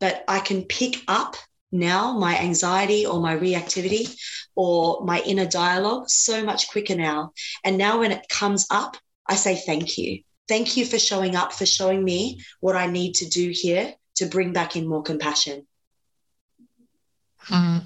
But 0.00 0.24
I 0.28 0.38
can 0.40 0.62
pick 0.64 1.02
up 1.08 1.36
now 1.72 2.16
my 2.16 2.38
anxiety 2.38 3.04
or 3.04 3.20
my 3.20 3.36
reactivity 3.36 4.14
or 4.54 5.04
my 5.04 5.20
inner 5.22 5.46
dialogue 5.46 6.08
so 6.08 6.44
much 6.44 6.70
quicker 6.70 6.94
now. 6.94 7.32
And 7.64 7.76
now 7.76 7.98
when 7.98 8.12
it 8.12 8.28
comes 8.28 8.66
up, 8.70 8.96
I 9.26 9.34
say 9.34 9.56
thank 9.56 9.98
you. 9.98 10.22
thank 10.48 10.76
you 10.76 10.84
for 10.84 10.98
showing 10.98 11.34
up, 11.36 11.52
for 11.52 11.66
showing 11.66 12.04
me 12.04 12.40
what 12.60 12.76
I 12.76 12.86
need 12.86 13.14
to 13.16 13.28
do 13.28 13.50
here 13.50 13.94
to 14.16 14.26
bring 14.26 14.52
back 14.52 14.76
in 14.76 14.86
more 14.86 15.02
compassion. 15.02 15.66
Mm. 17.46 17.82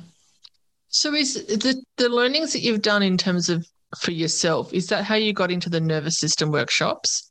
So, 0.89 1.15
is 1.15 1.35
the, 1.47 1.83
the 1.97 2.09
learnings 2.09 2.53
that 2.53 2.61
you've 2.61 2.83
done 2.83 3.03
in 3.03 3.17
terms 3.17 3.49
of 3.49 3.67
for 3.97 4.11
yourself, 4.11 4.73
is 4.73 4.89
that 4.89 5.05
how 5.05 5.15
you 5.15 5.33
got 5.33 5.51
into 5.51 5.71
the 5.71 5.81
nervous 5.81 6.19
system 6.19 6.51
workshops? 6.51 7.31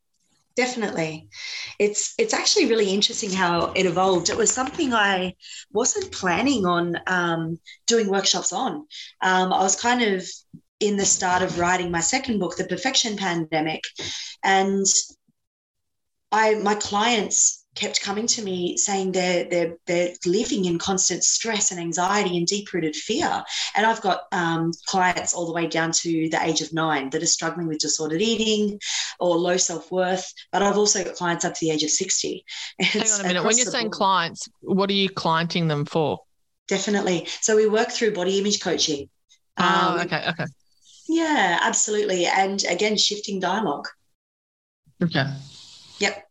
Definitely. 0.56 1.30
It's 1.78 2.16
it's 2.18 2.34
actually 2.34 2.66
really 2.66 2.92
interesting 2.92 3.32
how 3.32 3.72
it 3.74 3.86
evolved. 3.86 4.32
It 4.32 4.38
was 4.38 4.52
something 4.52 4.92
I 4.92 5.36
wasn't 5.72 6.12
planning 6.12 6.66
on 6.66 6.98
um, 7.06 7.60
doing 7.86 8.10
workshops 8.10 8.52
on. 8.52 8.88
Um, 9.22 9.54
I 9.54 9.62
was 9.62 9.80
kind 9.80 10.02
of 10.02 10.28
in 10.80 10.98
the 10.98 11.06
start 11.06 11.44
of 11.44 11.60
writing 11.60 11.92
my 11.92 12.00
second 12.00 12.40
book, 12.40 12.56
The 12.56 12.66
Perfection 12.66 13.18
Pandemic, 13.18 13.84
and 14.44 14.86
I 16.32 16.56
my 16.56 16.74
clients 16.74 17.57
kept 17.78 18.02
coming 18.02 18.26
to 18.26 18.42
me 18.42 18.76
saying 18.76 19.12
they're 19.12 19.46
they're 19.46 19.78
they're 19.86 20.14
living 20.26 20.66
in 20.66 20.80
constant 20.80 21.24
stress 21.24 21.72
and 21.72 21.80
anxiety 21.80 22.36
and 22.36 22.48
deep 22.48 22.74
rooted 22.74 22.96
fear. 22.96 23.44
And 23.76 23.86
I've 23.86 24.02
got 24.02 24.24
um, 24.32 24.72
clients 24.88 25.34
all 25.34 25.46
the 25.46 25.54
way 25.54 25.68
down 25.68 25.92
to 25.92 26.30
the 26.30 26.40
age 26.42 26.62
of 26.62 26.74
nine 26.74 27.12
that 27.12 27.22
are 27.22 27.28
struggling 27.28 27.68
with 27.68 27.80
disordered 27.80 28.22
eating 28.22 28.80
or 29.20 29.38
low 29.38 29.58
self 29.58 29.92
worth. 29.92 30.34
But 30.52 30.64
I've 30.64 30.78
also 30.78 31.04
got 31.04 31.16
clients 31.16 31.46
up 31.46 31.54
to 31.54 31.60
the 31.62 31.72
age 31.72 31.84
of 31.84 31.92
sixty. 31.92 32.44
Hang 32.80 33.04
on 33.04 33.20
a 33.22 33.28
minute. 33.28 33.44
When 33.44 33.58
you're 33.58 33.68
saying 33.68 33.86
board. 33.86 33.94
clients, 33.94 34.50
what 34.62 34.90
are 34.90 34.94
you 34.94 35.10
clienting 35.10 35.68
them 35.68 35.86
for? 35.86 36.20
Definitely. 36.68 37.28
So 37.42 37.56
we 37.56 37.68
work 37.68 37.92
through 37.92 38.14
body 38.14 38.40
image 38.40 38.60
coaching. 38.60 39.10
Oh, 39.58 39.96
um, 40.00 40.00
okay, 40.02 40.26
okay. 40.30 40.46
Yeah, 41.08 41.60
absolutely. 41.62 42.26
And 42.26 42.64
again, 42.66 42.98
shifting 42.98 43.40
dialogue. 43.40 43.88
Okay. 45.02 45.26
Yep 46.00 46.27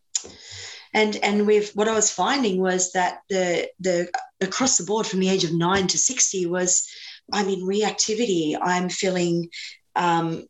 and 0.96 1.16
and 1.16 1.46
with 1.46 1.76
what 1.76 1.88
I 1.88 1.94
was 1.94 2.10
finding 2.10 2.58
was 2.58 2.92
that 2.92 3.18
the 3.28 3.68
the 3.78 4.10
across 4.40 4.78
the 4.78 4.84
board 4.84 5.06
from 5.06 5.20
the 5.20 5.28
age 5.28 5.44
of 5.44 5.52
nine 5.52 5.86
to 5.88 5.98
sixty 5.98 6.46
was 6.46 6.88
I'm 7.30 7.48
in 7.48 7.60
reactivity. 7.60 8.56
I'm 8.60 8.88
feeling 8.88 9.50
um, 9.94 10.46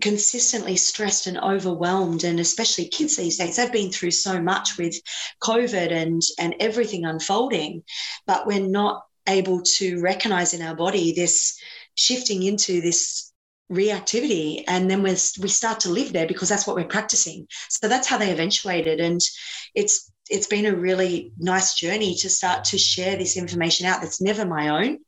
consistently 0.00 0.76
stressed 0.76 1.28
and 1.28 1.38
overwhelmed 1.38 2.24
and 2.24 2.40
especially 2.40 2.88
kids 2.88 3.16
these 3.16 3.38
days 3.38 3.56
they've 3.56 3.70
been 3.70 3.92
through 3.92 4.10
so 4.10 4.42
much 4.42 4.76
with 4.76 5.00
covid 5.40 5.92
and 5.92 6.20
and 6.40 6.56
everything 6.58 7.04
unfolding 7.04 7.80
but 8.26 8.44
we're 8.44 8.58
not 8.58 9.04
able 9.28 9.62
to 9.62 10.00
recognize 10.02 10.52
in 10.52 10.62
our 10.62 10.74
body 10.74 11.12
this 11.12 11.56
shifting 11.94 12.42
into 12.42 12.80
this 12.80 13.32
reactivity 13.72 14.62
and 14.68 14.90
then 14.90 15.02
we 15.02 15.10
we 15.10 15.48
start 15.48 15.80
to 15.80 15.88
live 15.88 16.12
there 16.12 16.26
because 16.26 16.48
that's 16.48 16.66
what 16.66 16.76
we're 16.76 16.84
practicing. 16.84 17.46
So 17.70 17.88
that's 17.88 18.06
how 18.06 18.18
they 18.18 18.30
eventuated 18.30 19.00
and 19.00 19.20
it's 19.74 20.10
it's 20.30 20.46
been 20.46 20.66
a 20.66 20.74
really 20.74 21.32
nice 21.38 21.74
journey 21.74 22.14
to 22.16 22.30
start 22.30 22.64
to 22.64 22.78
share 22.78 23.16
this 23.16 23.36
information 23.36 23.86
out 23.86 24.00
that's 24.00 24.20
never 24.20 24.44
my 24.44 24.68
own 24.68 24.98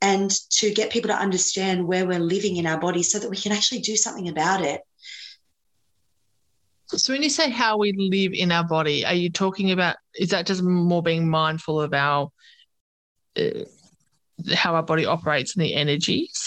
and 0.00 0.30
to 0.50 0.72
get 0.72 0.90
people 0.90 1.08
to 1.08 1.16
understand 1.16 1.86
where 1.86 2.06
we're 2.06 2.18
living 2.18 2.56
in 2.56 2.66
our 2.66 2.78
bodies 2.78 3.10
so 3.10 3.18
that 3.18 3.30
we 3.30 3.36
can 3.36 3.52
actually 3.52 3.80
do 3.80 3.96
something 3.96 4.28
about 4.28 4.62
it. 4.62 4.80
So 6.88 7.12
when 7.12 7.22
you 7.22 7.30
say 7.30 7.48
how 7.48 7.78
we 7.78 7.92
live 7.92 8.32
in 8.34 8.52
our 8.52 8.64
body 8.64 9.04
are 9.06 9.14
you 9.14 9.30
talking 9.30 9.70
about 9.70 9.96
is 10.14 10.30
that 10.30 10.46
just 10.46 10.62
more 10.62 11.02
being 11.02 11.28
mindful 11.28 11.80
of 11.80 11.94
our 11.94 12.30
uh, 13.38 13.64
how 14.54 14.74
our 14.74 14.82
body 14.82 15.06
operates 15.06 15.54
and 15.54 15.64
the 15.64 15.74
energies 15.74 16.41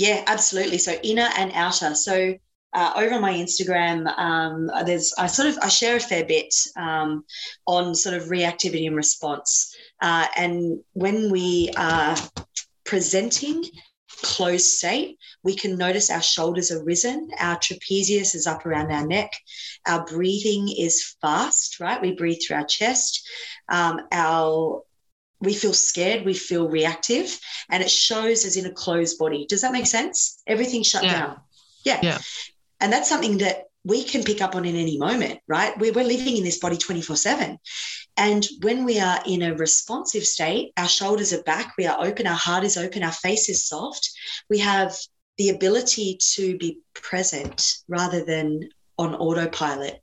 yeah, 0.00 0.24
absolutely. 0.26 0.78
So 0.78 0.98
inner 1.02 1.28
and 1.36 1.52
outer. 1.52 1.94
So 1.94 2.34
uh, 2.72 2.92
over 2.96 3.20
my 3.20 3.34
Instagram, 3.34 4.06
um, 4.18 4.70
there's 4.86 5.12
I 5.18 5.26
sort 5.26 5.48
of 5.48 5.58
I 5.60 5.68
share 5.68 5.96
a 5.96 6.00
fair 6.00 6.24
bit 6.24 6.54
um, 6.74 7.22
on 7.66 7.94
sort 7.94 8.14
of 8.16 8.28
reactivity 8.28 8.86
and 8.86 8.96
response. 8.96 9.76
Uh, 10.00 10.26
and 10.38 10.80
when 10.94 11.30
we 11.30 11.70
are 11.76 12.16
presenting 12.84 13.62
closed 14.22 14.64
state, 14.64 15.18
we 15.42 15.54
can 15.54 15.76
notice 15.76 16.08
our 16.08 16.22
shoulders 16.22 16.70
are 16.70 16.82
risen, 16.82 17.28
our 17.38 17.56
trapezius 17.56 18.34
is 18.34 18.46
up 18.46 18.64
around 18.64 18.90
our 18.90 19.06
neck, 19.06 19.30
our 19.86 20.06
breathing 20.06 20.74
is 20.78 21.14
fast, 21.20 21.78
right? 21.78 22.00
We 22.00 22.12
breathe 22.12 22.38
through 22.46 22.56
our 22.56 22.66
chest. 22.66 23.28
Um, 23.68 24.00
our 24.12 24.82
we 25.40 25.54
feel 25.54 25.72
scared, 25.72 26.24
we 26.24 26.34
feel 26.34 26.68
reactive, 26.68 27.38
and 27.70 27.82
it 27.82 27.90
shows 27.90 28.44
as 28.44 28.56
in 28.56 28.66
a 28.66 28.72
closed 28.72 29.18
body. 29.18 29.46
Does 29.48 29.62
that 29.62 29.72
make 29.72 29.86
sense? 29.86 30.42
Everything 30.46 30.82
shut 30.82 31.04
yeah. 31.04 31.12
down. 31.12 31.40
Yeah. 31.84 32.00
Yeah. 32.02 32.18
And 32.80 32.92
that's 32.92 33.08
something 33.08 33.38
that 33.38 33.64
we 33.84 34.04
can 34.04 34.22
pick 34.22 34.42
up 34.42 34.54
on 34.54 34.64
in 34.64 34.76
any 34.76 34.98
moment, 34.98 35.40
right? 35.48 35.76
We're, 35.78 35.92
we're 35.92 36.04
living 36.04 36.36
in 36.36 36.44
this 36.44 36.58
body 36.58 36.76
24 36.76 37.16
7. 37.16 37.58
And 38.16 38.46
when 38.62 38.84
we 38.84 39.00
are 39.00 39.20
in 39.26 39.42
a 39.42 39.54
responsive 39.54 40.24
state, 40.24 40.72
our 40.76 40.88
shoulders 40.88 41.32
are 41.32 41.42
back, 41.44 41.74
we 41.78 41.86
are 41.86 42.04
open, 42.04 42.26
our 42.26 42.34
heart 42.34 42.64
is 42.64 42.76
open, 42.76 43.02
our 43.02 43.12
face 43.12 43.48
is 43.48 43.66
soft. 43.66 44.10
We 44.50 44.58
have 44.58 44.94
the 45.38 45.50
ability 45.50 46.18
to 46.34 46.58
be 46.58 46.80
present 46.92 47.78
rather 47.88 48.22
than 48.22 48.68
on 48.98 49.14
autopilot 49.14 50.02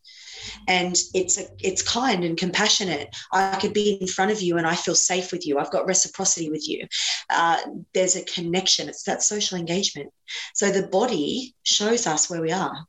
and 0.67 0.95
it's 1.13 1.39
a, 1.39 1.47
it's 1.59 1.81
kind 1.81 2.23
and 2.23 2.37
compassionate. 2.37 3.15
I 3.31 3.55
could 3.55 3.73
be 3.73 3.97
in 4.01 4.07
front 4.07 4.31
of 4.31 4.41
you 4.41 4.57
and 4.57 4.67
I 4.67 4.75
feel 4.75 4.95
safe 4.95 5.31
with 5.31 5.45
you. 5.45 5.57
I've 5.57 5.71
got 5.71 5.87
reciprocity 5.87 6.49
with 6.49 6.67
you. 6.67 6.87
Uh, 7.29 7.57
there's 7.93 8.15
a 8.15 8.25
connection. 8.25 8.89
It's 8.89 9.03
that 9.03 9.23
social 9.23 9.57
engagement. 9.57 10.11
So 10.53 10.71
the 10.71 10.87
body 10.87 11.55
shows 11.63 12.07
us 12.07 12.29
where 12.29 12.41
we 12.41 12.51
are. 12.51 12.85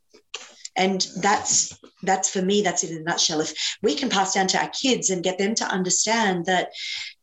And 0.77 1.05
that's 1.21 1.77
that's 2.05 2.31
for 2.31 2.41
me, 2.41 2.63
that's 2.63 2.85
it 2.85 2.93
in 2.93 2.99
a 2.99 3.03
nutshell. 3.03 3.41
If 3.41 3.53
we 3.83 3.97
can 3.97 4.09
pass 4.09 4.35
down 4.35 4.47
to 4.49 4.63
our 4.63 4.71
kids 4.71 5.11
and 5.11 5.25
get 5.25 5.37
them 5.37 5.57
to 5.57 5.65
understand 5.65 6.47
that 6.47 6.71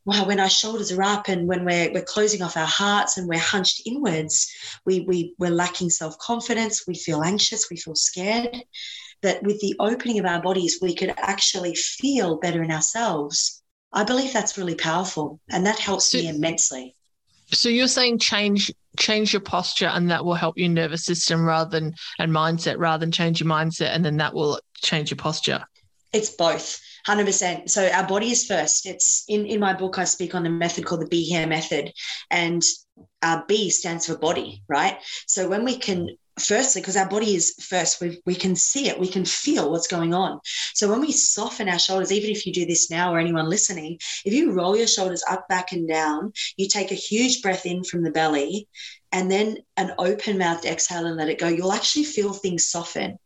wow, 0.06 0.26
when 0.26 0.40
our 0.40 0.50
shoulders 0.50 0.92
are 0.92 1.02
up 1.02 1.28
and 1.28 1.48
when 1.48 1.66
we're, 1.66 1.92
we're 1.92 2.04
closing 2.04 2.42
off 2.42 2.58
our 2.58 2.68
hearts 2.68 3.18
and 3.18 3.28
we're 3.28 3.40
hunched 3.40 3.82
inwards, 3.86 4.54
we, 4.86 5.00
we, 5.02 5.34
we're 5.40 5.50
lacking 5.50 5.90
self 5.90 6.18
confidence, 6.20 6.86
we 6.88 6.94
feel 6.94 7.24
anxious, 7.24 7.70
we 7.70 7.78
feel 7.78 7.96
scared 7.96 8.64
that 9.26 9.44
with 9.44 9.60
the 9.60 9.76
opening 9.80 10.20
of 10.20 10.26
our 10.26 10.42
bodies, 10.42 10.80
we 10.82 10.96
could 10.96 11.14
actually 11.18 11.76
feel 11.76 12.38
better 12.38 12.64
in 12.64 12.72
ourselves. 12.72 13.62
I 13.92 14.04
believe 14.04 14.32
that's 14.32 14.58
really 14.58 14.76
powerful 14.76 15.40
and 15.50 15.66
that 15.66 15.80
helps 15.80 16.12
so, 16.12 16.18
me 16.18 16.28
immensely. 16.28 16.96
So 17.52 17.70
you're 17.70 17.88
saying 17.88 18.20
change 18.20 18.72
change 18.98 19.34
your 19.34 19.42
posture 19.42 19.88
and 19.88 20.10
that 20.10 20.24
will 20.24 20.36
help 20.36 20.58
your 20.58 20.70
nervous 20.70 21.04
system 21.04 21.44
rather 21.44 21.70
than 21.70 21.94
and 22.18 22.32
mindset 22.32 22.78
rather 22.78 23.02
than 23.02 23.12
change 23.12 23.42
your 23.42 23.50
mindset 23.50 23.90
and 23.94 24.06
then 24.06 24.18
that 24.18 24.34
will 24.34 24.60
change 24.78 25.12
your 25.12 25.18
posture. 25.18 25.66
It's 26.14 26.30
both. 26.30 26.80
100%. 27.08 27.70
So 27.70 27.88
our 27.88 28.08
body 28.08 28.32
is 28.32 28.48
first. 28.48 28.88
It's 28.88 29.26
in, 29.28 29.46
in 29.46 29.60
my 29.60 29.74
book, 29.74 30.00
I 30.00 30.06
speak 30.06 30.34
on 30.34 30.44
the 30.44 30.50
method 30.50 30.86
called 30.86 31.02
the 31.02 31.08
Be 31.08 31.24
Here 31.24 31.46
method. 31.46 31.92
And 32.32 32.64
uh, 33.22 33.42
B 33.48 33.70
stands 33.70 34.08
for 34.08 34.18
body, 34.18 34.64
right? 34.68 34.98
So 35.28 35.48
when 35.48 35.66
we 35.66 35.78
can 35.78 36.18
firstly 36.40 36.82
because 36.82 36.98
our 36.98 37.08
body 37.08 37.36
is 37.36 37.56
first 37.62 38.02
we, 38.02 38.22
we 38.26 38.36
can 38.36 38.56
see 38.56 38.90
it 38.90 39.00
we 39.00 39.08
can 39.08 39.26
feel 39.26 39.72
what's 39.72 39.88
going 39.88 40.14
on. 40.14 40.40
So 40.74 40.90
when 40.90 41.02
we 41.02 41.12
soften 41.12 41.70
our 41.70 41.80
shoulders 41.80 42.12
even 42.12 42.30
if 42.30 42.46
you 42.46 42.54
do 42.54 42.66
this 42.66 42.90
now 42.90 43.14
or 43.14 43.20
anyone 43.20 43.50
listening 43.50 44.00
if 44.26 44.34
you 44.34 44.52
roll 44.52 44.76
your 44.76 44.88
shoulders 44.88 45.24
up 45.30 45.48
back 45.48 45.72
and 45.72 45.88
down 45.88 46.34
you 46.58 46.68
take 46.68 46.92
a 46.92 46.96
huge 46.96 47.42
breath 47.42 47.66
in 47.66 47.84
from 47.84 48.04
the 48.04 48.12
belly 48.12 48.68
and 49.12 49.32
then 49.32 49.58
an 49.78 49.94
open 49.98 50.38
mouthed 50.38 50.66
exhale 50.66 51.06
and 51.06 51.16
let 51.18 51.30
it 51.30 51.40
go 51.40 51.48
you'll 51.48 51.72
actually 51.72 52.04
feel 52.04 52.34
things 52.34 52.70
soften 52.70 53.18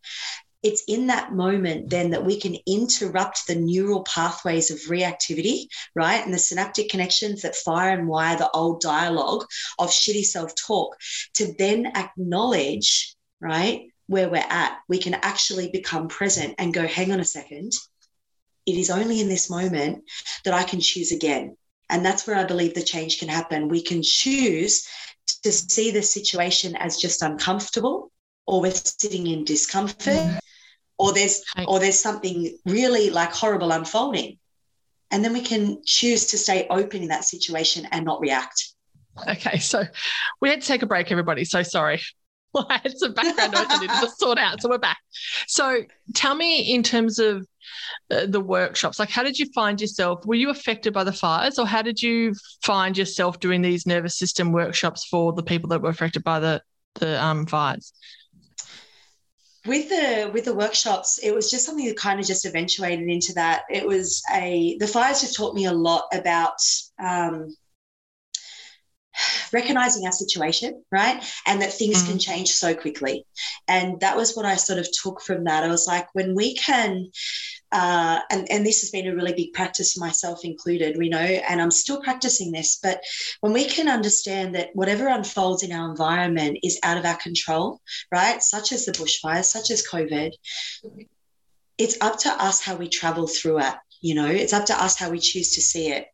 it's 0.62 0.84
in 0.88 1.08
that 1.08 1.34
moment 1.34 1.90
then 1.90 2.10
that 2.12 2.26
we 2.26 2.40
can 2.40 2.58
interrupt 2.68 3.48
the 3.48 3.56
neural 3.56 4.04
pathways 4.04 4.72
of 4.72 4.78
reactivity, 4.90 5.68
right? 5.96 6.24
And 6.24 6.34
the 6.34 6.40
synaptic 6.40 6.90
connections 6.90 7.44
that 7.44 7.56
fire 7.56 7.98
and 7.98 8.08
wire 8.08 8.38
the 8.38 8.50
old 8.52 8.82
dialogue 8.82 9.46
of 9.78 9.90
shitty 9.90 10.24
self 10.24 10.54
talk 10.56 10.98
to 11.36 11.54
then 11.58 11.88
acknowledge, 11.96 13.16
right, 13.40 13.88
where 14.08 14.30
we're 14.30 14.38
at. 14.38 14.80
We 14.90 14.98
can 14.98 15.14
actually 15.14 15.70
become 15.70 16.08
present 16.08 16.56
and 16.58 16.74
go, 16.74 16.86
hang 16.86 17.12
on 17.12 17.20
a 17.20 17.26
second. 17.26 17.72
It 18.66 18.76
is 18.76 18.90
only 18.90 19.22
in 19.22 19.30
this 19.30 19.50
moment 19.50 20.04
that 20.44 20.54
I 20.54 20.64
can 20.64 20.82
choose 20.82 21.12
again. 21.12 21.56
And 21.90 22.06
that's 22.06 22.28
where 22.28 22.36
I 22.36 22.44
believe 22.44 22.76
the 22.76 22.84
change 22.84 23.20
can 23.20 23.30
happen. 23.30 23.70
We 23.70 23.82
can 23.82 24.04
choose 24.04 24.86
to 25.44 25.52
see 25.52 25.92
the 25.92 26.04
situation 26.04 26.76
as 26.76 26.98
just 26.98 27.22
uncomfortable 27.22 28.12
or 28.50 28.62
we're 28.62 28.72
sitting 28.72 29.28
in 29.28 29.46
discomfort 29.46 30.14
mm-hmm 30.14 30.38
or 31.00 31.14
there's 31.14 31.44
or 31.68 31.80
there's 31.80 31.98
something 31.98 32.56
really 32.66 33.10
like 33.10 33.32
horrible 33.32 33.72
unfolding 33.72 34.38
and 35.10 35.24
then 35.26 35.34
we 35.34 35.42
can 35.42 35.82
choose 35.86 36.28
to 36.28 36.38
stay 36.38 36.68
open 36.70 37.02
in 37.02 37.08
that 37.08 37.24
situation 37.24 37.88
and 37.92 38.06
not 38.06 38.20
react 38.20 38.74
okay 39.28 39.58
so 39.58 39.84
we 40.42 40.50
had 40.50 40.62
to 40.62 40.68
take 40.68 40.84
a 40.84 40.86
break 40.86 41.12
everybody 41.12 41.44
so 41.44 41.64
sorry 41.64 42.00
well, 42.52 42.66
I 42.70 42.80
had 42.80 42.98
some 42.98 43.14
background 43.14 43.54
noise 43.54 43.66
I 43.70 43.80
needed 43.80 43.94
to 44.02 44.10
sort 44.18 44.40
out. 44.40 44.60
So 44.60 44.70
we're 44.70 44.80
back. 44.80 44.98
So 45.48 45.84
tell 46.16 46.34
me 46.34 46.74
in 46.74 46.82
terms 46.82 47.20
of 47.20 47.46
uh, 48.10 48.26
the 48.26 48.40
workshops, 48.40 48.98
like 48.98 49.12
how 49.12 49.22
did 49.22 49.38
you 49.38 49.46
find 49.54 49.80
yourself? 49.80 50.26
Were 50.26 50.34
you 50.34 50.50
affected 50.50 50.92
by 50.92 51.04
the 51.04 51.14
fires 51.14 51.60
or 51.60 51.68
how 51.68 51.84
did 51.84 52.02
you 52.02 52.34
find 52.64 52.98
yourself 52.98 53.40
doing 53.40 53.62
these 53.62 53.86
nervous 53.86 54.18
system 54.18 54.52
workshops 54.52 55.06
for 55.06 55.32
the 55.32 55.44
people 55.44 55.70
that 55.70 55.84
were 55.84 55.92
affected 55.92 56.24
by 56.24 56.40
the, 56.40 56.60
the 56.96 57.24
um, 57.24 57.46
fires? 57.46 57.94
With 59.66 59.90
the 59.90 60.32
with 60.34 60.46
the 60.46 60.54
workshops 60.54 61.20
it 61.22 61.34
was 61.34 61.52
just 61.52 61.66
something 61.66 61.86
that 61.86 61.98
kind 61.98 62.20
of 62.20 62.26
just 62.26 62.46
eventuated 62.46 63.10
into 63.10 63.34
that 63.34 63.64
it 63.70 63.86
was 63.86 64.24
a 64.34 64.78
the 64.80 64.88
fires 64.88 65.22
just 65.22 65.36
taught 65.36 65.54
me 65.54 65.66
a 65.66 65.74
lot 65.74 66.06
about 66.14 66.56
um, 67.04 67.54
recognizing 69.52 70.06
our 70.06 70.12
situation, 70.12 70.84
right? 70.92 71.24
And 71.46 71.62
that 71.62 71.74
things 71.74 72.02
mm-hmm. 72.02 72.12
can 72.12 72.20
change 72.20 72.52
so 72.52 72.74
quickly. 72.74 73.26
And 73.68 74.00
that 74.02 74.16
was 74.16 74.36
what 74.36 74.46
I 74.46 74.56
sort 74.56 74.80
of 74.80 74.88
took 74.92 75.22
from 75.22 75.46
that. 75.46 75.64
I 75.64 75.68
was 75.68 75.88
like, 75.88 76.08
when 76.14 76.36
we 76.36 76.56
can, 76.56 77.12
uh, 77.72 78.20
and, 78.32 78.50
and 78.52 78.66
this 78.66 78.82
has 78.82 78.90
been 78.90 79.08
a 79.08 79.16
really 79.16 79.34
big 79.34 79.54
practice 79.54 79.98
myself 79.98 80.40
included, 80.44 80.98
we 80.98 81.10
know, 81.10 81.18
and 81.20 81.62
I'm 81.62 81.72
still 81.72 82.02
practicing 82.02 82.52
this, 82.52 82.80
but 82.82 83.02
when 83.42 83.54
we 83.54 83.66
can 83.66 83.88
understand 83.88 84.56
that 84.56 84.70
whatever 84.74 85.08
unfolds 85.08 85.64
in 85.64 85.72
our 85.72 85.90
environment 85.90 86.60
is 86.64 86.80
out 86.84 86.98
of 86.98 87.06
our 87.06 87.18
control, 87.18 87.80
right? 88.12 88.42
Such 88.42 88.72
as 88.72 88.86
the 88.86 88.92
bushfires, 88.94 89.46
such 89.46 89.72
as 89.72 89.88
COVID, 89.88 90.32
it's 91.78 91.98
up 92.02 92.20
to 92.20 92.30
us 92.30 92.62
how 92.62 92.76
we 92.76 92.90
travel 92.90 93.28
through 93.28 93.60
it. 93.60 93.76
You 94.02 94.16
know, 94.16 94.28
it's 94.28 94.54
up 94.54 94.66
to 94.68 94.82
us 94.82 94.98
how 94.98 95.10
we 95.10 95.20
choose 95.20 95.56
to 95.56 95.62
see 95.62 95.92
it 95.92 96.08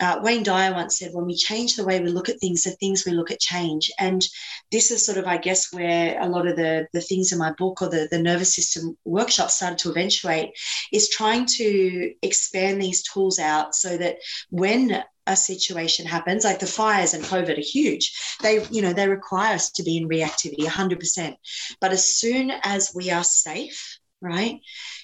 uh, 0.00 0.20
Wayne 0.22 0.42
Dyer 0.42 0.72
once 0.72 0.98
said, 0.98 1.12
when 1.12 1.26
we 1.26 1.36
change 1.36 1.76
the 1.76 1.84
way 1.84 2.00
we 2.00 2.08
look 2.08 2.28
at 2.28 2.40
things, 2.40 2.62
the 2.62 2.70
things 2.72 3.04
we 3.04 3.12
look 3.12 3.30
at 3.30 3.38
change. 3.38 3.90
And 3.98 4.26
this 4.72 4.90
is 4.90 5.04
sort 5.04 5.18
of, 5.18 5.26
I 5.26 5.36
guess, 5.36 5.72
where 5.72 6.20
a 6.20 6.28
lot 6.28 6.46
of 6.46 6.56
the, 6.56 6.88
the 6.92 7.00
things 7.02 7.32
in 7.32 7.38
my 7.38 7.52
book 7.52 7.82
or 7.82 7.88
the, 7.88 8.08
the 8.10 8.22
nervous 8.22 8.54
system 8.54 8.96
workshop 9.04 9.50
started 9.50 9.78
to 9.80 9.90
eventuate 9.90 10.50
is 10.92 11.10
trying 11.10 11.44
to 11.46 12.14
expand 12.22 12.80
these 12.80 13.02
tools 13.02 13.38
out 13.38 13.74
so 13.74 13.96
that 13.98 14.16
when 14.48 15.04
a 15.26 15.36
situation 15.36 16.06
happens 16.06 16.44
like 16.44 16.58
the 16.58 16.66
fires 16.66 17.12
and 17.14 17.22
covid 17.24 17.58
are 17.58 17.60
huge 17.60 18.10
they 18.42 18.64
you 18.70 18.80
know 18.80 18.92
they 18.92 19.06
require 19.06 19.54
us 19.54 19.70
to 19.70 19.82
be 19.82 19.98
in 19.98 20.08
reactivity 20.08 20.64
100% 20.64 21.36
but 21.80 21.92
as 21.92 22.16
soon 22.16 22.50
as 22.62 22.92
we 22.94 23.10
are 23.10 23.22
safe 23.22 23.98
right 24.22 24.60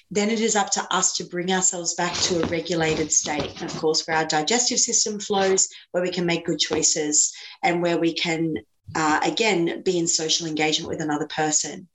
then 0.09 0.29
it 0.29 0.39
is 0.39 0.55
up 0.55 0.69
to 0.71 0.87
us 0.89 1.13
to 1.17 1.25
bring 1.25 1.51
ourselves 1.51 1.93
back 1.95 2.13
to 2.13 2.41
a 2.41 2.47
regulated 2.47 3.11
state. 3.11 3.61
of 3.61 3.75
course, 3.77 4.07
where 4.07 4.17
our 4.17 4.25
digestive 4.25 4.79
system 4.79 5.19
flows, 5.19 5.67
where 5.91 6.03
we 6.03 6.11
can 6.11 6.25
make 6.25 6.45
good 6.45 6.59
choices, 6.59 7.33
and 7.61 7.81
where 7.81 7.97
we 7.97 8.13
can, 8.13 8.55
uh, 8.95 9.19
again, 9.23 9.81
be 9.83 9.97
in 9.97 10.07
social 10.07 10.47
engagement 10.47 10.89
with 10.89 11.01
another 11.01 11.27
person. 11.27 11.87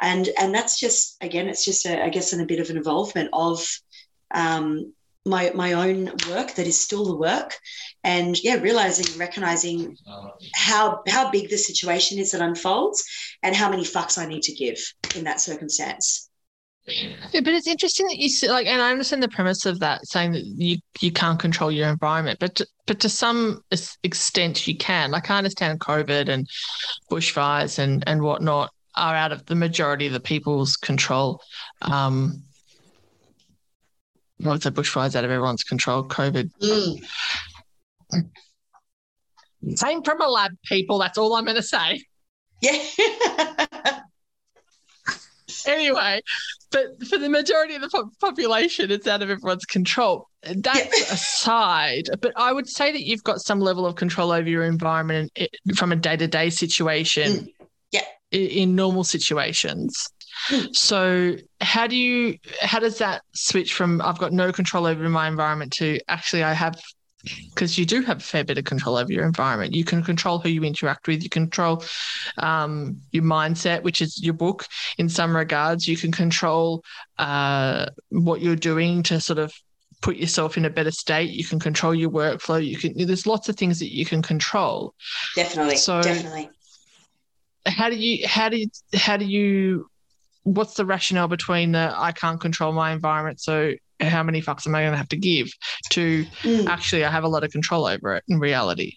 And, 0.00 0.28
and 0.38 0.54
that's 0.54 0.78
just, 0.78 1.16
again, 1.20 1.48
it's 1.48 1.64
just, 1.64 1.86
a, 1.86 2.02
I 2.02 2.08
guess, 2.10 2.32
in 2.32 2.40
a 2.40 2.46
bit 2.46 2.60
of 2.60 2.70
an 2.70 2.76
involvement 2.76 3.30
of 3.32 3.64
um, 4.32 4.92
my, 5.24 5.52
my 5.54 5.72
own 5.74 6.06
work 6.28 6.54
that 6.54 6.66
is 6.66 6.80
still 6.80 7.04
the 7.04 7.16
work. 7.16 7.56
And 8.02 8.40
yeah, 8.42 8.56
realizing, 8.56 9.18
recognizing 9.18 9.96
how, 10.54 11.02
how 11.08 11.30
big 11.30 11.50
the 11.50 11.56
situation 11.56 12.18
is 12.18 12.32
that 12.32 12.40
unfolds 12.40 13.04
and 13.42 13.54
how 13.54 13.70
many 13.70 13.84
fucks 13.84 14.18
I 14.18 14.26
need 14.26 14.42
to 14.42 14.54
give 14.54 14.78
in 15.14 15.24
that 15.24 15.40
circumstance. 15.40 16.28
Yeah, 16.86 17.40
but 17.40 17.48
it's 17.48 17.68
interesting 17.68 18.06
that 18.08 18.18
you 18.18 18.28
see, 18.28 18.48
like, 18.48 18.66
and 18.66 18.82
I 18.82 18.90
understand 18.90 19.22
the 19.22 19.28
premise 19.28 19.66
of 19.66 19.78
that, 19.80 20.04
saying 20.06 20.32
that 20.32 20.44
you 20.44 20.78
you 21.00 21.12
can't 21.12 21.38
control 21.38 21.70
your 21.70 21.88
environment, 21.88 22.40
but 22.40 22.56
to, 22.56 22.66
but 22.86 22.98
to 23.00 23.08
some 23.08 23.62
extent 24.02 24.66
you 24.66 24.76
can. 24.76 25.12
Like, 25.12 25.30
I 25.30 25.38
understand 25.38 25.78
COVID 25.78 26.28
and 26.28 26.48
bushfires 27.10 27.78
and 27.78 28.02
and 28.06 28.22
whatnot 28.22 28.70
are 28.96 29.14
out 29.14 29.30
of 29.30 29.46
the 29.46 29.54
majority 29.54 30.06
of 30.06 30.12
the 30.12 30.20
people's 30.20 30.76
control. 30.76 31.40
Um, 31.82 32.42
would 34.40 34.62
say 34.62 34.70
bushfires 34.70 35.14
out 35.14 35.24
of 35.24 35.30
everyone's 35.30 35.62
control. 35.62 36.04
COVID. 36.04 36.50
Mm. 36.60 37.00
Same 39.76 40.02
from 40.02 40.20
a 40.20 40.28
lab, 40.28 40.52
people. 40.64 40.98
That's 40.98 41.16
all 41.16 41.34
I'm 41.34 41.44
going 41.44 41.56
to 41.56 41.62
say. 41.62 42.02
Yeah. 42.62 44.00
Anyway, 45.66 46.20
but 46.70 46.86
for 47.08 47.18
the 47.18 47.28
majority 47.28 47.74
of 47.74 47.82
the 47.82 48.10
population, 48.20 48.90
it's 48.90 49.06
out 49.06 49.22
of 49.22 49.30
everyone's 49.30 49.64
control. 49.64 50.28
That's 50.42 50.76
yeah. 50.76 51.14
aside, 51.14 52.08
but 52.20 52.32
I 52.36 52.52
would 52.52 52.68
say 52.68 52.92
that 52.92 53.02
you've 53.02 53.22
got 53.22 53.40
some 53.40 53.60
level 53.60 53.86
of 53.86 53.94
control 53.94 54.32
over 54.32 54.48
your 54.48 54.64
environment 54.64 55.30
from 55.76 55.92
a 55.92 55.96
day 55.96 56.16
to 56.16 56.26
day 56.26 56.50
situation. 56.50 57.32
Mm. 57.32 57.48
Yeah. 57.92 58.04
In 58.30 58.74
normal 58.74 59.04
situations. 59.04 60.08
Mm. 60.48 60.74
So 60.74 61.36
how 61.60 61.86
do 61.86 61.96
you 61.96 62.38
how 62.60 62.78
does 62.78 62.98
that 62.98 63.22
switch 63.34 63.74
from 63.74 64.00
I've 64.00 64.18
got 64.18 64.32
no 64.32 64.52
control 64.52 64.86
over 64.86 65.08
my 65.08 65.28
environment 65.28 65.72
to 65.74 66.00
actually 66.08 66.42
I 66.42 66.54
have 66.54 66.80
because 67.22 67.78
you 67.78 67.86
do 67.86 68.02
have 68.02 68.18
a 68.18 68.20
fair 68.20 68.44
bit 68.44 68.58
of 68.58 68.64
control 68.64 68.96
over 68.96 69.12
your 69.12 69.24
environment. 69.24 69.74
You 69.74 69.84
can 69.84 70.02
control 70.02 70.38
who 70.38 70.48
you 70.48 70.64
interact 70.64 71.06
with. 71.06 71.22
You 71.22 71.28
control 71.28 71.84
um, 72.38 73.00
your 73.12 73.22
mindset, 73.22 73.82
which 73.82 74.02
is 74.02 74.22
your 74.22 74.34
book. 74.34 74.66
In 74.98 75.08
some 75.08 75.34
regards, 75.34 75.86
you 75.86 75.96
can 75.96 76.12
control 76.12 76.82
uh, 77.18 77.86
what 78.10 78.40
you're 78.40 78.56
doing 78.56 79.02
to 79.04 79.20
sort 79.20 79.38
of 79.38 79.52
put 80.00 80.16
yourself 80.16 80.56
in 80.56 80.64
a 80.64 80.70
better 80.70 80.90
state. 80.90 81.30
You 81.30 81.44
can 81.44 81.60
control 81.60 81.94
your 81.94 82.10
workflow. 82.10 82.64
You 82.64 82.76
can. 82.76 83.06
There's 83.06 83.26
lots 83.26 83.48
of 83.48 83.56
things 83.56 83.78
that 83.78 83.94
you 83.94 84.04
can 84.04 84.20
control. 84.22 84.94
Definitely. 85.36 85.76
So 85.76 86.02
definitely. 86.02 86.50
How 87.66 87.88
do 87.88 87.96
you? 87.96 88.26
How 88.26 88.48
do 88.48 88.58
you? 88.58 88.66
How 88.94 89.16
do 89.16 89.24
you? 89.24 89.88
What's 90.42 90.74
the 90.74 90.84
rationale 90.84 91.28
between 91.28 91.70
the 91.72 91.94
I 91.96 92.10
can't 92.10 92.40
control 92.40 92.72
my 92.72 92.90
environment, 92.90 93.40
so 93.40 93.74
how 94.08 94.22
many 94.22 94.42
fucks 94.42 94.66
am 94.66 94.74
I 94.74 94.82
going 94.82 94.92
to 94.92 94.98
have 94.98 95.08
to 95.08 95.16
give 95.16 95.52
to 95.90 96.24
mm. 96.42 96.66
actually 96.66 97.04
I 97.04 97.10
have 97.10 97.24
a 97.24 97.28
lot 97.28 97.44
of 97.44 97.50
control 97.50 97.86
over 97.86 98.16
it 98.16 98.24
in 98.28 98.38
reality? 98.38 98.96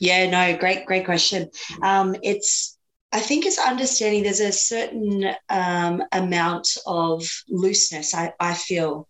Yeah, 0.00 0.30
no, 0.30 0.56
great, 0.58 0.86
great 0.86 1.04
question. 1.04 1.50
Um, 1.82 2.16
it's 2.22 2.78
I 3.12 3.20
think 3.20 3.44
it's 3.44 3.58
understanding 3.58 4.22
there's 4.22 4.40
a 4.40 4.52
certain 4.52 5.34
um, 5.48 6.02
amount 6.12 6.68
of 6.86 7.28
looseness 7.48 8.14
I, 8.14 8.32
I 8.38 8.54
feel 8.54 9.08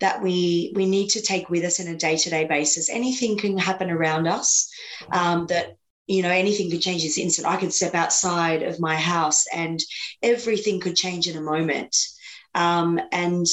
that 0.00 0.22
we 0.22 0.72
we 0.74 0.86
need 0.86 1.08
to 1.10 1.22
take 1.22 1.48
with 1.48 1.64
us 1.64 1.80
in 1.80 1.88
a 1.88 1.96
day-to-day 1.96 2.44
basis. 2.44 2.90
Anything 2.90 3.38
can 3.38 3.56
happen 3.58 3.90
around 3.90 4.26
us 4.26 4.70
um, 5.12 5.46
that 5.46 5.76
you 6.06 6.22
know 6.22 6.30
anything 6.30 6.70
could 6.70 6.80
change 6.82 7.02
this 7.02 7.18
instant. 7.18 7.46
I 7.46 7.56
could 7.56 7.72
step 7.72 7.94
outside 7.94 8.62
of 8.62 8.80
my 8.80 8.96
house 8.96 9.46
and 9.52 9.80
everything 10.22 10.80
could 10.80 10.96
change 10.96 11.28
in 11.28 11.36
a 11.36 11.42
moment. 11.42 11.96
Um, 12.54 13.00
and 13.12 13.46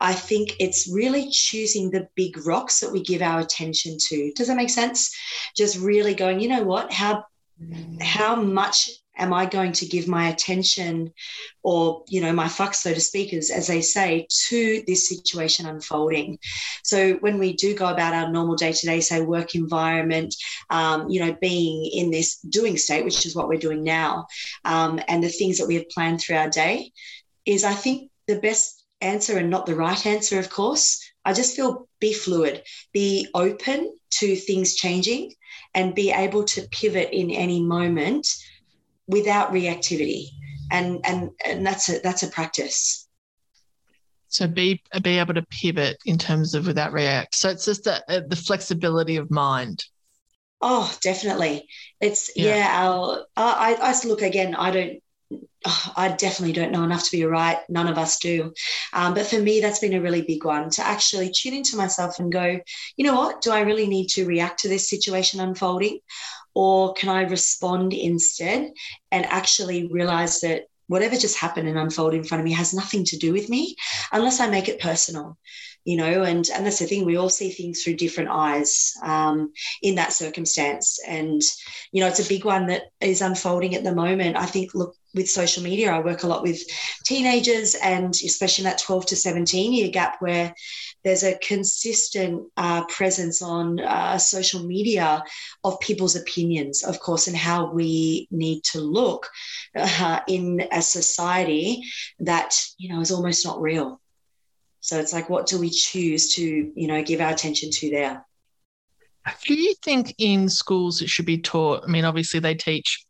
I 0.00 0.12
think 0.12 0.54
it's 0.60 0.88
really 0.92 1.30
choosing 1.30 1.90
the 1.90 2.08
big 2.14 2.46
rocks 2.46 2.80
that 2.80 2.92
we 2.92 3.02
give 3.02 3.22
our 3.22 3.40
attention 3.40 3.96
to. 4.08 4.32
Does 4.34 4.48
that 4.48 4.56
make 4.56 4.70
sense? 4.70 5.16
Just 5.56 5.78
really 5.78 6.14
going, 6.14 6.40
you 6.40 6.48
know 6.48 6.62
what? 6.62 6.92
How 6.92 7.24
how 8.00 8.36
much 8.36 8.90
am 9.16 9.32
I 9.32 9.46
going 9.46 9.72
to 9.72 9.86
give 9.86 10.06
my 10.06 10.28
attention 10.28 11.12
or, 11.64 12.04
you 12.08 12.20
know, 12.20 12.32
my 12.32 12.46
fuck, 12.46 12.74
so 12.74 12.94
to 12.94 13.00
speak, 13.00 13.34
as, 13.34 13.50
as 13.50 13.66
they 13.66 13.80
say, 13.80 14.28
to 14.48 14.84
this 14.86 15.08
situation 15.08 15.66
unfolding? 15.66 16.38
So 16.84 17.14
when 17.14 17.38
we 17.38 17.54
do 17.54 17.74
go 17.74 17.86
about 17.86 18.14
our 18.14 18.30
normal 18.30 18.54
day 18.54 18.72
to 18.72 18.86
day, 18.86 19.00
say, 19.00 19.20
work 19.20 19.56
environment, 19.56 20.36
um, 20.70 21.08
you 21.10 21.20
know, 21.20 21.36
being 21.40 21.90
in 21.92 22.12
this 22.12 22.38
doing 22.42 22.76
state, 22.76 23.04
which 23.04 23.26
is 23.26 23.34
what 23.34 23.48
we're 23.48 23.58
doing 23.58 23.82
now, 23.82 24.28
um, 24.64 25.00
and 25.08 25.22
the 25.22 25.28
things 25.28 25.58
that 25.58 25.66
we 25.66 25.74
have 25.74 25.88
planned 25.88 26.20
through 26.20 26.36
our 26.36 26.50
day, 26.50 26.92
is 27.44 27.64
I 27.64 27.72
think 27.72 28.10
the 28.28 28.38
best 28.38 28.77
answer 29.00 29.38
and 29.38 29.50
not 29.50 29.66
the 29.66 29.74
right 29.74 30.06
answer, 30.06 30.38
of 30.38 30.50
course. 30.50 31.02
I 31.24 31.32
just 31.32 31.56
feel 31.56 31.88
be 32.00 32.12
fluid, 32.12 32.62
be 32.92 33.28
open 33.34 33.94
to 34.10 34.36
things 34.36 34.74
changing, 34.74 35.34
and 35.74 35.94
be 35.94 36.10
able 36.10 36.44
to 36.44 36.66
pivot 36.70 37.10
in 37.12 37.30
any 37.30 37.60
moment 37.60 38.26
without 39.06 39.52
reactivity. 39.52 40.28
And 40.70 41.00
and 41.04 41.30
and 41.44 41.66
that's 41.66 41.88
a 41.88 41.98
that's 42.00 42.22
a 42.22 42.28
practice. 42.28 43.08
So 44.28 44.46
be 44.46 44.82
be 45.02 45.18
able 45.18 45.34
to 45.34 45.46
pivot 45.50 45.98
in 46.04 46.18
terms 46.18 46.54
of 46.54 46.66
without 46.66 46.92
react. 46.92 47.34
So 47.34 47.48
it's 47.48 47.64
just 47.64 47.84
the 47.84 48.02
uh, 48.08 48.20
the 48.28 48.36
flexibility 48.36 49.16
of 49.16 49.30
mind. 49.30 49.84
Oh, 50.60 50.94
definitely. 51.00 51.68
It's 52.00 52.30
yeah. 52.36 52.56
yeah 52.56 52.84
our, 52.84 53.24
I 53.36 53.76
I 53.80 54.06
look 54.06 54.22
again. 54.22 54.54
I 54.54 54.70
don't 54.70 55.02
I 55.96 56.14
definitely 56.16 56.54
don't 56.54 56.72
know 56.72 56.84
enough 56.84 57.04
to 57.04 57.16
be 57.16 57.24
right. 57.24 57.58
None 57.68 57.88
of 57.88 57.98
us 57.98 58.18
do. 58.18 58.52
Um, 58.92 59.14
but 59.14 59.26
for 59.26 59.38
me, 59.38 59.60
that's 59.60 59.80
been 59.80 59.94
a 59.94 60.00
really 60.00 60.22
big 60.22 60.44
one 60.44 60.70
to 60.70 60.86
actually 60.86 61.30
tune 61.30 61.54
into 61.54 61.76
myself 61.76 62.18
and 62.18 62.32
go, 62.32 62.60
you 62.96 63.04
know 63.04 63.16
what? 63.16 63.42
Do 63.42 63.50
I 63.50 63.60
really 63.60 63.86
need 63.86 64.08
to 64.10 64.24
react 64.24 64.60
to 64.60 64.68
this 64.68 64.88
situation 64.88 65.40
unfolding? 65.40 65.98
Or 66.54 66.94
can 66.94 67.08
I 67.08 67.22
respond 67.22 67.92
instead 67.92 68.72
and 69.10 69.26
actually 69.26 69.88
realize 69.88 70.40
that 70.40 70.64
whatever 70.86 71.16
just 71.16 71.38
happened 71.38 71.68
and 71.68 71.78
unfolded 71.78 72.18
in 72.18 72.24
front 72.24 72.40
of 72.40 72.44
me 72.44 72.52
has 72.52 72.74
nothing 72.74 73.04
to 73.04 73.18
do 73.18 73.32
with 73.32 73.48
me 73.48 73.76
unless 74.10 74.40
I 74.40 74.48
make 74.48 74.68
it 74.68 74.80
personal. 74.80 75.38
You 75.84 75.96
know 75.96 76.22
and 76.22 76.48
and 76.54 76.66
that's 76.66 76.78
the 76.78 76.86
thing 76.86 77.04
we 77.04 77.16
all 77.16 77.28
see 77.28 77.50
things 77.50 77.82
through 77.82 77.96
different 77.96 78.30
eyes 78.30 78.92
um, 79.02 79.52
in 79.82 79.94
that 79.96 80.12
circumstance. 80.12 80.98
And 81.06 81.42
you 81.92 82.00
know 82.00 82.08
it's 82.08 82.24
a 82.24 82.28
big 82.28 82.44
one 82.44 82.66
that 82.66 82.84
is 83.00 83.22
unfolding 83.22 83.74
at 83.74 83.84
the 83.84 83.94
moment. 83.94 84.36
I 84.36 84.46
think 84.46 84.74
look 84.74 84.94
with 85.14 85.28
social 85.28 85.62
media 85.62 85.92
i 85.92 85.98
work 86.00 86.22
a 86.22 86.26
lot 86.26 86.42
with 86.42 86.60
teenagers 87.04 87.74
and 87.76 88.14
especially 88.14 88.62
in 88.62 88.70
that 88.70 88.78
12 88.78 89.06
to 89.06 89.16
17 89.16 89.72
year 89.72 89.88
gap 89.90 90.16
where 90.20 90.54
there's 91.04 91.22
a 91.22 91.38
consistent 91.38 92.42
uh, 92.56 92.84
presence 92.86 93.40
on 93.40 93.80
uh, 93.80 94.18
social 94.18 94.64
media 94.64 95.22
of 95.64 95.80
people's 95.80 96.16
opinions 96.16 96.82
of 96.82 97.00
course 97.00 97.26
and 97.26 97.36
how 97.36 97.72
we 97.72 98.28
need 98.30 98.62
to 98.64 98.80
look 98.80 99.28
uh, 99.76 100.20
in 100.28 100.66
a 100.72 100.82
society 100.82 101.82
that 102.20 102.54
you 102.78 102.88
know 102.88 103.00
is 103.00 103.10
almost 103.10 103.44
not 103.44 103.60
real 103.60 104.00
so 104.88 104.98
it's 104.98 105.12
like, 105.12 105.28
what 105.28 105.44
do 105.44 105.60
we 105.60 105.68
choose 105.68 106.34
to, 106.36 106.72
you 106.74 106.86
know, 106.86 107.02
give 107.02 107.20
our 107.20 107.28
attention 107.28 107.70
to 107.70 107.90
there? 107.90 108.24
Do 109.44 109.52
you 109.52 109.74
think 109.84 110.14
in 110.16 110.48
schools 110.48 111.02
it 111.02 111.10
should 111.10 111.26
be 111.26 111.36
taught? 111.36 111.84
I 111.84 111.88
mean, 111.88 112.06
obviously 112.06 112.40
they 112.40 112.54
teach 112.54 113.04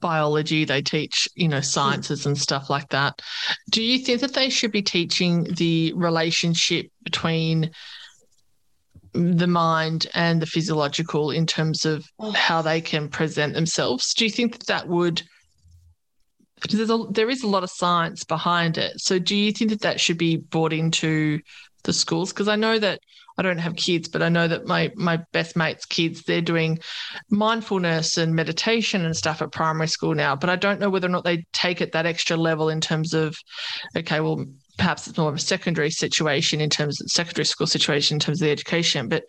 biology, 0.00 0.64
they 0.64 0.80
teach, 0.80 1.28
you 1.34 1.48
know, 1.48 1.58
hmm. 1.58 1.62
sciences 1.62 2.24
and 2.24 2.38
stuff 2.38 2.70
like 2.70 2.88
that. 2.88 3.20
Do 3.68 3.82
you 3.82 3.98
think 3.98 4.22
that 4.22 4.32
they 4.32 4.48
should 4.48 4.72
be 4.72 4.80
teaching 4.80 5.44
the 5.44 5.92
relationship 5.94 6.86
between 7.02 7.72
the 9.12 9.46
mind 9.46 10.06
and 10.14 10.40
the 10.40 10.46
physiological 10.46 11.32
in 11.32 11.44
terms 11.44 11.84
of 11.84 12.02
oh. 12.18 12.30
how 12.30 12.62
they 12.62 12.80
can 12.80 13.10
present 13.10 13.52
themselves? 13.52 14.14
Do 14.14 14.24
you 14.24 14.30
think 14.30 14.52
that 14.52 14.66
that 14.68 14.88
would 14.88 15.22
because 16.64 16.78
there's 16.78 16.90
a, 16.90 17.04
there 17.10 17.28
is 17.28 17.42
a 17.42 17.48
lot 17.48 17.62
of 17.62 17.68
science 17.68 18.24
behind 18.24 18.78
it. 18.78 18.98
So 18.98 19.18
do 19.18 19.36
you 19.36 19.52
think 19.52 19.70
that 19.70 19.82
that 19.82 20.00
should 20.00 20.16
be 20.16 20.38
brought 20.38 20.72
into 20.72 21.40
the 21.82 21.92
schools? 21.92 22.32
Because 22.32 22.48
I 22.48 22.56
know 22.56 22.78
that 22.78 23.00
I 23.36 23.42
don't 23.42 23.58
have 23.58 23.76
kids, 23.76 24.08
but 24.08 24.22
I 24.22 24.30
know 24.30 24.48
that 24.48 24.66
my 24.66 24.90
my 24.94 25.18
best 25.32 25.56
mates' 25.56 25.84
kids 25.84 26.22
they're 26.22 26.40
doing 26.40 26.78
mindfulness 27.30 28.16
and 28.16 28.34
meditation 28.34 29.04
and 29.04 29.14
stuff 29.14 29.42
at 29.42 29.52
primary 29.52 29.88
school 29.88 30.14
now. 30.14 30.36
But 30.36 30.48
I 30.48 30.56
don't 30.56 30.80
know 30.80 30.88
whether 30.88 31.06
or 31.06 31.10
not 31.10 31.24
they 31.24 31.44
take 31.52 31.82
it 31.82 31.92
that 31.92 32.06
extra 32.06 32.36
level 32.36 32.70
in 32.70 32.80
terms 32.80 33.12
of, 33.12 33.36
okay, 33.94 34.20
well 34.20 34.46
perhaps 34.78 35.06
it's 35.06 35.18
more 35.18 35.28
of 35.28 35.36
a 35.36 35.38
secondary 35.38 35.90
situation 35.90 36.62
in 36.62 36.70
terms 36.70 37.00
of 37.00 37.08
secondary 37.08 37.44
school 37.44 37.66
situation 37.66 38.16
in 38.16 38.20
terms 38.20 38.40
of 38.40 38.46
the 38.46 38.52
education. 38.52 39.08
But 39.08 39.24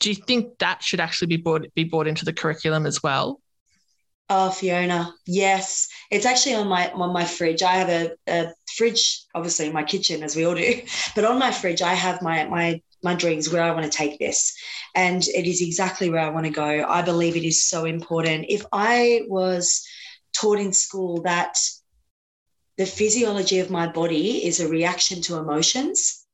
do 0.00 0.10
you 0.10 0.14
think 0.14 0.58
that 0.58 0.82
should 0.82 1.00
actually 1.00 1.28
be 1.28 1.38
brought 1.38 1.64
be 1.74 1.84
brought 1.84 2.08
into 2.08 2.26
the 2.26 2.32
curriculum 2.34 2.84
as 2.84 3.02
well? 3.02 3.40
Oh, 4.28 4.50
Fiona, 4.50 5.12
yes. 5.26 5.88
It's 6.10 6.24
actually 6.24 6.54
on 6.54 6.68
my 6.68 6.90
on 6.92 7.12
my 7.12 7.24
fridge. 7.24 7.62
I 7.62 7.74
have 7.74 7.88
a, 7.88 8.12
a 8.26 8.52
fridge, 8.76 9.24
obviously 9.34 9.66
in 9.66 9.72
my 9.72 9.82
kitchen, 9.82 10.22
as 10.22 10.34
we 10.36 10.46
all 10.46 10.54
do. 10.54 10.80
But 11.14 11.24
on 11.24 11.38
my 11.38 11.50
fridge, 11.50 11.82
I 11.82 11.94
have 11.94 12.22
my 12.22 12.46
my 12.46 12.80
my 13.02 13.14
dreams 13.14 13.50
where 13.50 13.62
I 13.62 13.72
want 13.72 13.84
to 13.84 13.98
take 13.98 14.18
this. 14.18 14.54
And 14.94 15.22
it 15.26 15.46
is 15.46 15.60
exactly 15.60 16.08
where 16.08 16.20
I 16.20 16.30
want 16.30 16.46
to 16.46 16.52
go. 16.52 16.84
I 16.88 17.02
believe 17.02 17.36
it 17.36 17.44
is 17.44 17.64
so 17.64 17.84
important. 17.84 18.46
If 18.48 18.64
I 18.72 19.22
was 19.28 19.84
taught 20.34 20.58
in 20.58 20.72
school 20.72 21.22
that 21.22 21.56
the 22.78 22.86
physiology 22.86 23.58
of 23.58 23.70
my 23.70 23.86
body 23.86 24.44
is 24.44 24.60
a 24.60 24.68
reaction 24.68 25.20
to 25.22 25.36
emotions, 25.36 26.24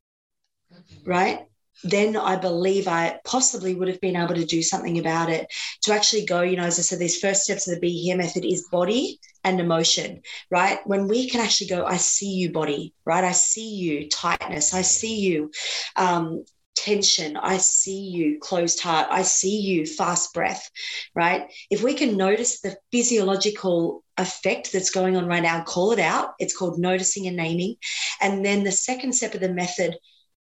mm-hmm. 0.73 1.11
right? 1.11 1.47
Then 1.85 2.17
I 2.17 2.37
believe 2.37 2.89
I 2.89 3.21
possibly 3.25 3.75
would 3.75 3.89
have 3.89 4.01
been 4.01 4.17
able 4.17 4.35
to 4.35 4.45
do 4.45 4.63
something 4.63 4.99
about 4.99 5.31
it. 5.31 5.47
To 5.83 5.93
actually 5.93 6.27
go, 6.27 6.43
you 6.43 6.57
know, 6.57 6.65
as 6.65 6.79
I 6.79 6.83
said, 6.83 6.99
these 6.99 7.21
first 7.21 7.43
steps 7.43 7.69
of 7.69 7.75
the 7.75 7.81
Be 7.81 7.91
Here 7.91 8.17
method 8.17 8.45
is 8.45 8.69
body 8.71 9.21
and 9.45 9.61
emotion, 9.61 10.23
right? 10.51 10.81
When 10.87 11.09
we 11.09 11.29
can 11.29 11.41
actually 11.41 11.69
go, 11.69 11.85
I 11.85 11.97
see 11.97 12.33
you, 12.33 12.53
body, 12.53 12.95
right? 13.05 13.25
I 13.25 13.33
see 13.33 13.75
you, 13.75 14.09
tightness. 14.09 14.75
I 14.75 14.83
see 14.83 15.21
you, 15.21 15.51
um, 15.97 16.45
tension. 16.77 17.37
I 17.37 17.59
see 17.59 18.01
you, 18.01 18.39
closed 18.41 18.81
heart. 18.81 19.09
I 19.11 19.23
see 19.23 19.61
you, 19.61 19.87
fast 19.87 20.33
breath, 20.35 20.71
right? 21.15 21.51
If 21.71 21.83
we 21.83 21.95
can 21.95 22.17
notice 22.17 22.61
the 22.61 22.77
physiological 22.93 24.03
effect 24.17 24.73
that's 24.73 24.91
going 24.91 25.17
on 25.17 25.27
right 25.27 25.43
now, 25.43 25.63
call 25.63 25.93
it 25.93 25.99
out. 25.99 26.31
It's 26.39 26.57
called 26.57 26.79
noticing 26.79 27.27
and 27.27 27.37
naming. 27.37 27.77
And 28.21 28.45
then 28.45 28.65
the 28.65 28.73
second 28.73 29.13
step 29.13 29.35
of 29.35 29.41
the 29.41 29.53
method, 29.53 29.97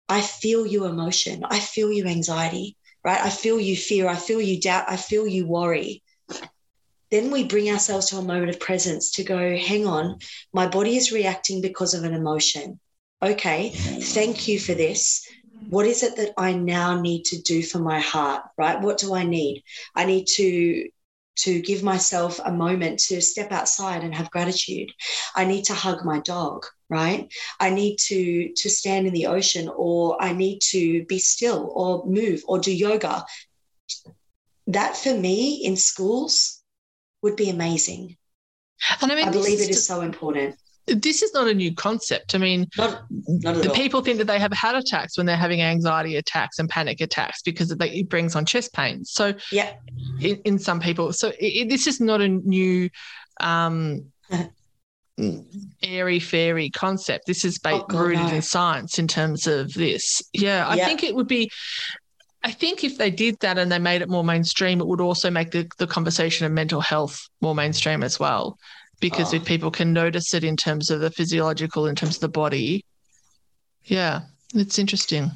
I 0.08 0.20
feel 0.20 0.66
you 0.66 0.86
emotion. 0.86 1.44
I 1.44 1.60
feel 1.60 1.92
you 1.92 2.06
anxiety, 2.06 2.76
right? 3.04 3.20
I 3.20 3.30
feel 3.30 3.60
you 3.60 3.76
fear. 3.76 4.08
I 4.08 4.16
feel 4.16 4.40
you 4.40 4.60
doubt. 4.60 4.84
I 4.88 4.96
feel 4.96 5.26
you 5.26 5.46
worry. 5.46 6.02
Then 7.10 7.30
we 7.30 7.44
bring 7.44 7.70
ourselves 7.70 8.06
to 8.10 8.18
a 8.18 8.22
moment 8.22 8.50
of 8.50 8.60
presence 8.60 9.12
to 9.12 9.24
go, 9.24 9.56
hang 9.56 9.86
on, 9.86 10.18
my 10.52 10.66
body 10.66 10.96
is 10.96 11.12
reacting 11.12 11.62
because 11.62 11.94
of 11.94 12.04
an 12.04 12.14
emotion. 12.14 12.78
Okay, 13.22 13.70
thank 13.70 14.46
you 14.46 14.58
for 14.60 14.74
this. 14.74 15.26
What 15.70 15.86
is 15.86 16.02
it 16.02 16.16
that 16.16 16.34
I 16.38 16.52
now 16.52 17.00
need 17.00 17.24
to 17.26 17.40
do 17.40 17.62
for 17.62 17.78
my 17.78 17.98
heart, 17.98 18.42
right? 18.56 18.80
What 18.80 18.98
do 18.98 19.14
I 19.14 19.24
need? 19.24 19.64
I 19.94 20.04
need 20.04 20.26
to 20.36 20.88
to 21.38 21.60
give 21.60 21.82
myself 21.82 22.40
a 22.44 22.52
moment 22.52 22.98
to 22.98 23.20
step 23.20 23.52
outside 23.52 24.02
and 24.02 24.14
have 24.14 24.30
gratitude. 24.30 24.90
I 25.34 25.44
need 25.44 25.64
to 25.64 25.74
hug 25.74 26.04
my 26.04 26.20
dog, 26.20 26.66
right? 26.88 27.32
I 27.60 27.70
need 27.70 27.96
to 28.08 28.52
to 28.54 28.70
stand 28.70 29.06
in 29.06 29.12
the 29.12 29.26
ocean 29.26 29.70
or 29.74 30.20
I 30.22 30.32
need 30.32 30.60
to 30.70 31.04
be 31.06 31.18
still 31.18 31.70
or 31.74 32.04
move 32.06 32.42
or 32.46 32.58
do 32.58 32.74
yoga. 32.74 33.24
That 34.66 34.96
for 34.96 35.14
me 35.14 35.64
in 35.64 35.76
schools 35.76 36.62
would 37.22 37.36
be 37.36 37.50
amazing. 37.50 38.16
And 39.02 39.10
I, 39.10 39.14
mean, 39.14 39.28
I 39.28 39.32
believe 39.32 39.60
it 39.60 39.70
is 39.70 39.86
so 39.86 40.02
important 40.02 40.56
this 40.96 41.22
is 41.22 41.32
not 41.34 41.48
a 41.48 41.54
new 41.54 41.74
concept. 41.74 42.34
I 42.34 42.38
mean, 42.38 42.66
not, 42.76 43.04
not 43.10 43.62
the 43.62 43.70
people 43.70 44.02
think 44.02 44.18
that 44.18 44.26
they 44.26 44.38
have 44.38 44.52
heart 44.52 44.76
attacks 44.76 45.16
when 45.16 45.26
they're 45.26 45.36
having 45.36 45.62
anxiety 45.62 46.16
attacks 46.16 46.58
and 46.58 46.68
panic 46.68 47.00
attacks 47.00 47.42
because 47.42 47.70
it, 47.70 47.80
it 47.82 48.08
brings 48.08 48.34
on 48.34 48.44
chest 48.44 48.72
pain. 48.72 49.04
So, 49.04 49.34
yeah, 49.52 49.74
in, 50.20 50.36
in 50.44 50.58
some 50.58 50.80
people, 50.80 51.12
so 51.12 51.32
it, 51.38 51.68
this 51.68 51.86
is 51.86 52.00
not 52.00 52.20
a 52.20 52.28
new 52.28 52.90
um, 53.40 54.12
airy 55.82 56.20
fairy 56.20 56.70
concept. 56.70 57.26
This 57.26 57.44
is 57.44 57.58
ba- 57.58 57.84
oh, 57.90 57.98
rooted 57.98 58.26
no. 58.26 58.34
in 58.34 58.42
science 58.42 58.98
in 58.98 59.08
terms 59.08 59.46
of 59.46 59.72
this. 59.74 60.22
Yeah, 60.32 60.66
I 60.68 60.76
think 60.78 61.02
it 61.02 61.14
would 61.14 61.28
be. 61.28 61.50
I 62.44 62.52
think 62.52 62.84
if 62.84 62.98
they 62.98 63.10
did 63.10 63.36
that 63.40 63.58
and 63.58 63.70
they 63.70 63.80
made 63.80 64.00
it 64.00 64.08
more 64.08 64.22
mainstream, 64.22 64.80
it 64.80 64.86
would 64.86 65.00
also 65.00 65.28
make 65.28 65.50
the, 65.50 65.68
the 65.78 65.88
conversation 65.88 66.46
of 66.46 66.52
mental 66.52 66.80
health 66.80 67.20
more 67.40 67.54
mainstream 67.54 68.04
as 68.04 68.20
well 68.20 68.56
because 69.00 69.32
oh. 69.32 69.36
if 69.36 69.44
people 69.44 69.70
can 69.70 69.92
notice 69.92 70.34
it 70.34 70.44
in 70.44 70.56
terms 70.56 70.90
of 70.90 71.00
the 71.00 71.10
physiological, 71.10 71.86
in 71.86 71.94
terms 71.94 72.16
of 72.16 72.20
the 72.20 72.28
body, 72.28 72.84
yeah, 73.84 74.22
it's 74.54 74.78
interesting. 74.78 75.30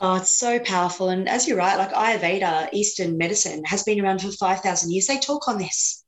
Oh, 0.00 0.16
it's 0.16 0.30
so 0.30 0.58
powerful. 0.60 1.10
And 1.10 1.28
as 1.28 1.46
you're 1.46 1.58
right, 1.58 1.76
like 1.76 1.92
Ayurveda, 1.92 2.70
Eastern 2.72 3.18
medicine, 3.18 3.62
has 3.66 3.82
been 3.82 4.00
around 4.00 4.22
for 4.22 4.30
5,000 4.30 4.90
years. 4.90 5.06
They 5.06 5.18
talk 5.18 5.46
on 5.46 5.58
this. 5.58 6.04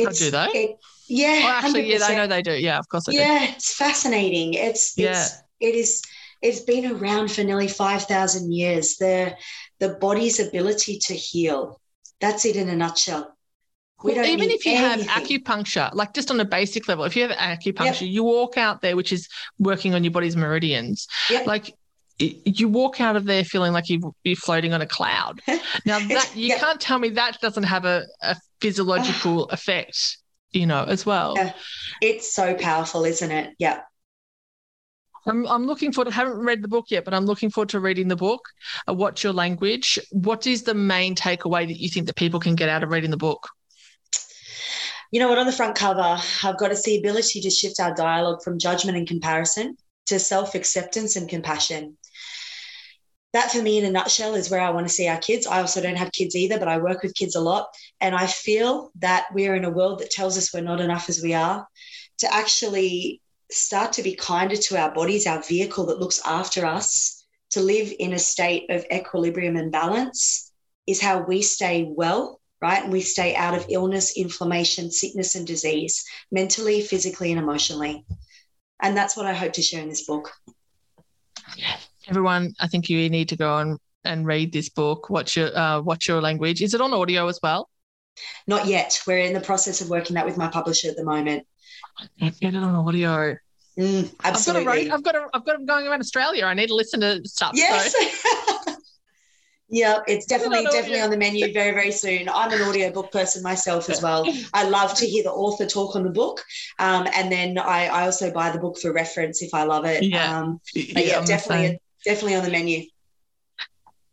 Oh, 0.00 0.04
it's, 0.04 0.20
oh, 0.20 0.24
do 0.24 0.30
they? 0.30 0.58
It, 0.58 0.76
yeah. 1.08 1.42
Oh, 1.44 1.48
actually, 1.48 1.84
100%. 1.84 1.98
yeah, 1.98 2.06
I 2.06 2.14
know 2.16 2.26
they 2.26 2.42
do. 2.42 2.52
Yeah, 2.52 2.78
of 2.78 2.88
course 2.88 3.04
they 3.06 3.14
yeah, 3.14 3.46
do. 3.46 3.52
it's 3.52 3.74
fascinating. 3.74 4.54
It's, 4.54 4.94
yeah. 4.96 5.10
it's, 5.10 5.42
it 5.60 5.74
is, 5.76 6.02
it's 6.42 6.60
been 6.60 6.90
around 6.96 7.30
for 7.30 7.44
nearly 7.44 7.68
5,000 7.68 8.52
years. 8.52 8.96
The, 8.96 9.36
the 9.78 9.90
body's 9.90 10.40
ability 10.40 10.98
to 11.06 11.14
heal. 11.14 11.80
That's 12.20 12.44
it 12.44 12.56
in 12.56 12.68
a 12.68 12.76
nutshell. 12.76 13.36
We 14.02 14.12
even 14.12 14.50
if 14.50 14.64
you 14.64 14.72
anything. 14.72 15.08
have 15.08 15.22
acupuncture, 15.22 15.94
like 15.94 16.14
just 16.14 16.30
on 16.30 16.40
a 16.40 16.44
basic 16.44 16.88
level, 16.88 17.04
if 17.04 17.14
you 17.14 17.28
have 17.28 17.36
acupuncture, 17.36 18.00
yep. 18.00 18.10
you 18.10 18.24
walk 18.24 18.56
out 18.56 18.80
there, 18.80 18.96
which 18.96 19.12
is 19.12 19.28
working 19.58 19.94
on 19.94 20.04
your 20.04 20.10
body's 20.10 20.36
meridians. 20.36 21.06
Yep. 21.28 21.46
Like 21.46 21.74
you 22.18 22.68
walk 22.68 23.00
out 23.00 23.16
of 23.16 23.24
there 23.24 23.44
feeling 23.44 23.72
like 23.72 23.88
you 23.88 24.14
are 24.26 24.34
floating 24.34 24.72
on 24.72 24.82
a 24.82 24.86
cloud. 24.86 25.40
Now 25.86 25.98
that 25.98 26.32
you 26.34 26.56
can't 26.56 26.80
tell 26.80 26.98
me 26.98 27.10
that 27.10 27.40
doesn't 27.40 27.62
have 27.62 27.84
a, 27.84 28.04
a 28.22 28.36
physiological 28.60 29.44
effect, 29.46 30.18
you 30.52 30.66
know, 30.66 30.84
as 30.84 31.06
well. 31.06 31.34
Yeah. 31.36 31.52
It's 32.02 32.34
so 32.34 32.54
powerful, 32.54 33.04
isn't 33.04 33.30
it? 33.30 33.54
Yeah. 33.58 33.80
I'm, 35.26 35.46
I'm 35.46 35.66
looking 35.66 35.92
forward. 35.92 36.10
I 36.12 36.14
haven't 36.14 36.38
read 36.38 36.62
the 36.62 36.68
book 36.68 36.86
yet, 36.88 37.04
but 37.04 37.14
I'm 37.14 37.26
looking 37.26 37.50
forward 37.50 37.68
to 37.70 37.80
reading 37.80 38.08
the 38.08 38.16
book. 38.16 38.40
Uh, 38.88 38.94
What's 38.94 39.22
your 39.22 39.32
language? 39.32 39.98
What 40.10 40.46
is 40.46 40.62
the 40.62 40.74
main 40.74 41.14
takeaway 41.14 41.66
that 41.66 41.78
you 41.78 41.88
think 41.88 42.06
that 42.06 42.16
people 42.16 42.40
can 42.40 42.54
get 42.54 42.68
out 42.68 42.82
of 42.82 42.90
reading 42.90 43.10
the 43.10 43.16
book? 43.16 43.46
You 45.10 45.18
know 45.18 45.28
what? 45.28 45.38
On 45.38 45.46
the 45.46 45.52
front 45.52 45.74
cover, 45.74 46.18
I've 46.44 46.58
got 46.58 46.70
it's 46.70 46.84
the 46.84 46.98
ability 46.98 47.40
to 47.40 47.50
shift 47.50 47.80
our 47.80 47.92
dialogue 47.92 48.42
from 48.44 48.60
judgment 48.60 48.96
and 48.96 49.08
comparison 49.08 49.76
to 50.06 50.20
self 50.20 50.54
acceptance 50.54 51.16
and 51.16 51.28
compassion. 51.28 51.96
That, 53.32 53.50
for 53.50 53.60
me, 53.60 53.78
in 53.78 53.84
a 53.84 53.90
nutshell, 53.90 54.34
is 54.34 54.50
where 54.50 54.60
I 54.60 54.70
want 54.70 54.86
to 54.86 54.92
see 54.92 55.08
our 55.08 55.18
kids. 55.18 55.46
I 55.46 55.60
also 55.60 55.80
don't 55.80 55.96
have 55.96 56.12
kids 56.12 56.36
either, 56.36 56.58
but 56.58 56.68
I 56.68 56.78
work 56.78 57.02
with 57.02 57.14
kids 57.14 57.34
a 57.34 57.40
lot. 57.40 57.68
And 58.00 58.14
I 58.14 58.26
feel 58.26 58.90
that 59.00 59.26
we're 59.32 59.54
in 59.54 59.64
a 59.64 59.70
world 59.70 60.00
that 60.00 60.10
tells 60.10 60.36
us 60.38 60.54
we're 60.54 60.62
not 60.62 60.80
enough 60.80 61.08
as 61.08 61.22
we 61.22 61.34
are. 61.34 61.66
To 62.18 62.32
actually 62.34 63.20
start 63.50 63.92
to 63.94 64.02
be 64.02 64.14
kinder 64.14 64.56
to 64.56 64.76
our 64.76 64.92
bodies, 64.92 65.26
our 65.26 65.42
vehicle 65.42 65.86
that 65.86 65.98
looks 65.98 66.20
after 66.24 66.66
us, 66.66 67.24
to 67.50 67.60
live 67.60 67.92
in 67.98 68.12
a 68.12 68.18
state 68.18 68.70
of 68.70 68.84
equilibrium 68.92 69.56
and 69.56 69.72
balance 69.72 70.52
is 70.86 71.00
how 71.00 71.22
we 71.22 71.42
stay 71.42 71.88
well 71.88 72.39
right? 72.62 72.82
And 72.82 72.92
we 72.92 73.00
stay 73.00 73.34
out 73.34 73.54
of 73.54 73.66
illness, 73.68 74.16
inflammation, 74.16 74.90
sickness, 74.90 75.34
and 75.34 75.46
disease, 75.46 76.04
mentally, 76.30 76.82
physically, 76.82 77.30
and 77.32 77.40
emotionally. 77.40 78.04
And 78.82 78.96
that's 78.96 79.16
what 79.16 79.26
I 79.26 79.34
hope 79.34 79.52
to 79.54 79.62
share 79.62 79.82
in 79.82 79.88
this 79.88 80.06
book. 80.06 80.30
Yeah. 81.56 81.76
Everyone, 82.08 82.54
I 82.60 82.66
think 82.66 82.88
you 82.88 83.08
need 83.10 83.28
to 83.30 83.36
go 83.36 83.58
and, 83.58 83.78
and 84.04 84.26
read 84.26 84.52
this 84.52 84.68
book. 84.68 85.10
Watch 85.10 85.36
your 85.36 85.56
uh, 85.56 85.80
watch 85.80 86.08
your 86.08 86.20
language. 86.20 86.62
Is 86.62 86.74
it 86.74 86.80
on 86.80 86.92
audio 86.92 87.28
as 87.28 87.38
well? 87.42 87.68
Not 88.46 88.66
yet. 88.66 89.00
We're 89.06 89.18
in 89.18 89.32
the 89.32 89.40
process 89.40 89.80
of 89.80 89.90
working 89.90 90.14
that 90.14 90.26
with 90.26 90.36
my 90.36 90.48
publisher 90.48 90.88
at 90.88 90.96
the 90.96 91.04
moment. 91.04 91.46
Get 92.18 92.54
it 92.54 92.56
on 92.56 92.74
audio. 92.74 93.36
Mm, 93.78 94.12
absolutely. 94.24 94.90
I've 94.90 95.02
got 95.02 95.12
to 95.12 95.18
i've 95.18 95.22
got 95.22 95.30
to. 95.30 95.30
I've 95.34 95.44
got 95.44 95.52
them 95.56 95.66
going 95.66 95.86
around 95.86 96.00
Australia. 96.00 96.44
I 96.44 96.54
need 96.54 96.68
to 96.68 96.74
listen 96.74 97.00
to 97.00 97.20
stuff. 97.24 97.52
Yes. 97.54 97.92
So. 97.92 98.38
yeah, 99.70 99.98
it's 100.06 100.26
definitely 100.26 100.64
definitely 100.64 101.00
on 101.00 101.10
the 101.10 101.16
menu 101.16 101.52
very 101.52 101.72
very 101.72 101.92
soon. 101.92 102.28
I'm 102.28 102.52
an 102.52 102.62
audiobook 102.62 103.12
person 103.12 103.42
myself 103.42 103.88
as 103.88 104.02
well. 104.02 104.26
I 104.52 104.68
love 104.68 104.94
to 104.94 105.06
hear 105.06 105.22
the 105.22 105.30
author 105.30 105.66
talk 105.66 105.96
on 105.96 106.02
the 106.02 106.10
book, 106.10 106.42
um, 106.78 107.06
and 107.14 107.30
then 107.30 107.58
I, 107.58 107.86
I 107.86 108.04
also 108.06 108.32
buy 108.32 108.50
the 108.50 108.58
book 108.58 108.78
for 108.78 108.92
reference 108.92 109.42
if 109.42 109.54
I 109.54 109.64
love 109.64 109.84
it. 109.84 110.02
Yeah, 110.02 110.38
um, 110.38 110.60
but 110.74 111.06
yeah, 111.06 111.18
I'm 111.18 111.24
definitely 111.24 111.80
definitely 112.04 112.36
on 112.36 112.44
the 112.44 112.50
menu. 112.50 112.84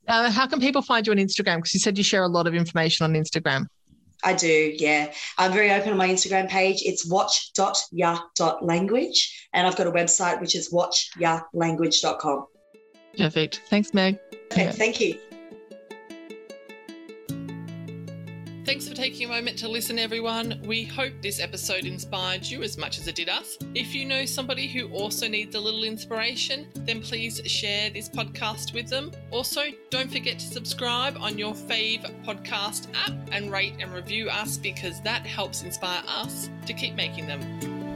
Uh, 0.07 0.31
how 0.31 0.47
can 0.47 0.59
people 0.59 0.81
find 0.81 1.05
you 1.05 1.11
on 1.11 1.17
Instagram? 1.17 1.57
Because 1.57 1.73
you 1.73 1.79
said 1.79 1.97
you 1.97 2.03
share 2.03 2.23
a 2.23 2.27
lot 2.27 2.47
of 2.47 2.55
information 2.55 3.03
on 3.03 3.13
Instagram. 3.13 3.67
I 4.23 4.33
do, 4.33 4.73
yeah. 4.77 5.11
I'm 5.37 5.51
very 5.51 5.69
open 5.71 5.91
on 5.91 5.97
my 5.97 6.07
Instagram 6.07 6.49
page. 6.49 6.81
It's 6.83 7.05
watch.ya.language. 7.05 9.49
And 9.53 9.67
I've 9.67 9.75
got 9.75 9.85
a 9.87 9.91
website 9.91 10.39
which 10.41 10.55
is 10.55 10.73
watchyalanguage.com. 10.73 12.47
Perfect. 13.17 13.61
Thanks, 13.69 13.93
Meg. 13.93 14.17
Okay, 14.51 14.71
Thank 14.71 15.01
you. 15.01 15.19
Thanks 18.67 18.85
for 18.85 18.95
taking 18.95 19.29
a 19.29 19.29
moment 19.29 19.57
to 19.59 19.69
listen, 19.69 19.97
everyone. 19.97 20.61
We 20.65 20.83
hope 20.83 21.13
this 21.21 21.39
episode 21.39 21.85
inspired 21.85 22.45
you 22.45 22.63
as 22.63 22.77
much 22.77 22.99
as 22.99 23.07
it 23.07 23.15
did 23.15 23.29
us. 23.29 23.57
If 23.73 23.95
you 23.95 24.03
know 24.03 24.25
somebody 24.25 24.67
who 24.67 24.89
also 24.89 25.25
needs 25.29 25.55
a 25.55 25.59
little 25.59 25.85
inspiration, 25.85 26.67
then 26.75 27.01
please 27.01 27.39
share 27.45 27.89
this 27.89 28.09
podcast 28.09 28.73
with 28.73 28.89
them. 28.89 29.13
Also, 29.31 29.61
don't 29.89 30.11
forget 30.11 30.37
to 30.39 30.45
subscribe 30.45 31.15
on 31.17 31.37
your 31.37 31.53
fave 31.53 32.03
podcast 32.25 32.93
app 32.93 33.13
and 33.31 33.53
rate 33.53 33.75
and 33.79 33.93
review 33.93 34.27
us 34.27 34.57
because 34.57 35.01
that 35.01 35.25
helps 35.25 35.63
inspire 35.63 36.03
us 36.05 36.49
to 36.65 36.73
keep 36.73 36.93
making 36.93 37.25
them. 37.25 37.86